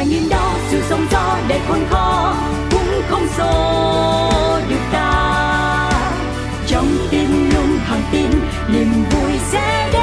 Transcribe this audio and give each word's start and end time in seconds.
là 0.00 0.06
nhìn 0.06 0.28
đó, 0.28 0.56
sự 0.70 0.82
sống 0.88 1.06
gió 1.10 1.38
để 1.48 1.60
khôn 1.68 1.78
khó 1.90 2.36
cũng 2.70 3.02
không 3.08 3.26
xô 3.36 4.60
được 4.68 4.80
ta. 4.92 5.90
Trong 6.66 6.86
tim 7.10 7.50
luôn 7.54 7.78
thẳng 7.86 8.02
tin, 8.12 8.30
niềm 8.72 8.92
vui 9.10 9.32
sẽ 9.50 9.90
đến. 9.92 10.00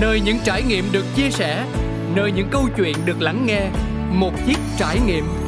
Nơi 0.00 0.20
những 0.20 0.38
trải 0.44 0.62
nghiệm 0.62 0.92
được 0.92 1.04
chia 1.16 1.30
sẻ, 1.30 1.64
nơi 2.14 2.32
những 2.32 2.48
câu 2.50 2.68
chuyện 2.76 2.96
được 3.04 3.20
lắng 3.20 3.46
nghe, 3.46 3.68
một 4.10 4.32
chiếc 4.46 4.58
trải 4.78 4.98
nghiệm. 5.06 5.41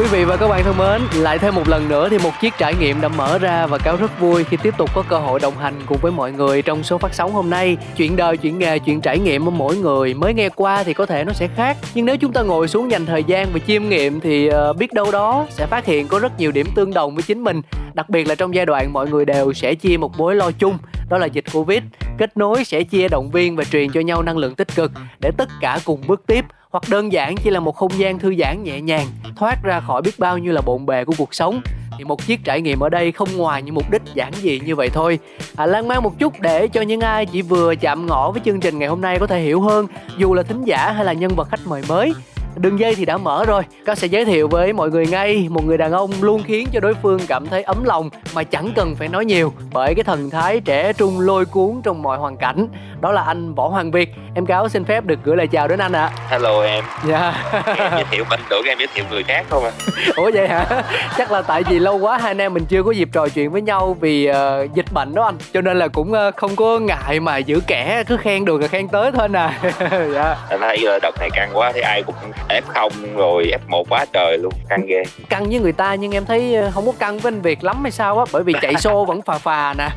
Quý 0.00 0.06
vị 0.12 0.24
và 0.24 0.36
các 0.36 0.48
bạn 0.48 0.64
thân 0.64 0.76
mến, 0.78 1.22
lại 1.22 1.38
thêm 1.38 1.54
một 1.54 1.68
lần 1.68 1.88
nữa 1.88 2.08
thì 2.08 2.18
một 2.18 2.30
chiếc 2.40 2.54
trải 2.58 2.74
nghiệm 2.74 3.00
đã 3.00 3.08
mở 3.08 3.38
ra 3.38 3.66
và 3.66 3.78
cáo 3.78 3.96
rất 3.96 4.20
vui 4.20 4.44
khi 4.44 4.56
tiếp 4.62 4.74
tục 4.78 4.90
có 4.94 5.04
cơ 5.08 5.18
hội 5.18 5.40
đồng 5.40 5.56
hành 5.56 5.74
cùng 5.86 5.98
với 6.02 6.12
mọi 6.12 6.32
người 6.32 6.62
trong 6.62 6.82
số 6.82 6.98
phát 6.98 7.14
sóng 7.14 7.32
hôm 7.32 7.50
nay. 7.50 7.76
Chuyện 7.96 8.16
đời, 8.16 8.36
chuyện 8.36 8.58
nghề, 8.58 8.78
chuyện 8.78 9.00
trải 9.00 9.18
nghiệm 9.18 9.44
của 9.44 9.50
mỗi 9.50 9.76
người 9.76 10.14
mới 10.14 10.34
nghe 10.34 10.48
qua 10.48 10.82
thì 10.84 10.94
có 10.94 11.06
thể 11.06 11.24
nó 11.24 11.32
sẽ 11.32 11.48
khác, 11.56 11.76
nhưng 11.94 12.06
nếu 12.06 12.16
chúng 12.16 12.32
ta 12.32 12.42
ngồi 12.42 12.68
xuống 12.68 12.90
dành 12.90 13.06
thời 13.06 13.24
gian 13.24 13.48
và 13.52 13.58
chiêm 13.66 13.88
nghiệm 13.88 14.20
thì 14.20 14.46
ờ, 14.46 14.72
biết 14.72 14.92
đâu 14.92 15.10
đó 15.10 15.46
sẽ 15.50 15.66
phát 15.66 15.86
hiện 15.86 16.08
có 16.08 16.18
rất 16.18 16.38
nhiều 16.38 16.52
điểm 16.52 16.66
tương 16.74 16.94
đồng 16.94 17.14
với 17.14 17.22
chính 17.22 17.44
mình. 17.44 17.62
Đặc 17.94 18.10
biệt 18.10 18.28
là 18.28 18.34
trong 18.34 18.54
giai 18.54 18.66
đoạn 18.66 18.92
mọi 18.92 19.08
người 19.08 19.24
đều 19.24 19.52
sẽ 19.52 19.74
chia 19.74 19.96
một 19.96 20.18
mối 20.18 20.34
lo 20.34 20.50
chung, 20.50 20.78
đó 21.10 21.18
là 21.18 21.26
dịch 21.26 21.44
Covid. 21.52 21.82
Kết 22.18 22.36
nối 22.36 22.64
sẽ 22.64 22.82
chia 22.82 23.08
động 23.08 23.30
viên 23.30 23.56
và 23.56 23.64
truyền 23.64 23.90
cho 23.90 24.00
nhau 24.00 24.22
năng 24.22 24.38
lượng 24.38 24.54
tích 24.54 24.68
cực 24.74 24.92
để 25.20 25.30
tất 25.36 25.48
cả 25.60 25.78
cùng 25.84 26.02
bước 26.06 26.22
tiếp 26.26 26.44
hoặc 26.70 26.82
đơn 26.90 27.12
giản 27.12 27.34
chỉ 27.36 27.50
là 27.50 27.60
một 27.60 27.76
không 27.76 27.98
gian 27.98 28.18
thư 28.18 28.34
giãn 28.38 28.62
nhẹ 28.62 28.80
nhàng 28.80 29.06
thoát 29.36 29.62
ra 29.62 29.80
khỏi 29.80 30.02
biết 30.02 30.18
bao 30.18 30.38
nhiêu 30.38 30.52
là 30.52 30.60
bộn 30.60 30.86
bề 30.86 31.04
của 31.04 31.14
cuộc 31.18 31.34
sống. 31.34 31.60
Thì 31.98 32.04
một 32.04 32.26
chiếc 32.26 32.40
trải 32.44 32.60
nghiệm 32.60 32.80
ở 32.80 32.88
đây 32.88 33.12
không 33.12 33.36
ngoài 33.36 33.62
những 33.62 33.74
mục 33.74 33.90
đích 33.90 34.02
giản 34.14 34.32
dị 34.42 34.60
như 34.60 34.76
vậy 34.76 34.88
thôi. 34.88 35.18
À, 35.56 35.66
lan 35.66 35.88
man 35.88 36.02
một 36.02 36.18
chút 36.18 36.40
để 36.40 36.68
cho 36.68 36.82
những 36.82 37.00
ai 37.00 37.26
chỉ 37.26 37.42
vừa 37.42 37.74
chạm 37.74 38.06
ngõ 38.06 38.30
với 38.30 38.42
chương 38.44 38.60
trình 38.60 38.78
ngày 38.78 38.88
hôm 38.88 39.00
nay 39.00 39.18
có 39.18 39.26
thể 39.26 39.40
hiểu 39.40 39.60
hơn 39.60 39.86
dù 40.18 40.34
là 40.34 40.42
thính 40.42 40.64
giả 40.64 40.92
hay 40.92 41.04
là 41.04 41.12
nhân 41.12 41.34
vật 41.36 41.48
khách 41.48 41.60
mời 41.66 41.82
mới 41.88 42.12
đường 42.56 42.78
dây 42.78 42.94
thì 42.94 43.04
đã 43.04 43.16
mở 43.16 43.44
rồi. 43.44 43.62
Cao 43.84 43.94
sẽ 43.94 44.06
giới 44.06 44.24
thiệu 44.24 44.48
với 44.48 44.72
mọi 44.72 44.90
người 44.90 45.06
ngay. 45.06 45.46
Một 45.50 45.64
người 45.64 45.78
đàn 45.78 45.92
ông 45.92 46.10
luôn 46.20 46.42
khiến 46.42 46.68
cho 46.72 46.80
đối 46.80 46.94
phương 46.94 47.20
cảm 47.28 47.46
thấy 47.46 47.62
ấm 47.62 47.84
lòng 47.84 48.10
mà 48.34 48.44
chẳng 48.44 48.70
cần 48.76 48.94
phải 48.96 49.08
nói 49.08 49.24
nhiều 49.24 49.52
bởi 49.72 49.94
cái 49.94 50.04
thần 50.04 50.30
thái 50.30 50.60
trẻ 50.60 50.92
trung 50.92 51.20
lôi 51.20 51.44
cuốn 51.44 51.80
trong 51.84 52.02
mọi 52.02 52.18
hoàn 52.18 52.36
cảnh. 52.36 52.68
Đó 53.00 53.12
là 53.12 53.22
anh 53.22 53.54
võ 53.54 53.68
hoàng 53.68 53.90
việt. 53.90 54.14
Em 54.34 54.46
cáo 54.46 54.68
xin 54.68 54.84
phép 54.84 55.04
được 55.04 55.18
gửi 55.24 55.36
lời 55.36 55.46
chào 55.46 55.68
đến 55.68 55.78
anh 55.78 55.92
ạ. 55.92 56.10
À. 56.16 56.26
hello 56.28 56.62
em. 56.62 56.84
Dạ. 57.08 57.52
Yeah. 57.54 57.78
em 57.78 57.92
giới 57.92 58.04
thiệu 58.10 58.24
mình 58.30 58.40
tưởng 58.50 58.64
em 58.66 58.78
giới 58.78 58.88
thiệu 58.94 59.04
người 59.10 59.22
khác 59.22 59.46
không 59.50 59.64
à 59.64 59.70
ủa 60.16 60.30
vậy 60.34 60.48
hả? 60.48 60.82
Chắc 61.18 61.32
là 61.32 61.42
tại 61.42 61.62
vì 61.62 61.78
lâu 61.78 61.98
quá 61.98 62.18
hai 62.18 62.30
anh 62.30 62.40
em 62.40 62.54
mình 62.54 62.64
chưa 62.68 62.82
có 62.82 62.90
dịp 62.90 63.08
trò 63.12 63.28
chuyện 63.28 63.50
với 63.50 63.62
nhau 63.62 63.96
vì 64.00 64.30
uh, 64.30 64.74
dịch 64.74 64.92
bệnh 64.92 65.14
đó 65.14 65.24
anh. 65.24 65.34
Cho 65.52 65.60
nên 65.60 65.78
là 65.78 65.88
cũng 65.88 66.12
uh, 66.12 66.36
không 66.36 66.56
có 66.56 66.78
ngại 66.78 67.20
mà 67.20 67.36
giữ 67.36 67.60
kẻ 67.66 68.04
cứ 68.06 68.16
khen 68.16 68.44
được 68.44 68.60
là 68.60 68.68
khen 68.68 68.88
tới 68.88 69.12
thôi 69.12 69.28
nè 69.28 69.50
dạ. 70.14 70.36
Anh 70.50 70.60
thấy 70.60 70.78
uh, 70.96 71.02
đợt 71.02 71.14
này 71.20 71.30
căng 71.32 71.50
quá 71.54 71.72
thấy 71.72 71.82
ai 71.82 72.02
cũng 72.02 72.14
f0 72.48 72.90
rồi 73.16 73.52
f1 73.68 73.84
quá 73.88 74.06
trời 74.12 74.38
luôn 74.38 74.52
căng 74.68 74.86
ghê. 74.86 75.02
Căng 75.28 75.50
với 75.50 75.60
người 75.60 75.72
ta 75.72 75.94
nhưng 75.94 76.12
em 76.12 76.24
thấy 76.24 76.56
không 76.74 76.86
có 76.86 76.92
căng 76.98 77.18
với 77.18 77.32
anh 77.32 77.40
việt 77.40 77.64
lắm 77.64 77.82
hay 77.82 77.90
sao 77.90 78.18
á 78.18 78.24
bởi 78.32 78.42
vì 78.42 78.54
chạy 78.62 78.74
xô 78.78 79.04
vẫn 79.04 79.22
phà 79.22 79.38
phà 79.38 79.74
nè 79.78 79.88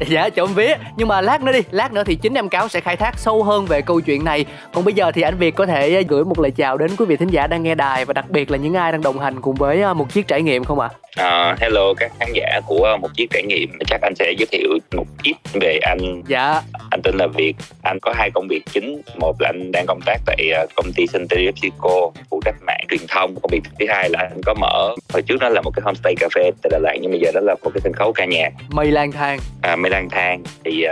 dạ 0.08 0.28
trộm 0.28 0.54
vía. 0.54 0.74
Nhưng 0.96 1.08
mà 1.08 1.20
lát 1.20 1.42
nữa 1.42 1.52
đi 1.52 1.60
lát 1.70 1.92
nữa 1.92 2.04
thì 2.04 2.14
chính 2.14 2.34
em 2.34 2.48
cáo 2.48 2.68
sẽ 2.68 2.80
khai 2.80 2.96
thác 2.96 3.18
sâu 3.18 3.42
hơn 3.42 3.66
về 3.66 3.82
câu 3.82 4.00
chuyện 4.00 4.24
này. 4.24 4.44
Còn 4.74 4.84
bây 4.84 4.94
giờ 4.94 5.10
thì 5.12 5.22
anh 5.22 5.38
việt 5.38 5.54
có 5.54 5.66
thể 5.66 6.02
gửi 6.02 6.24
một 6.24 6.38
lời 6.38 6.50
chào 6.50 6.78
đến 6.78 6.90
quý 6.98 7.06
vị 7.06 7.16
thính 7.16 7.28
giả 7.28 7.46
đang 7.46 7.62
nghe 7.62 7.74
đài 7.74 8.04
và 8.04 8.12
đặc 8.12 8.30
biệt 8.30 8.50
là 8.50 8.58
những 8.58 8.74
ai 8.74 8.92
đang 8.92 9.02
đồng 9.02 9.18
hành 9.18 9.40
cùng 9.40 9.54
với 9.54 9.82
à, 9.82 9.94
một 9.94 10.12
chiếc 10.12 10.28
trải 10.28 10.42
nghiệm 10.42 10.64
không 10.64 10.80
ạ? 10.80 10.88
À? 10.88 11.08
uh, 11.18 11.60
hello 11.60 11.94
các 11.94 12.12
khán 12.20 12.28
giả 12.34 12.60
của 12.66 12.96
một 13.00 13.08
chiếc 13.16 13.30
trải 13.30 13.42
nghiệm. 13.42 13.78
Chắc 13.86 14.00
anh 14.02 14.14
sẽ 14.18 14.32
giới 14.38 14.46
thiệu 14.46 14.78
một 14.96 15.06
ít 15.22 15.36
về 15.60 15.78
anh. 15.82 16.22
Dạ. 16.28 16.60
Anh 16.90 17.00
tên 17.02 17.14
là 17.16 17.26
việt. 17.26 17.54
Anh 17.82 17.98
có 18.02 18.12
hai 18.16 18.30
công 18.34 18.48
việc 18.48 18.62
chính. 18.72 19.02
Một 19.20 19.36
là 19.40 19.48
anh 19.48 19.72
đang 19.72 19.86
công 19.86 20.00
tác 20.06 20.20
tại 20.26 20.50
à, 20.54 20.66
công 20.76 20.92
ty 20.96 21.06
Century 21.12 21.50
Psico 21.50 22.10
phụ 22.30 22.40
trách 22.44 22.54
mạng 22.66 22.84
truyền 22.88 23.00
thông. 23.08 23.34
Công 23.42 23.50
việc 23.50 23.62
thứ 23.78 23.86
hai 23.88 24.10
là 24.10 24.18
anh 24.18 24.40
có 24.46 24.54
mở 24.54 24.94
hồi 25.12 25.22
trước 25.22 25.36
đó 25.40 25.48
là 25.48 25.60
một 25.60 25.70
cái 25.76 25.82
homestay 25.84 26.14
cà 26.20 26.28
phê 26.34 26.50
tại 26.62 26.70
Đà 26.70 26.78
Lạt 26.78 26.96
nhưng 27.00 27.10
bây 27.10 27.20
giờ 27.20 27.30
đó 27.34 27.40
là 27.40 27.54
một 27.62 27.70
cái 27.74 27.80
sân 27.84 27.92
khấu 27.92 28.12
ca 28.12 28.24
nhạc. 28.24 28.52
Mây 28.70 28.90
lang 29.08 29.20
thang. 29.20 29.38
À, 29.62 29.76
mây 29.76 29.90
lang 29.90 30.08
thang. 30.10 30.42
Thì 30.64 30.84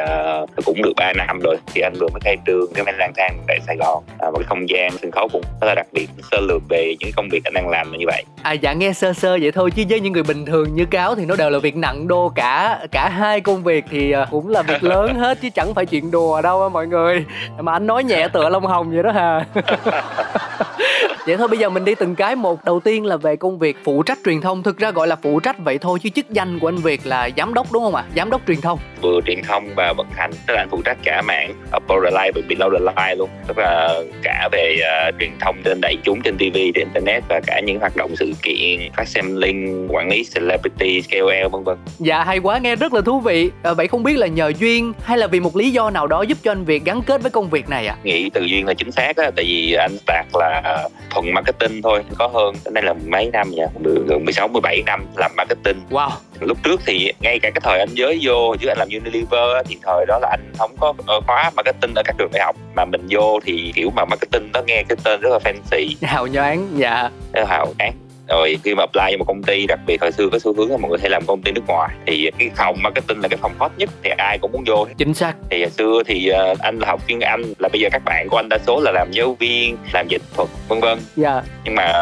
uh, 0.43 0.65
cũng 0.65 0.82
được 0.82 0.93
3 0.97 1.12
năm 1.12 1.41
rồi. 1.43 1.56
Thì 1.75 1.81
anh 1.81 1.93
vừa 2.00 2.09
mới 2.12 2.21
khai 2.25 2.37
trương 2.47 2.66
cái 2.75 2.84
mây 2.84 2.94
lang 2.99 3.12
thang 3.16 3.38
tại 3.49 3.60
Sài 3.66 3.77
Gòn. 3.77 4.04
À, 4.19 4.31
một 4.31 4.38
cái 4.38 4.44
không 4.49 4.69
gian 4.69 4.91
sân 5.03 5.10
khấu 5.10 5.28
cũng 5.32 5.43
rất 5.60 5.66
là 5.66 5.75
đặc 5.75 5.87
biệt 5.93 6.09
sơ 6.31 6.41
lược 6.41 6.62
về 6.69 6.94
những 7.00 7.10
công 7.16 7.28
việc 7.28 7.44
anh 7.44 7.54
đang 7.54 7.69
làm 7.69 7.93
là 7.93 7.99
như 7.99 8.04
vậy. 8.06 8.25
À 8.43 8.53
dạ 8.53 8.72
nghe 8.72 8.93
sơ 8.93 9.12
sơ 9.12 9.38
vậy 9.41 9.53
thôi 9.53 9.71
chứ 9.71 9.84
với 9.88 10.00
những 10.00 10.12
người 10.12 10.22
bình 10.22 10.47
thường 10.47 10.75
như 10.75 10.84
cáo 10.84 11.15
thì 11.15 11.25
nó 11.25 11.37
đều 11.37 11.50
là 11.50 11.59
việc 11.59 11.77
nặng 11.77 12.09
đô 12.09 12.32
cả 12.34 12.78
cả 12.93 13.09
hai 13.09 13.41
công 13.41 13.62
việc 13.62 13.84
thì 13.91 14.15
uh, 14.22 14.28
cũng 14.31 14.48
là 14.48 14.62
việc 14.62 14.84
lớn 14.84 15.15
hết 15.19 15.38
chứ 15.43 15.48
chẳng 15.54 15.75
phải 15.75 15.87
chuyện 15.87 16.10
đùa 16.10 16.43
đâu 16.43 16.69
mọi 16.69 16.87
người. 16.87 17.25
Mà 17.59 17.72
anh 17.72 17.87
nói 17.87 18.04
nhẹ 18.04 18.28
tựa 18.28 18.48
lông 18.48 18.66
hồng 18.66 18.91
vậy 18.91 19.03
đó 19.03 19.12
hà 19.12 19.44
vậy 21.26 21.37
thôi 21.37 21.48
bây 21.48 21.59
giờ 21.59 21.70
mình 21.70 21.84
đi 21.84 21.94
từng 21.94 22.14
cái. 22.14 22.37
Một 22.37 22.64
đầu 22.64 22.81
tiên 22.81 23.06
là 23.06 23.16
về 23.16 23.37
công 23.37 23.59
việc 23.59 23.76
phụ 23.84 24.03
trách 24.03 24.19
truyền 24.25 24.41
thông. 24.41 24.62
Thực 24.62 24.78
ra 24.78 24.91
gọi 24.91 25.06
là 25.06 25.16
phụ 25.16 25.41
trách 25.41 25.56
vậy 25.59 25.78
thôi 25.78 25.98
chứ 26.03 26.09
chức 26.09 26.31
danh 26.31 26.59
của 26.59 26.69
anh 26.69 26.76
việt 26.76 27.06
là 27.06 27.31
giám 27.37 27.54
đốc 27.54 27.72
đúng 27.72 27.82
không 27.82 27.94
ạ? 27.94 28.04
À? 28.06 28.10
giám 28.16 28.31
đốc 28.31 28.41
truyền 28.47 28.60
thông. 28.60 28.78
Vừa 29.03 29.20
truyền 29.26 29.42
thông 29.42 29.69
và 29.76 29.92
vận 29.97 30.06
hành 30.16 30.31
tức 30.47 30.54
là 30.54 30.60
anh 30.62 30.69
phụ 30.70 30.82
trách 30.84 30.98
cả 31.04 31.22
mạng 31.22 31.54
Upper 31.76 31.98
the 32.04 32.10
Line 32.10 32.32
và 32.34 32.41
Below 32.48 32.70
the 32.72 32.78
Line 32.78 33.15
luôn. 33.15 33.31
Tức 33.47 33.59
là 33.59 34.03
cả 34.22 34.48
về 34.53 34.76
uh, 34.78 35.15
truyền 35.20 35.31
thông 35.41 35.56
trên 35.65 35.81
đại 35.81 35.97
chúng 36.04 36.20
trên 36.22 36.36
TV 36.36 36.42
trên 36.54 36.75
internet 36.75 37.25
và 37.28 37.41
cả 37.47 37.60
những 37.60 37.78
hoạt 37.81 37.97
động 37.97 38.16
sự 38.16 38.32
kiện 38.42 38.92
phát 38.97 39.09
xem 39.09 39.36
link 39.36 39.91
quản 39.92 40.09
lý 40.09 40.25
celebrity 40.34 41.03
KOL 41.10 41.48
vân 41.53 41.65
vân. 41.65 41.76
Dạ 41.98 42.25
hay 42.25 42.38
quá 42.38 42.59
nghe 42.59 42.76
rất 42.76 42.92
là 42.92 43.00
thú 43.00 43.20
vị. 43.20 43.50
À, 43.62 43.75
vậy 43.75 43.88
không 43.88 44.03
biết 44.03 44.16
là 44.16 44.26
nhờ 44.26 44.53
duyên 44.59 44.92
hay 45.03 45.19
là 45.19 45.26
vì 45.26 45.41
một 45.41 45.56
lý 45.56 45.70
do 45.70 45.91
nào 45.91 46.06
đó 46.06 46.22
giúp 46.22 46.38
cho 46.42 46.53
anh 46.53 46.65
Việt 46.65 46.84
gắn 46.84 47.03
kết 47.03 47.22
với 47.22 47.31
công 47.31 47.50
việc 47.50 47.69
này 47.69 47.86
ạ? 47.86 47.97
À? 47.98 48.03
nghĩ 48.04 48.31
từ 48.31 48.41
duyên 48.44 48.66
là 48.66 48.75
chính 48.75 48.92
xác 48.92 49.16
á 49.16 49.31
tại 49.36 49.44
vì 49.44 49.72
anh 49.72 49.97
start 49.98 50.26
là 50.34 50.88
thuần 51.16 51.34
marketing 51.34 51.82
thôi 51.82 52.04
có 52.19 52.27
hơn 52.27 52.54
đây 52.71 52.84
là 52.84 52.94
mấy 53.06 53.31
năm 53.32 53.50
nha 53.50 53.66
gần 54.09 54.25
16 54.25 54.49
17 54.49 54.82
năm 54.87 55.06
làm 55.16 55.31
marketing. 55.37 55.81
Wow. 55.91 56.10
Lúc 56.41 56.59
trước 56.62 56.81
thì 56.87 57.12
ngay 57.21 57.38
cả 57.38 57.50
cái 57.50 57.60
thời 57.65 57.78
anh 57.78 57.88
giới 57.94 58.19
vô 58.22 58.56
chứ 58.60 58.69
anh 58.69 58.78
làm 58.78 58.88
Unilever 58.88 59.66
thì 59.69 59.77
thời 59.82 60.06
đó 60.09 60.19
là 60.22 60.28
anh 60.31 60.53
không 60.59 60.77
có 60.81 60.94
ờ, 61.06 61.21
khóa 61.27 61.50
marketing 61.56 61.94
ở 61.94 62.03
các 62.04 62.16
trường 62.19 62.31
đại 62.32 62.43
học. 62.44 62.56
Mà 62.75 62.84
mình 62.84 63.06
vô 63.10 63.41
thì 63.44 63.72
kiểu 63.75 63.91
mà 63.97 64.04
marketing 64.04 64.53
đó 64.53 64.62
nghe 64.66 64.82
cái 64.88 64.97
tên 65.04 65.21
rất 65.21 65.31
là 65.32 65.38
fancy. 65.44 65.94
Hào 66.03 66.27
nhoáng 66.27 66.69
dạ. 66.77 67.10
Hào 67.47 67.75
nhoáng 67.78 68.06
rồi 68.28 68.59
khi 68.64 68.75
mà 68.75 68.82
apply 68.82 69.12
cho 69.12 69.19
một 69.19 69.25
công 69.28 69.42
ty 69.42 69.66
đặc 69.66 69.78
biệt 69.87 70.00
hồi 70.00 70.12
xưa 70.12 70.28
có 70.32 70.38
xu 70.38 70.54
hướng 70.54 70.70
là 70.70 70.76
mọi 70.76 70.91
người 70.91 70.98
hay 71.00 71.10
làm 71.10 71.22
công 71.26 71.42
ty 71.42 71.53
nước 71.53 71.66
ngoài 71.66 71.94
thì 72.06 72.31
cái 72.38 72.50
phòng 72.56 72.76
marketing 72.82 73.20
là 73.20 73.28
cái 73.28 73.38
phòng 73.42 73.53
hot 73.59 73.70
nhất 73.76 73.91
thì 74.03 74.10
ai 74.19 74.38
cũng 74.38 74.53
muốn 74.53 74.64
vô 74.66 74.87
chính 74.98 75.14
xác. 75.14 75.34
Thì 75.50 75.62
hồi 75.62 75.70
xưa 75.70 76.03
thì 76.06 76.31
uh, 76.53 76.59
anh 76.59 76.78
là 76.78 76.88
học 76.88 77.00
chuyên 77.09 77.20
Anh 77.20 77.42
là 77.59 77.69
bây 77.69 77.81
giờ 77.81 77.88
các 77.92 78.03
bạn 78.04 78.28
của 78.28 78.36
anh 78.36 78.48
đa 78.48 78.59
số 78.66 78.81
là 78.81 78.92
làm 78.92 79.10
giáo 79.12 79.36
viên 79.38 79.76
làm 79.92 80.06
dịch 80.09 80.22
thuật 80.36 80.48
vân 80.69 80.81
vân. 80.81 80.98
Dạ. 81.16 81.42
Nhưng 81.65 81.75
mà 81.75 81.92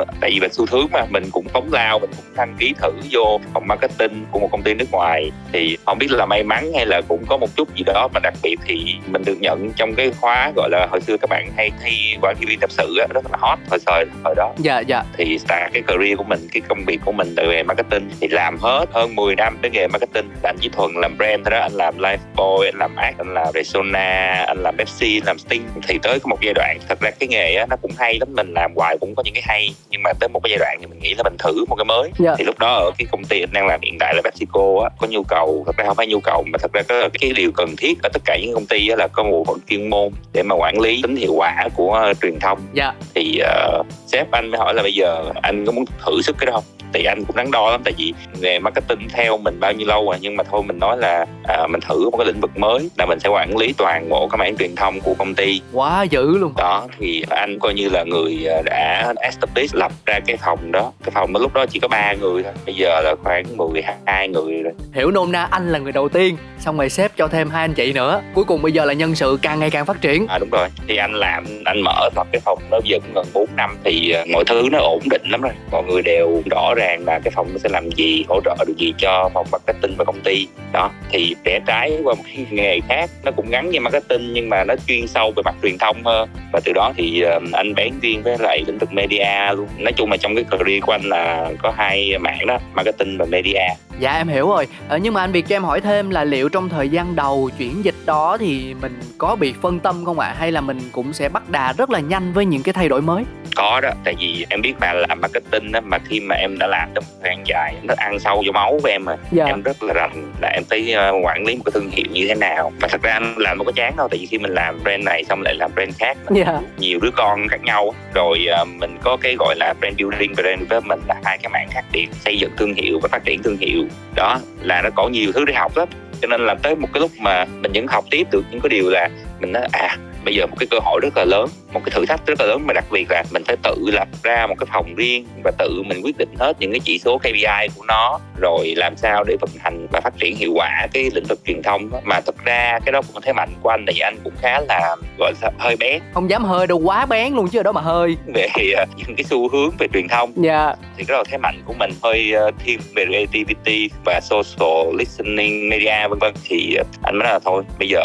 uh, 0.00 0.08
tại 0.20 0.30
vì 0.30 0.40
là 0.40 0.48
xu 0.52 0.66
hướng 0.70 0.86
mà 0.92 1.04
mình 1.10 1.24
cũng 1.32 1.48
phóng 1.48 1.72
lao 1.72 1.98
mình 1.98 2.10
cũng 2.16 2.36
đăng 2.36 2.54
ký 2.58 2.74
thử 2.82 2.92
vô 3.10 3.40
phòng 3.54 3.66
marketing 3.66 4.24
của 4.30 4.38
một 4.38 4.48
công 4.52 4.62
ty 4.62 4.74
nước 4.74 4.92
ngoài. 4.92 5.30
Thì 5.52 5.76
không 5.86 5.98
biết 5.98 6.10
là 6.10 6.26
may 6.26 6.42
mắn 6.42 6.72
hay 6.76 6.86
là 6.86 7.00
cũng 7.08 7.24
có 7.28 7.36
một 7.36 7.48
chút 7.56 7.76
gì 7.76 7.82
đó 7.86 8.08
mà 8.14 8.20
đặc 8.22 8.34
biệt 8.42 8.56
thì 8.66 8.94
mình 9.06 9.22
được 9.24 9.36
nhận 9.40 9.72
trong 9.76 9.94
cái 9.94 10.10
khóa 10.20 10.52
gọi 10.56 10.70
là 10.70 10.86
hồi 10.90 11.00
xưa 11.00 11.16
các 11.16 11.30
bạn 11.30 11.48
hay 11.56 11.70
thi 11.84 12.16
quản 12.22 12.36
lý 12.40 12.46
viên 12.46 12.58
tập 12.60 12.70
sự 12.70 12.94
đó, 12.98 13.06
rất 13.14 13.24
là 13.32 13.38
hot 13.40 13.58
hồi 13.70 13.78
thời 13.86 14.04
thời 14.24 14.34
đó. 14.36 14.52
Dạ 14.58 14.80
dạ. 14.80 15.02
Thì 15.16 15.38
start 15.38 15.73
cái 15.74 15.82
career 15.82 16.18
của 16.18 16.24
mình 16.24 16.48
cái 16.52 16.62
công 16.68 16.84
việc 16.86 17.00
của 17.04 17.12
mình 17.12 17.34
từ 17.36 17.48
về 17.48 17.62
marketing 17.62 18.10
thì 18.20 18.28
làm 18.28 18.58
hết 18.58 18.86
hơn 18.92 19.16
10 19.16 19.36
năm 19.36 19.58
cái 19.62 19.70
nghề 19.70 19.88
marketing 19.88 20.28
anh 20.42 20.56
chỉ 20.60 20.68
thuần 20.68 20.90
làm 20.94 21.16
brand 21.18 21.44
thôi 21.44 21.50
đó 21.50 21.58
anh 21.60 21.72
làm 21.72 21.98
life 21.98 22.18
boy 22.36 22.66
anh 22.68 22.78
làm 22.78 22.96
ad 22.96 23.14
anh 23.18 23.34
làm 23.34 23.46
Resona 23.54 24.44
anh 24.46 24.58
làm 24.62 24.76
Pepsi 24.76 25.16
anh 25.16 25.26
làm 25.26 25.38
Sting 25.38 25.62
thì 25.88 25.98
tới 26.02 26.18
một 26.24 26.38
giai 26.42 26.54
đoạn 26.54 26.78
thật 26.88 27.00
ra 27.00 27.10
cái 27.10 27.28
nghề 27.28 27.54
á 27.54 27.66
nó 27.70 27.76
cũng 27.82 27.90
hay 27.98 28.18
lắm 28.20 28.28
mình 28.32 28.52
làm 28.54 28.72
hoài 28.76 28.98
cũng 29.00 29.14
có 29.14 29.22
những 29.26 29.34
cái 29.34 29.42
hay 29.46 29.74
nhưng 29.90 30.02
mà 30.02 30.12
tới 30.20 30.28
một 30.28 30.40
cái 30.42 30.50
giai 30.50 30.58
đoạn 30.58 30.78
thì 30.80 30.86
mình 30.86 30.98
nghĩ 30.98 31.14
là 31.14 31.22
mình 31.22 31.36
thử 31.38 31.64
một 31.68 31.76
cái 31.76 31.84
mới 31.84 32.02
yeah. 32.02 32.18
Dạ. 32.18 32.34
thì 32.38 32.44
lúc 32.44 32.58
đó 32.58 32.74
ở 32.74 32.90
cái 32.98 33.06
công 33.12 33.24
ty 33.24 33.40
anh 33.40 33.52
đang 33.52 33.66
làm 33.66 33.80
hiện 33.82 33.96
tại 34.00 34.14
là 34.14 34.22
PepsiCo 34.24 34.82
á 34.82 34.90
có 34.98 35.06
nhu 35.06 35.22
cầu 35.22 35.62
thật 35.66 35.76
ra 35.76 35.84
không 35.86 35.96
phải 35.96 36.06
nhu 36.06 36.20
cầu 36.20 36.44
mà 36.52 36.58
thật 36.58 36.72
ra 36.72 36.82
có 36.88 37.08
cái 37.20 37.32
điều 37.36 37.52
cần 37.52 37.74
thiết 37.76 38.02
ở 38.02 38.08
tất 38.12 38.22
cả 38.24 38.38
những 38.42 38.54
công 38.54 38.66
ty 38.66 38.88
á 38.88 38.96
là 38.98 39.08
có 39.12 39.22
một 39.22 39.44
phận 39.46 39.58
chuyên 39.68 39.90
môn 39.90 40.10
để 40.32 40.42
mà 40.42 40.54
quản 40.54 40.80
lý 40.80 41.02
tính 41.02 41.16
hiệu 41.16 41.34
quả 41.36 41.68
của 41.74 42.12
truyền 42.22 42.38
thông 42.40 42.58
yeah. 42.58 42.74
Dạ. 42.74 42.92
thì 43.14 43.40
uh, 43.80 43.86
sếp 44.06 44.30
anh 44.30 44.50
mới 44.50 44.58
hỏi 44.58 44.74
là 44.74 44.82
bây 44.82 44.94
giờ 44.94 45.24
anh 45.42 45.63
có 45.66 45.72
muốn 45.72 45.84
thử 46.06 46.22
sức 46.22 46.36
cái 46.38 46.46
đó 46.46 46.52
không? 46.52 46.64
Thì 46.94 47.04
anh 47.04 47.24
cũng 47.24 47.36
đắn 47.36 47.50
đo 47.50 47.70
lắm 47.70 47.80
tại 47.84 47.94
vì 47.98 48.14
nghề 48.40 48.58
marketing 48.58 49.08
theo 49.12 49.38
mình 49.38 49.60
bao 49.60 49.72
nhiêu 49.72 49.86
lâu 49.86 50.06
rồi 50.06 50.18
nhưng 50.20 50.36
mà 50.36 50.44
thôi 50.50 50.62
mình 50.66 50.78
nói 50.78 50.96
là 50.98 51.26
à, 51.44 51.66
mình 51.66 51.80
thử 51.80 52.10
một 52.10 52.16
cái 52.18 52.26
lĩnh 52.26 52.40
vực 52.40 52.50
mới 52.56 52.90
là 52.98 53.06
mình 53.06 53.20
sẽ 53.20 53.28
quản 53.28 53.56
lý 53.56 53.72
toàn 53.72 54.08
bộ 54.08 54.28
cái 54.28 54.38
mảng 54.38 54.56
truyền 54.56 54.76
thông 54.76 55.00
của 55.00 55.14
công 55.18 55.34
ty. 55.34 55.60
Quá 55.72 56.02
dữ 56.10 56.38
luôn. 56.38 56.52
Đó 56.56 56.86
thì 56.98 57.24
anh 57.30 57.58
coi 57.58 57.74
như 57.74 57.88
là 57.88 58.04
người 58.04 58.46
à, 58.46 58.62
đã 58.64 59.14
establish 59.20 59.74
lập 59.74 59.92
ra 60.06 60.20
cái 60.26 60.36
phòng 60.36 60.72
đó. 60.72 60.92
Cái 61.04 61.10
phòng 61.14 61.32
đó 61.32 61.40
lúc 61.40 61.54
đó 61.54 61.66
chỉ 61.66 61.80
có 61.80 61.88
ba 61.88 62.12
người 62.12 62.42
thôi 62.42 62.52
bây 62.66 62.74
giờ 62.74 63.00
là 63.04 63.14
khoảng 63.24 63.56
12 63.56 64.28
người 64.28 64.62
rồi. 64.62 64.72
Hiểu 64.92 65.10
nôm 65.10 65.32
na 65.32 65.48
anh 65.50 65.72
là 65.72 65.78
người 65.78 65.92
đầu 65.92 66.08
tiên. 66.08 66.36
Xong 66.58 66.78
rồi 66.78 66.90
sếp 66.90 67.16
cho 67.16 67.28
thêm 67.28 67.50
hai 67.50 67.64
anh 67.64 67.74
chị 67.74 67.92
nữa. 67.92 68.22
Cuối 68.34 68.44
cùng 68.44 68.62
bây 68.62 68.72
giờ 68.72 68.84
là 68.84 68.92
nhân 68.92 69.14
sự 69.14 69.38
càng 69.42 69.60
ngày 69.60 69.70
càng 69.70 69.86
phát 69.86 70.00
triển. 70.00 70.26
À 70.28 70.38
đúng 70.38 70.50
rồi. 70.50 70.68
Thì 70.88 70.96
anh 70.96 71.14
làm 71.14 71.44
anh 71.64 71.80
mở 71.84 72.08
lập 72.16 72.26
cái 72.32 72.40
phòng 72.44 72.58
đó 72.70 72.80
giờ 72.84 72.98
cũng 73.02 73.14
gần 73.14 73.26
4 73.34 73.46
năm 73.56 73.76
thì 73.84 74.10
à, 74.10 74.24
mọi 74.32 74.44
thứ 74.46 74.62
nó 74.72 74.78
ổn 74.78 75.00
định 75.10 75.22
lắm 75.24 75.40
rồi 75.40 75.52
mọi 75.70 75.82
người 75.84 76.02
đều 76.02 76.42
rõ 76.50 76.74
ràng 76.76 77.04
là 77.06 77.18
cái 77.24 77.30
phòng 77.30 77.48
nó 77.52 77.58
sẽ 77.58 77.68
làm 77.68 77.90
gì 77.90 78.24
hỗ 78.28 78.40
trợ 78.44 78.56
được 78.66 78.76
gì 78.76 78.94
cho 78.98 79.30
phòng 79.34 79.46
marketing 79.52 79.94
và 79.98 80.04
công 80.04 80.20
ty. 80.20 80.46
Đó 80.72 80.90
thì 81.10 81.34
rẽ 81.44 81.60
trái 81.66 81.98
qua 82.04 82.14
một 82.14 82.22
cái 82.26 82.46
nghề 82.50 82.80
khác 82.88 83.10
nó 83.24 83.30
cũng 83.36 83.50
gắn 83.50 83.70
với 83.70 83.80
marketing 83.80 84.32
nhưng 84.32 84.48
mà 84.48 84.64
nó 84.64 84.74
chuyên 84.86 85.06
sâu 85.06 85.32
về 85.36 85.42
mặt 85.44 85.54
truyền 85.62 85.78
thông 85.78 86.04
hơn. 86.04 86.28
Và 86.52 86.60
từ 86.64 86.72
đó 86.72 86.92
thì 86.96 87.24
anh 87.52 87.74
bén 87.74 87.92
duyên 88.00 88.22
với 88.22 88.38
lại 88.38 88.64
lĩnh 88.66 88.78
vực 88.78 88.92
media 88.92 89.54
luôn. 89.56 89.68
Nói 89.78 89.92
chung 89.92 90.10
là 90.10 90.16
trong 90.16 90.34
cái 90.34 90.44
career 90.50 90.82
của 90.82 90.92
anh 90.92 91.02
là 91.04 91.52
có 91.62 91.72
hai 91.76 92.18
mảng 92.18 92.46
đó 92.46 92.58
marketing 92.74 93.18
và 93.18 93.24
media. 93.24 93.66
Dạ 93.98 94.12
em 94.12 94.28
hiểu 94.28 94.48
rồi. 94.48 94.66
Ờ, 94.88 94.96
nhưng 94.96 95.14
mà 95.14 95.20
anh 95.20 95.32
việt 95.32 95.48
cho 95.48 95.56
em 95.56 95.64
hỏi 95.64 95.80
thêm 95.80 96.10
là 96.10 96.24
liệu 96.24 96.48
trong 96.48 96.68
thời 96.68 96.88
gian 96.88 97.16
đầu 97.16 97.50
chuyển 97.58 97.84
dịch 97.84 97.94
đó 98.06 98.36
thì 98.40 98.74
mình 98.82 99.00
có 99.18 99.36
bị 99.36 99.54
phân 99.62 99.80
tâm 99.80 100.04
không 100.04 100.18
ạ? 100.18 100.26
À? 100.26 100.34
hay 100.38 100.52
là 100.52 100.60
mình 100.60 100.78
cũng 100.92 101.12
sẽ 101.12 101.28
bắt 101.28 101.50
đà 101.50 101.72
rất 101.72 101.90
là 101.90 102.00
nhanh 102.00 102.32
với 102.32 102.46
những 102.46 102.62
cái 102.62 102.72
thay 102.72 102.88
đổi 102.88 103.02
mới? 103.02 103.24
Có 103.56 103.80
đó 103.80 103.90
tại 104.04 104.14
vì 104.20 104.46
em 104.50 104.62
biết 104.62 104.74
mà 104.80 104.92
làm 104.92 105.20
marketing 105.20 105.43
đó 105.50 105.80
mà 105.84 105.98
khi 105.98 106.20
mà 106.20 106.34
em 106.34 106.58
đã 106.58 106.66
làm 106.66 106.88
trong 106.94 107.04
thời 107.22 107.30
gian 107.30 107.46
dài 107.46 107.74
nó 107.82 107.94
ăn 107.96 108.18
sâu 108.18 108.42
vô 108.46 108.52
máu 108.52 108.78
của 108.82 108.88
em 108.88 109.04
mà 109.04 109.16
dạ. 109.30 109.44
em 109.44 109.62
rất 109.62 109.82
là 109.82 109.94
rành 109.94 110.32
là 110.40 110.48
em 110.48 110.62
thấy 110.70 110.94
uh, 110.94 111.24
quản 111.24 111.44
lý 111.46 111.56
một 111.56 111.62
cái 111.64 111.72
thương 111.74 111.90
hiệu 111.90 112.06
như 112.12 112.28
thế 112.28 112.34
nào. 112.34 112.72
Mà 112.80 112.88
thật 112.88 113.02
ra 113.02 113.12
anh 113.12 113.34
làm 113.38 113.58
không 113.58 113.66
có 113.66 113.72
chán 113.72 113.94
đâu 113.96 114.08
tại 114.08 114.18
vì 114.18 114.26
khi 114.26 114.38
mình 114.38 114.54
làm 114.54 114.82
brand 114.82 115.04
này 115.04 115.24
xong 115.24 115.42
lại 115.42 115.54
làm 115.54 115.70
brand 115.74 115.98
khác 115.98 116.16
dạ. 116.30 116.60
nhiều 116.78 116.98
đứa 117.02 117.10
con 117.16 117.48
khác 117.48 117.60
nhau 117.62 117.94
rồi 118.14 118.46
uh, 118.62 118.68
mình 118.68 118.98
có 119.02 119.16
cái 119.20 119.36
gọi 119.38 119.54
là 119.58 119.74
brand 119.80 119.96
building 119.98 120.32
và 120.36 120.42
brand 120.42 120.60
development 120.60 121.00
là 121.08 121.14
hai 121.24 121.38
cái 121.38 121.50
mảng 121.52 121.68
khác 121.70 121.84
biệt 121.92 122.06
xây 122.24 122.38
dựng 122.38 122.50
thương 122.56 122.74
hiệu 122.74 122.98
và 123.02 123.08
phát 123.08 123.24
triển 123.24 123.42
thương 123.42 123.56
hiệu. 123.56 123.84
Đó 124.14 124.38
là 124.62 124.82
nó 124.82 124.90
có 124.94 125.08
nhiều 125.08 125.32
thứ 125.32 125.44
để 125.44 125.54
học 125.54 125.76
lắm. 125.76 125.88
Cho 126.20 126.28
nên 126.28 126.46
là 126.46 126.54
tới 126.62 126.76
một 126.76 126.88
cái 126.92 127.00
lúc 127.00 127.10
mà 127.18 127.44
mình 127.44 127.72
vẫn 127.74 127.86
học 127.86 128.04
tiếp 128.10 128.26
được 128.32 128.42
những 128.50 128.60
cái 128.60 128.68
điều 128.68 128.90
là 128.90 129.08
mình 129.40 129.52
nói 129.52 129.62
à 129.72 129.96
bây 130.24 130.34
giờ 130.34 130.46
một 130.46 130.56
cái 130.58 130.66
cơ 130.70 130.78
hội 130.84 131.00
rất 131.02 131.16
là 131.16 131.24
lớn 131.24 131.48
một 131.72 131.80
cái 131.84 131.90
thử 131.90 132.06
thách 132.06 132.26
rất 132.26 132.40
là 132.40 132.46
lớn 132.46 132.66
mà 132.66 132.72
đặc 132.72 132.84
biệt 132.90 133.10
là 133.10 133.24
mình 133.30 133.42
phải 133.46 133.56
tự 133.62 133.74
lập 133.86 134.08
ra 134.22 134.46
một 134.46 134.54
cái 134.58 134.66
phòng 134.72 134.94
riêng 134.94 135.26
và 135.44 135.50
tự 135.58 135.82
mình 135.86 136.00
quyết 136.04 136.18
định 136.18 136.34
hết 136.38 136.52
những 136.58 136.70
cái 136.70 136.80
chỉ 136.84 136.98
số 136.98 137.18
KPI 137.18 137.68
của 137.76 137.84
nó 137.88 138.18
rồi 138.40 138.74
làm 138.76 138.96
sao 138.96 139.24
để 139.24 139.36
vận 139.40 139.50
hành 139.58 139.86
và 139.92 140.00
phát 140.00 140.14
triển 140.18 140.36
hiệu 140.36 140.52
quả 140.54 140.86
cái 140.92 141.10
lĩnh 141.14 141.24
vực 141.24 141.38
truyền 141.46 141.62
thông 141.62 141.90
đó. 141.90 142.00
mà 142.04 142.20
thật 142.26 142.34
ra 142.44 142.78
cái 142.84 142.92
đó 142.92 143.02
cũng 143.12 143.22
thế 143.22 143.32
mạnh 143.32 143.50
của 143.62 143.68
anh 143.68 143.84
vì 143.86 143.98
anh 143.98 144.16
cũng 144.24 144.32
khá 144.42 144.60
là 144.68 144.96
gọi 145.18 145.32
là 145.42 145.50
hơi 145.58 145.76
bén 145.76 146.02
không 146.14 146.30
dám 146.30 146.44
hơi 146.44 146.66
đâu 146.66 146.78
quá 146.78 147.06
bén 147.06 147.32
luôn 147.32 147.48
chứ 147.48 147.60
ở 147.60 147.62
đó 147.62 147.72
mà 147.72 147.80
hơi 147.80 148.16
về 148.34 148.48
uh, 148.82 148.88
những 148.96 149.16
cái 149.16 149.24
xu 149.24 149.48
hướng 149.48 149.70
về 149.78 149.86
truyền 149.92 150.08
thông 150.08 150.32
dạ 150.36 150.64
yeah. 150.64 150.78
thì 150.96 151.04
cái 151.04 151.14
đó 151.14 151.18
là 151.18 151.24
thế 151.30 151.38
mạnh 151.38 151.62
của 151.64 151.74
mình 151.78 151.90
hơi 152.02 152.32
uh, 152.48 152.54
thiên 152.64 152.80
về 152.94 153.04
creativity 153.06 153.90
và 154.04 154.20
social 154.22 154.96
listening 154.98 155.68
media 155.68 156.08
vân 156.08 156.18
vân 156.18 156.34
thì 156.44 156.76
uh, 156.80 156.86
anh 157.02 157.18
mới 157.18 157.24
nói 157.24 157.32
là 157.32 157.38
thôi 157.44 157.62
bây 157.78 157.88
giờ 157.88 158.00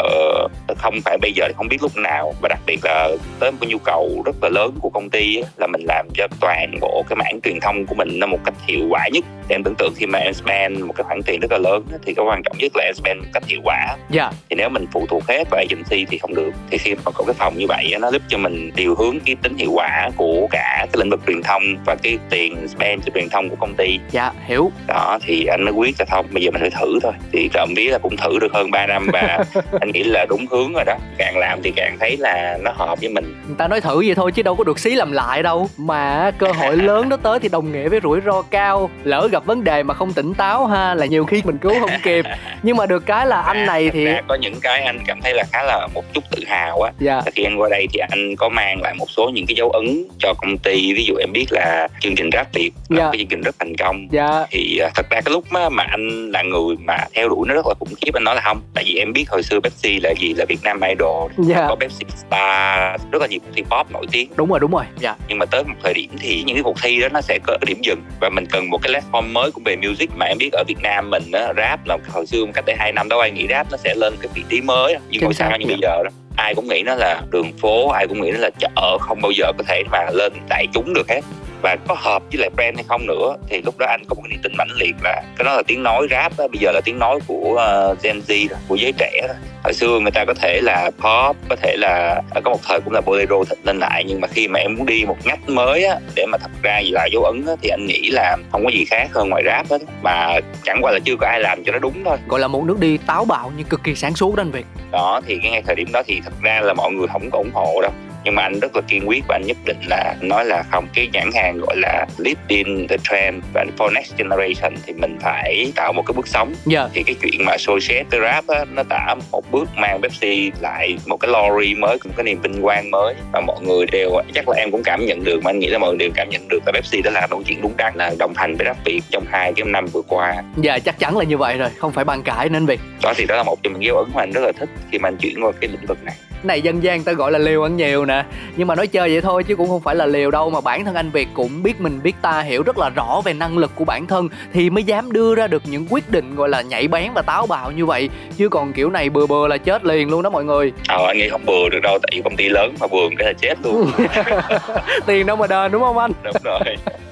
không 0.78 0.94
phải 1.04 1.18
bây 1.22 1.32
giờ 1.32 1.44
thì 1.48 1.54
không 1.56 1.68
biết 1.68 1.82
lúc 1.82 1.96
nào 1.96 2.09
và 2.40 2.48
đặc 2.48 2.60
biệt 2.66 2.78
là 2.84 3.08
tới 3.40 3.50
một 3.50 3.58
cái 3.60 3.70
nhu 3.70 3.78
cầu 3.78 4.22
rất 4.26 4.36
là 4.42 4.48
lớn 4.48 4.74
của 4.80 4.90
công 4.90 5.10
ty 5.10 5.36
ấy, 5.36 5.44
là 5.56 5.66
mình 5.66 5.82
làm 5.88 6.08
cho 6.14 6.26
toàn 6.40 6.74
bộ 6.80 7.04
cái 7.08 7.16
mảng 7.16 7.40
truyền 7.44 7.60
thông 7.60 7.86
của 7.86 7.94
mình 7.94 8.18
nó 8.18 8.26
một 8.26 8.38
cách 8.44 8.54
hiệu 8.68 8.86
quả 8.90 9.08
nhất. 9.12 9.24
Thì 9.48 9.54
em 9.54 9.62
tưởng 9.64 9.74
tượng 9.78 9.92
khi 9.96 10.06
mà 10.06 10.18
em 10.18 10.34
spend 10.34 10.84
một 10.84 10.92
cái 10.96 11.04
khoản 11.04 11.22
tiền 11.22 11.40
rất 11.40 11.52
là 11.52 11.58
lớn 11.58 11.84
thì 12.06 12.14
cái 12.14 12.24
quan 12.24 12.42
trọng 12.42 12.58
nhất 12.58 12.72
là 12.74 12.84
em 12.84 12.94
spend 12.94 13.20
một 13.20 13.28
cách 13.32 13.42
hiệu 13.46 13.60
quả. 13.64 13.86
Yeah. 13.86 13.98
Dạ. 14.10 14.30
thì 14.50 14.56
nếu 14.56 14.68
mình 14.68 14.86
phụ 14.92 15.06
thuộc 15.06 15.28
hết 15.28 15.44
vào 15.50 15.60
agency 15.60 16.06
thì 16.10 16.18
không 16.18 16.34
được. 16.34 16.50
Thì 16.70 16.78
khi 16.78 16.94
mà 16.94 17.10
có 17.10 17.24
cái 17.24 17.34
phòng 17.34 17.54
như 17.56 17.66
vậy 17.68 17.94
nó 18.00 18.10
giúp 18.10 18.22
cho 18.28 18.38
mình 18.38 18.70
điều 18.76 18.94
hướng 18.94 19.20
cái 19.20 19.36
tính 19.42 19.56
hiệu 19.56 19.70
quả 19.72 20.10
của 20.16 20.48
cả 20.50 20.86
cái 20.92 21.00
lĩnh 21.00 21.10
vực 21.10 21.20
truyền 21.26 21.42
thông 21.42 21.62
và 21.86 21.96
cái 22.02 22.18
tiền 22.30 22.68
spend 22.68 23.04
cho 23.04 23.12
truyền 23.14 23.28
thông 23.28 23.48
của 23.48 23.56
công 23.60 23.74
ty. 23.74 23.98
Dạ 24.10 24.32
hiểu. 24.46 24.70
Đó 24.86 25.18
thì 25.22 25.46
anh 25.46 25.64
mới 25.64 25.72
quyết 25.72 25.94
là 25.98 26.04
thôi 26.08 26.22
bây 26.30 26.42
giờ 26.42 26.50
mình 26.50 26.60
phải 26.60 26.70
thử 26.80 26.98
thôi. 27.02 27.12
Thì 27.32 27.48
trộm 27.52 27.68
vía 27.76 27.90
là 27.90 27.98
cũng 27.98 28.16
thử 28.16 28.38
được 28.40 28.52
hơn 28.52 28.70
3 28.70 28.86
năm 28.86 29.06
và 29.12 29.44
anh 29.80 29.90
nghĩ 29.92 30.02
là 30.02 30.26
đúng 30.28 30.46
hướng 30.50 30.72
rồi 30.72 30.84
đó. 30.84 30.96
Càng 31.18 31.38
làm 31.38 31.62
thì 31.62 31.72
càng 31.76 31.96
thấy 32.00 32.16
là 32.16 32.58
nó 32.62 32.72
hợp 32.76 33.00
với 33.00 33.08
mình. 33.08 33.34
Người 33.46 33.56
ta 33.58 33.68
nói 33.68 33.80
thử 33.80 33.96
vậy 33.96 34.14
thôi 34.14 34.32
chứ 34.32 34.42
đâu 34.42 34.56
có 34.56 34.64
được 34.64 34.78
xí 34.78 34.94
làm 34.94 35.12
lại 35.12 35.42
đâu. 35.42 35.70
Mà 35.76 36.30
cơ 36.38 36.52
hội 36.52 36.76
lớn 36.90 37.08
đó 37.08 37.16
tới 37.16 37.38
thì 37.40 37.48
đồng 37.48 37.72
nghĩa 37.72 37.88
với 37.88 38.00
rủi 38.02 38.20
ro 38.20 38.42
cao. 38.42 38.90
Lỡ 39.04 39.28
gặp 39.32 39.46
vấn 39.46 39.64
đề 39.64 39.82
mà 39.82 39.94
không 39.94 40.12
tỉnh 40.12 40.34
táo 40.34 40.66
ha 40.66 40.94
là 40.94 41.06
nhiều 41.06 41.24
khi 41.24 41.42
mình 41.44 41.58
cứu 41.58 41.74
không 41.80 41.90
kịp. 42.02 42.24
Nhưng 42.62 42.76
mà 42.76 42.86
được 42.86 43.06
cái 43.06 43.26
là 43.26 43.40
anh 43.40 43.56
à, 43.56 43.66
này 43.66 43.90
thì 43.90 44.06
có 44.28 44.34
những 44.34 44.54
cái 44.62 44.82
anh 44.82 44.98
cảm 45.06 45.20
thấy 45.20 45.34
là 45.34 45.44
khá 45.52 45.62
là 45.62 45.88
một 45.94 46.04
chút 46.12 46.24
tự 46.30 46.42
hào 46.46 46.82
á. 46.82 46.92
Dạ. 46.98 47.22
khi 47.34 47.44
anh 47.44 47.60
qua 47.60 47.68
đây 47.68 47.86
thì 47.92 47.98
anh 47.98 48.36
có 48.36 48.48
mang 48.48 48.82
lại 48.82 48.94
một 48.98 49.10
số 49.10 49.30
những 49.34 49.46
cái 49.46 49.54
dấu 49.54 49.70
ấn 49.70 50.04
cho 50.18 50.34
công 50.38 50.58
ty. 50.58 50.92
Ví 50.92 51.04
dụ 51.04 51.14
em 51.16 51.32
biết 51.32 51.46
là 51.50 51.88
chương 52.00 52.14
trình 52.16 52.30
rap 52.32 52.52
việt 52.52 52.70
dạ. 52.88 53.08
cái 53.12 53.18
chương 53.18 53.28
trình 53.28 53.40
rất 53.40 53.54
thành 53.58 53.76
công. 53.76 54.08
Dạ. 54.10 54.46
thì 54.50 54.78
à, 54.78 54.90
thật 54.94 55.06
ra 55.10 55.20
cái 55.20 55.32
lúc 55.32 55.44
mà, 55.50 55.68
mà 55.68 55.82
anh 55.82 56.30
là 56.30 56.42
người 56.42 56.76
mà 56.84 56.96
theo 57.14 57.28
đuổi 57.28 57.48
nó 57.48 57.54
rất 57.54 57.66
là 57.66 57.74
khủng 57.80 57.94
khiếp 58.00 58.14
anh 58.14 58.24
nói 58.24 58.34
là 58.34 58.42
không. 58.44 58.60
Tại 58.74 58.84
vì 58.86 58.98
em 58.98 59.12
biết 59.12 59.24
hồi 59.30 59.42
xưa 59.42 59.60
Pepsi 59.60 60.00
là 60.02 60.12
gì? 60.20 60.34
Là 60.34 60.44
Việt 60.48 60.58
Nam 60.62 60.80
Idol. 60.80 61.30
Dạ. 61.38 61.66
có 61.68 61.76
Pepsi 61.80 61.89
Star 61.90 63.00
rất 63.12 63.20
là 63.20 63.26
nhiều 63.26 63.40
cuộc 63.44 63.50
thi 63.56 63.62
pop 63.62 63.90
nổi 63.90 64.06
tiếng. 64.12 64.30
Đúng 64.36 64.50
rồi 64.50 64.60
đúng 64.60 64.70
rồi. 64.70 64.84
Dạ. 64.98 65.14
Nhưng 65.28 65.38
mà 65.38 65.46
tới 65.46 65.64
một 65.64 65.74
thời 65.82 65.94
điểm 65.94 66.10
thì 66.20 66.42
những 66.46 66.56
cái 66.56 66.62
cuộc 66.62 66.76
thi 66.82 67.00
đó 67.00 67.08
nó 67.12 67.20
sẽ 67.20 67.38
có 67.42 67.56
điểm 67.66 67.78
dừng. 67.82 68.02
Và 68.20 68.28
mình 68.28 68.46
cần 68.50 68.70
một 68.70 68.78
cái 68.82 68.92
platform 68.92 69.32
mới 69.32 69.50
của 69.50 69.60
về 69.64 69.76
music 69.76 70.10
mà 70.16 70.26
em 70.26 70.38
biết 70.38 70.50
ở 70.52 70.64
Việt 70.68 70.78
Nam 70.82 71.10
mình 71.10 71.32
á 71.32 71.52
rap 71.56 71.80
là 71.86 71.98
hồi 72.08 72.26
xưa 72.26 72.44
cách 72.54 72.64
đây 72.66 72.76
hai 72.78 72.92
năm 72.92 73.08
đâu 73.08 73.20
ai 73.20 73.30
nghĩ 73.30 73.46
rap 73.50 73.66
nó 73.70 73.76
sẽ 73.76 73.94
lên 73.94 74.14
cái 74.20 74.28
vị 74.34 74.42
trí 74.48 74.60
mới 74.60 74.96
nhưng 75.08 75.22
hồi 75.22 75.34
sao 75.34 75.58
như 75.58 75.66
bây 75.66 75.78
giờ 75.82 76.02
đó 76.04 76.10
ai 76.36 76.54
cũng 76.54 76.68
nghĩ 76.68 76.82
nó 76.82 76.94
là 76.94 77.22
đường 77.30 77.52
phố 77.60 77.88
ai 77.88 78.06
cũng 78.06 78.20
nghĩ 78.20 78.30
nó 78.30 78.38
là 78.38 78.50
chợ 78.58 78.98
không 79.00 79.20
bao 79.22 79.30
giờ 79.30 79.52
có 79.58 79.64
thể 79.68 79.82
mà 79.92 80.06
lên 80.12 80.32
đại 80.48 80.66
chúng 80.72 80.94
được 80.94 81.08
hết 81.08 81.20
và 81.62 81.76
có 81.88 81.94
hợp 81.98 82.22
với 82.32 82.38
lại 82.38 82.50
brand 82.56 82.76
hay 82.76 82.84
không 82.88 83.06
nữa 83.06 83.36
thì 83.48 83.62
lúc 83.64 83.74
đó 83.78 83.86
anh 83.90 84.02
có 84.08 84.14
một 84.14 84.22
cái 84.24 84.30
niềm 84.30 84.40
tin 84.42 84.52
mãnh 84.58 84.70
liệt 84.76 84.94
là 85.04 85.22
cái 85.36 85.44
đó 85.44 85.54
là 85.56 85.62
tiếng 85.66 85.82
nói 85.82 86.06
rap 86.10 86.32
đó, 86.38 86.48
bây 86.48 86.58
giờ 86.60 86.70
là 86.72 86.80
tiếng 86.84 86.98
nói 86.98 87.18
của 87.26 87.60
uh, 87.92 88.02
Gen 88.02 88.20
Z 88.28 88.48
đó, 88.50 88.56
của 88.68 88.74
giới 88.74 88.92
trẻ 88.98 89.20
đó. 89.28 89.34
hồi 89.64 89.72
xưa 89.72 90.00
người 90.00 90.10
ta 90.10 90.24
có 90.24 90.34
thể 90.34 90.60
là 90.62 90.90
pop 90.90 91.36
có 91.48 91.56
thể 91.62 91.76
là 91.76 92.22
có 92.44 92.50
một 92.50 92.60
thời 92.68 92.80
cũng 92.80 92.94
là 92.94 93.00
bolero 93.00 93.36
thịnh 93.50 93.58
lên 93.64 93.78
lại 93.78 94.04
nhưng 94.06 94.20
mà 94.20 94.28
khi 94.28 94.48
mà 94.48 94.60
em 94.60 94.74
muốn 94.76 94.86
đi 94.86 95.04
một 95.06 95.16
ngách 95.24 95.48
mới 95.48 95.84
á 95.84 95.96
để 96.14 96.26
mà 96.26 96.38
thật 96.38 96.50
ra 96.62 96.78
gì 96.78 96.90
là 96.90 97.06
dấu 97.12 97.22
ấn 97.22 97.46
á, 97.46 97.54
thì 97.62 97.68
anh 97.68 97.86
nghĩ 97.86 98.10
là 98.10 98.36
không 98.52 98.64
có 98.64 98.70
gì 98.70 98.84
khác 98.84 99.08
hơn 99.12 99.28
ngoài 99.28 99.42
rap 99.46 99.70
hết. 99.70 99.78
Mà 100.02 100.38
chẳng 100.64 100.78
qua 100.82 100.92
là 100.92 100.98
chưa 101.04 101.16
có 101.16 101.26
ai 101.26 101.40
làm 101.40 101.64
cho 101.64 101.72
nó 101.72 101.78
đúng 101.78 102.04
thôi. 102.04 102.16
Gọi 102.28 102.40
là 102.40 102.48
một 102.48 102.64
nước 102.64 102.80
đi 102.80 102.98
táo 103.06 103.24
bạo 103.24 103.52
nhưng 103.56 103.66
cực 103.66 103.80
kỳ 103.84 103.94
sáng 103.94 104.14
suốt 104.14 104.36
đó 104.36 104.40
anh 104.40 104.50
Việt. 104.50 104.66
Đó 104.92 105.20
thì 105.26 105.38
cái 105.42 105.50
ngay 105.50 105.62
thời 105.66 105.74
điểm 105.74 105.88
đó 105.92 106.02
thì 106.06 106.20
thật 106.24 106.32
ra 106.42 106.60
là 106.60 106.74
mọi 106.74 106.92
người 106.92 107.06
không 107.12 107.30
có 107.30 107.38
ủng 107.38 107.50
hộ 107.54 107.80
đâu 107.82 107.92
nhưng 108.24 108.34
mà 108.34 108.42
anh 108.42 108.60
rất 108.60 108.76
là 108.76 108.82
kiên 108.88 109.08
quyết 109.08 109.24
và 109.28 109.34
anh 109.34 109.46
nhất 109.46 109.56
định 109.64 109.78
là 109.88 110.14
nói 110.20 110.44
là 110.44 110.62
không. 110.70 110.86
Cái 110.94 111.08
nhãn 111.12 111.30
hàng 111.34 111.58
gọi 111.58 111.76
là 111.76 112.06
leading 112.18 112.88
the 112.88 112.96
trend 113.10 113.44
và 113.54 113.64
for 113.78 113.92
next 113.92 114.16
generation 114.16 114.74
thì 114.86 114.92
mình 114.92 115.18
phải 115.20 115.72
tạo 115.76 115.92
một 115.92 116.02
cái 116.06 116.12
bước 116.16 116.28
sóng. 116.28 116.48
Yeah. 116.48 116.66
Dạ. 116.66 116.88
thì 116.92 117.02
cái 117.02 117.16
chuyện 117.22 117.44
mà 117.44 117.52
associate 117.52 118.04
the 118.10 118.18
rap 118.20 118.46
á, 118.46 118.64
nó 118.72 118.82
đã 118.88 119.16
một 119.32 119.50
bước 119.50 119.68
mang 119.76 120.02
Pepsi 120.02 120.50
lại 120.60 120.98
một 121.06 121.16
cái 121.16 121.30
glory 121.30 121.74
mới 121.74 121.98
một 122.04 122.10
cái 122.16 122.24
niềm 122.24 122.40
vinh 122.42 122.62
quang 122.62 122.90
mới. 122.90 123.14
Và 123.32 123.40
mọi 123.40 123.60
người 123.62 123.86
đều 123.92 124.10
chắc 124.34 124.48
là 124.48 124.56
em 124.56 124.70
cũng 124.70 124.82
cảm 124.82 125.06
nhận 125.06 125.24
được 125.24 125.44
mà 125.44 125.50
anh 125.50 125.58
nghĩ 125.58 125.66
là 125.66 125.78
mọi 125.78 125.90
người 125.90 125.98
đều 125.98 126.10
cảm 126.14 126.30
nhận 126.30 126.48
được 126.48 126.62
là 126.66 126.72
Pepsi 126.72 127.02
đã 127.02 127.10
làm 127.10 127.30
một 127.30 127.42
chuyện 127.46 127.62
đúng 127.62 127.76
đắn 127.76 127.94
là 127.96 128.14
đồng 128.18 128.32
hành 128.36 128.56
với 128.56 128.66
rap 128.66 128.76
Việt 128.84 129.00
trong 129.10 129.24
hai 129.30 129.52
cái 129.56 129.64
năm 129.66 129.86
vừa 129.86 130.02
qua. 130.02 130.42
Dạ 130.56 130.78
chắc 130.78 130.98
chắn 130.98 131.18
là 131.18 131.24
như 131.24 131.36
vậy 131.36 131.58
rồi 131.58 131.68
không 131.78 131.92
phải 131.92 132.04
bàn 132.04 132.22
cãi 132.22 132.48
nên 132.48 132.66
Việt 132.66 132.80
đó 133.02 133.12
thì 133.16 133.26
đó 133.26 133.36
là 133.36 133.42
một 133.42 133.62
trong 133.62 133.72
những 133.72 133.84
dấu 133.84 133.96
ấn 133.96 134.06
mà 134.14 134.22
anh 134.22 134.30
rất 134.30 134.40
là 134.40 134.52
thích 134.52 134.68
khi 134.92 134.98
mà 134.98 135.08
anh 135.08 135.16
chuyển 135.16 135.44
qua 135.44 135.52
cái 135.60 135.70
lĩnh 135.70 135.86
vực 135.86 136.04
này 136.04 136.14
này 136.44 136.62
dân 136.62 136.82
gian 136.82 137.04
ta 137.04 137.12
gọi 137.12 137.32
là 137.32 137.38
liều 137.38 137.62
ăn 137.62 137.76
nhiều 137.76 138.04
nè. 138.04 138.24
Nhưng 138.56 138.68
mà 138.68 138.74
nói 138.74 138.86
chơi 138.86 139.10
vậy 139.10 139.20
thôi 139.20 139.44
chứ 139.44 139.56
cũng 139.56 139.68
không 139.68 139.80
phải 139.80 139.94
là 139.96 140.06
liều 140.06 140.30
đâu 140.30 140.50
mà 140.50 140.60
bản 140.60 140.84
thân 140.84 140.94
anh 140.94 141.10
việt 141.10 141.28
cũng 141.34 141.62
biết 141.62 141.80
mình 141.80 142.00
biết 142.02 142.16
ta 142.22 142.40
hiểu 142.40 142.62
rất 142.62 142.78
là 142.78 142.88
rõ 142.88 143.20
về 143.24 143.32
năng 143.32 143.58
lực 143.58 143.70
của 143.74 143.84
bản 143.84 144.06
thân 144.06 144.28
thì 144.52 144.70
mới 144.70 144.84
dám 144.84 145.12
đưa 145.12 145.34
ra 145.34 145.46
được 145.46 145.62
những 145.66 145.86
quyết 145.90 146.10
định 146.10 146.34
gọi 146.34 146.48
là 146.48 146.62
nhảy 146.62 146.88
bén 146.88 147.12
và 147.14 147.22
táo 147.22 147.46
bạo 147.46 147.70
như 147.70 147.86
vậy. 147.86 148.08
Chứ 148.36 148.48
còn 148.48 148.72
kiểu 148.72 148.90
này 148.90 149.10
bừa 149.10 149.26
bừa 149.26 149.48
là 149.48 149.56
chết 149.56 149.84
liền 149.84 150.10
luôn 150.10 150.22
đó 150.22 150.30
mọi 150.30 150.44
người. 150.44 150.72
Ờ 150.88 151.06
anh 151.06 151.18
nghĩ 151.18 151.28
không 151.28 151.46
bừa 151.46 151.68
được 151.68 151.80
đâu 151.82 151.98
tại 152.02 152.10
vì 152.12 152.22
công 152.22 152.36
ty 152.36 152.48
lớn 152.48 152.74
mà 152.80 152.86
bừa 152.86 153.08
cái 153.18 153.26
là 153.26 153.32
chết 153.32 153.54
luôn. 153.64 153.90
Tiền 155.06 155.26
đâu 155.26 155.36
mà 155.36 155.46
đền 155.46 155.72
đúng 155.72 155.82
không 155.82 155.98
anh? 155.98 156.12
Đúng 156.24 156.36
rồi. 156.44 156.60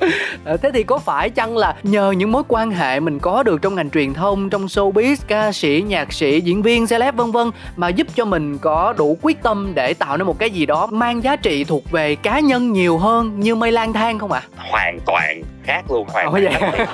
Ờ, 0.45 0.57
thế 0.57 0.71
thì 0.75 0.83
có 0.83 0.99
phải 0.99 1.31
chăng 1.31 1.57
là 1.57 1.77
nhờ 1.83 2.11
những 2.11 2.33
mối 2.33 2.43
quan 2.49 2.71
hệ 2.71 3.01
mình 3.01 3.19
có 3.19 3.43
được 3.43 3.63
trong 3.63 3.75
ngành 3.75 3.91
truyền 3.91 4.15
thông 4.15 4.51
trong 4.51 4.67
showbiz 4.67 5.17
ca 5.29 5.53
sĩ 5.53 5.85
nhạc 5.87 6.13
sĩ 6.13 6.41
diễn 6.41 6.63
viên 6.63 6.87
celeb 6.87 7.15
vân 7.17 7.31
vân 7.31 7.51
mà 7.77 7.89
giúp 7.89 8.07
cho 8.15 8.25
mình 8.25 8.59
có 8.59 8.95
đủ 8.99 9.18
quyết 9.23 9.43
tâm 9.43 9.73
để 9.75 9.95
tạo 9.95 10.17
nên 10.17 10.27
một 10.27 10.39
cái 10.39 10.51
gì 10.51 10.67
đó 10.67 10.87
mang 10.87 11.23
giá 11.23 11.37
trị 11.37 11.65
thuộc 11.65 11.91
về 11.91 12.15
cá 12.15 12.41
nhân 12.41 12.73
nhiều 12.73 12.99
hơn 12.99 13.41
như 13.41 13.55
mây 13.55 13.73
lang 13.73 13.93
thang 13.93 14.19
không 14.19 14.33
ạ 14.33 14.43
à? 14.57 14.65
hoàn 14.71 14.99
toàn 15.07 15.43
khác 15.69 15.85
luôn 15.91 16.07
hoàn 16.09 16.33
toàn 16.33 16.87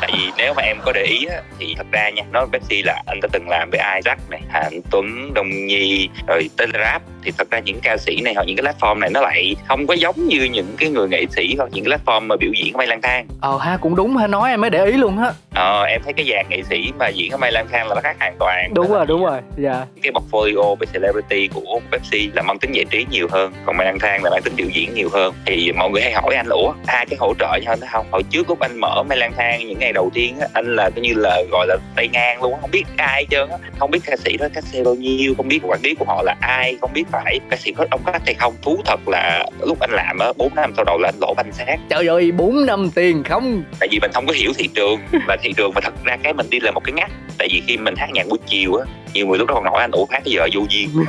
tại 0.00 0.10
vì 0.12 0.30
nếu 0.36 0.54
mà 0.54 0.62
em 0.62 0.76
có 0.84 0.92
để 0.92 1.02
ý 1.02 1.26
á, 1.30 1.36
thì 1.58 1.74
thật 1.76 1.86
ra 1.92 2.10
nha 2.10 2.22
nói 2.32 2.46
Pepsi 2.52 2.82
là 2.82 3.02
anh 3.06 3.20
đã 3.22 3.28
từng 3.32 3.48
làm 3.48 3.70
với 3.70 3.80
Isaac 3.96 4.18
này 4.30 4.40
Hạnh 4.48 4.80
Tuấn 4.90 5.34
Đông 5.34 5.50
Nhi 5.66 6.08
rồi 6.26 6.50
tên 6.56 6.70
rap 6.72 7.02
thì 7.24 7.32
thật 7.38 7.50
ra 7.50 7.58
những 7.58 7.80
ca 7.82 7.96
sĩ 7.96 8.20
này 8.20 8.34
hoặc 8.34 8.44
những 8.46 8.56
cái 8.56 8.72
platform 8.72 8.98
này 8.98 9.10
nó 9.10 9.20
lại 9.20 9.56
không 9.68 9.86
có 9.86 9.94
giống 9.94 10.26
như 10.28 10.44
những 10.44 10.74
cái 10.78 10.88
người 10.88 11.08
nghệ 11.08 11.24
sĩ 11.36 11.54
hoặc 11.58 11.68
những 11.72 11.84
cái 11.84 11.98
platform 11.98 12.20
mà 12.20 12.36
biểu 12.36 12.50
diễn 12.62 12.74
ở 12.74 12.78
mây 12.78 12.86
lang 12.86 13.02
thang. 13.02 13.26
Ờ 13.40 13.58
ha 13.58 13.76
cũng 13.76 13.96
đúng 13.96 14.16
ha 14.16 14.26
nói 14.26 14.50
em 14.50 14.60
mới 14.60 14.70
để 14.70 14.84
ý 14.84 14.92
luôn 14.92 15.18
á. 15.18 15.32
Ờ 15.54 15.84
em 15.84 16.00
thấy 16.04 16.12
cái 16.12 16.26
dàn 16.30 16.46
nghệ 16.48 16.62
sĩ 16.70 16.92
mà 16.98 17.08
diễn 17.08 17.30
ở 17.30 17.36
mây 17.36 17.52
lang 17.52 17.66
thang 17.72 17.88
là 17.88 17.94
nó 17.94 18.00
khác 18.00 18.16
hoàn 18.20 18.36
toàn. 18.38 18.70
Đúng 18.74 18.92
rồi 18.92 19.06
đúng 19.06 19.24
rồi 19.24 19.40
dạ. 19.56 19.84
cái 20.02 20.12
portfolio 20.12 20.74
về 20.74 20.86
celebrity 20.92 21.48
của 21.54 21.80
Pepsi 21.92 22.30
là 22.34 22.42
mang 22.42 22.58
tính 22.58 22.72
giải 22.72 22.84
trí 22.90 23.06
nhiều 23.10 23.28
hơn 23.30 23.52
còn 23.66 23.76
mây 23.76 23.86
lang 23.86 23.98
thang 23.98 24.24
là 24.24 24.30
mang 24.30 24.42
tính 24.42 24.56
biểu 24.56 24.66
diễn 24.72 24.94
nhiều 24.94 25.08
hơn. 25.12 25.34
Thì 25.46 25.72
mọi 25.72 25.90
người 25.90 26.02
hay 26.02 26.12
hỏi 26.12 26.34
anh 26.36 26.46
là 26.46 26.54
ủa 26.54 26.72
hai 26.86 27.06
cái 27.06 27.16
hỗ 27.20 27.34
trợ 27.38 27.58
nhau 27.64 27.76
không? 27.92 28.06
Hồi 28.10 28.22
trước 28.30 28.48
lúc 28.48 28.60
anh 28.60 28.80
mở 28.80 29.02
mây 29.08 29.18
lang 29.18 29.32
thang 29.36 29.66
những 29.66 29.78
ngày 29.78 29.92
đầu 29.92 30.10
tiên 30.14 30.40
á 30.40 30.46
anh 30.52 30.76
là 30.76 30.90
coi 30.90 31.02
như 31.02 31.12
là 31.16 31.42
gọi 31.50 31.66
là 31.66 31.76
tay 31.96 32.08
ngang 32.08 32.42
luôn 32.42 32.54
không 32.60 32.70
biết 32.70 32.84
ai 32.96 33.22
hết 33.22 33.26
trơn 33.30 33.48
á. 33.48 33.56
Không 33.78 33.90
biết 33.90 34.00
ca 34.06 34.16
sĩ 34.16 34.36
đó 34.36 34.46
ca 34.54 34.60
sĩ 34.60 34.82
bao 34.84 34.94
nhiêu 34.94 35.34
không 35.36 35.48
biết 35.48 35.60
quản 35.62 35.80
lý 35.82 35.94
của 35.94 36.04
họ 36.04 36.22
là 36.22 36.34
ai 36.40 36.76
không 36.80 36.92
biết 36.92 37.04
phải 37.12 37.38
ca 37.50 37.56
sĩ 37.56 37.72
có 37.72 37.86
đóng 37.90 38.00
khách 38.06 38.22
hay 38.26 38.34
không. 38.34 38.54
Thú 38.62 38.80
thật 38.84 39.00
là 39.06 39.46
lúc 39.60 39.80
anh 39.80 39.90
làm 39.90 40.18
á 40.18 40.32
bốn 40.36 40.54
năm 40.54 40.72
sau 40.76 40.84
đầu 40.84 40.98
là 40.98 41.08
anh 41.08 41.20
lỗ 41.20 41.34
banh 41.34 41.52
xác. 41.52 41.76
Trời 41.88 42.06
ơi 42.06 42.32
bốn 42.32 42.66
năm 42.66 42.90
tiền 42.94 43.22
không? 43.24 43.62
Tại 43.80 43.88
vì 43.92 43.98
mình 44.02 44.10
không 44.14 44.26
có 44.26 44.32
hiểu 44.32 44.52
thị 44.58 44.68
trường 44.74 45.00
và 45.28 45.36
thị 45.42 45.52
trường 45.56 45.72
mà 45.74 45.80
thật 45.80 45.94
ra 46.04 46.16
cái 46.22 46.32
mình 46.32 46.46
đi 46.50 46.60
là 46.60 46.70
một 46.70 46.84
cái 46.84 46.92
ngắt 46.92 47.10
tại 47.40 47.48
vì 47.52 47.62
khi 47.66 47.76
mình 47.76 47.94
hát 47.96 48.10
nhạc 48.12 48.26
buổi 48.28 48.38
chiều 48.46 48.74
á 48.74 48.84
nhiều 49.14 49.26
người 49.26 49.38
lúc 49.38 49.48
đó 49.48 49.54
còn 49.54 49.64
nói 49.64 49.80
anh 49.80 49.90
ủa 49.90 50.04
hát 50.10 50.22
cái 50.24 50.32
giờ 50.32 50.48
vô 50.52 50.66
duyên 50.70 50.88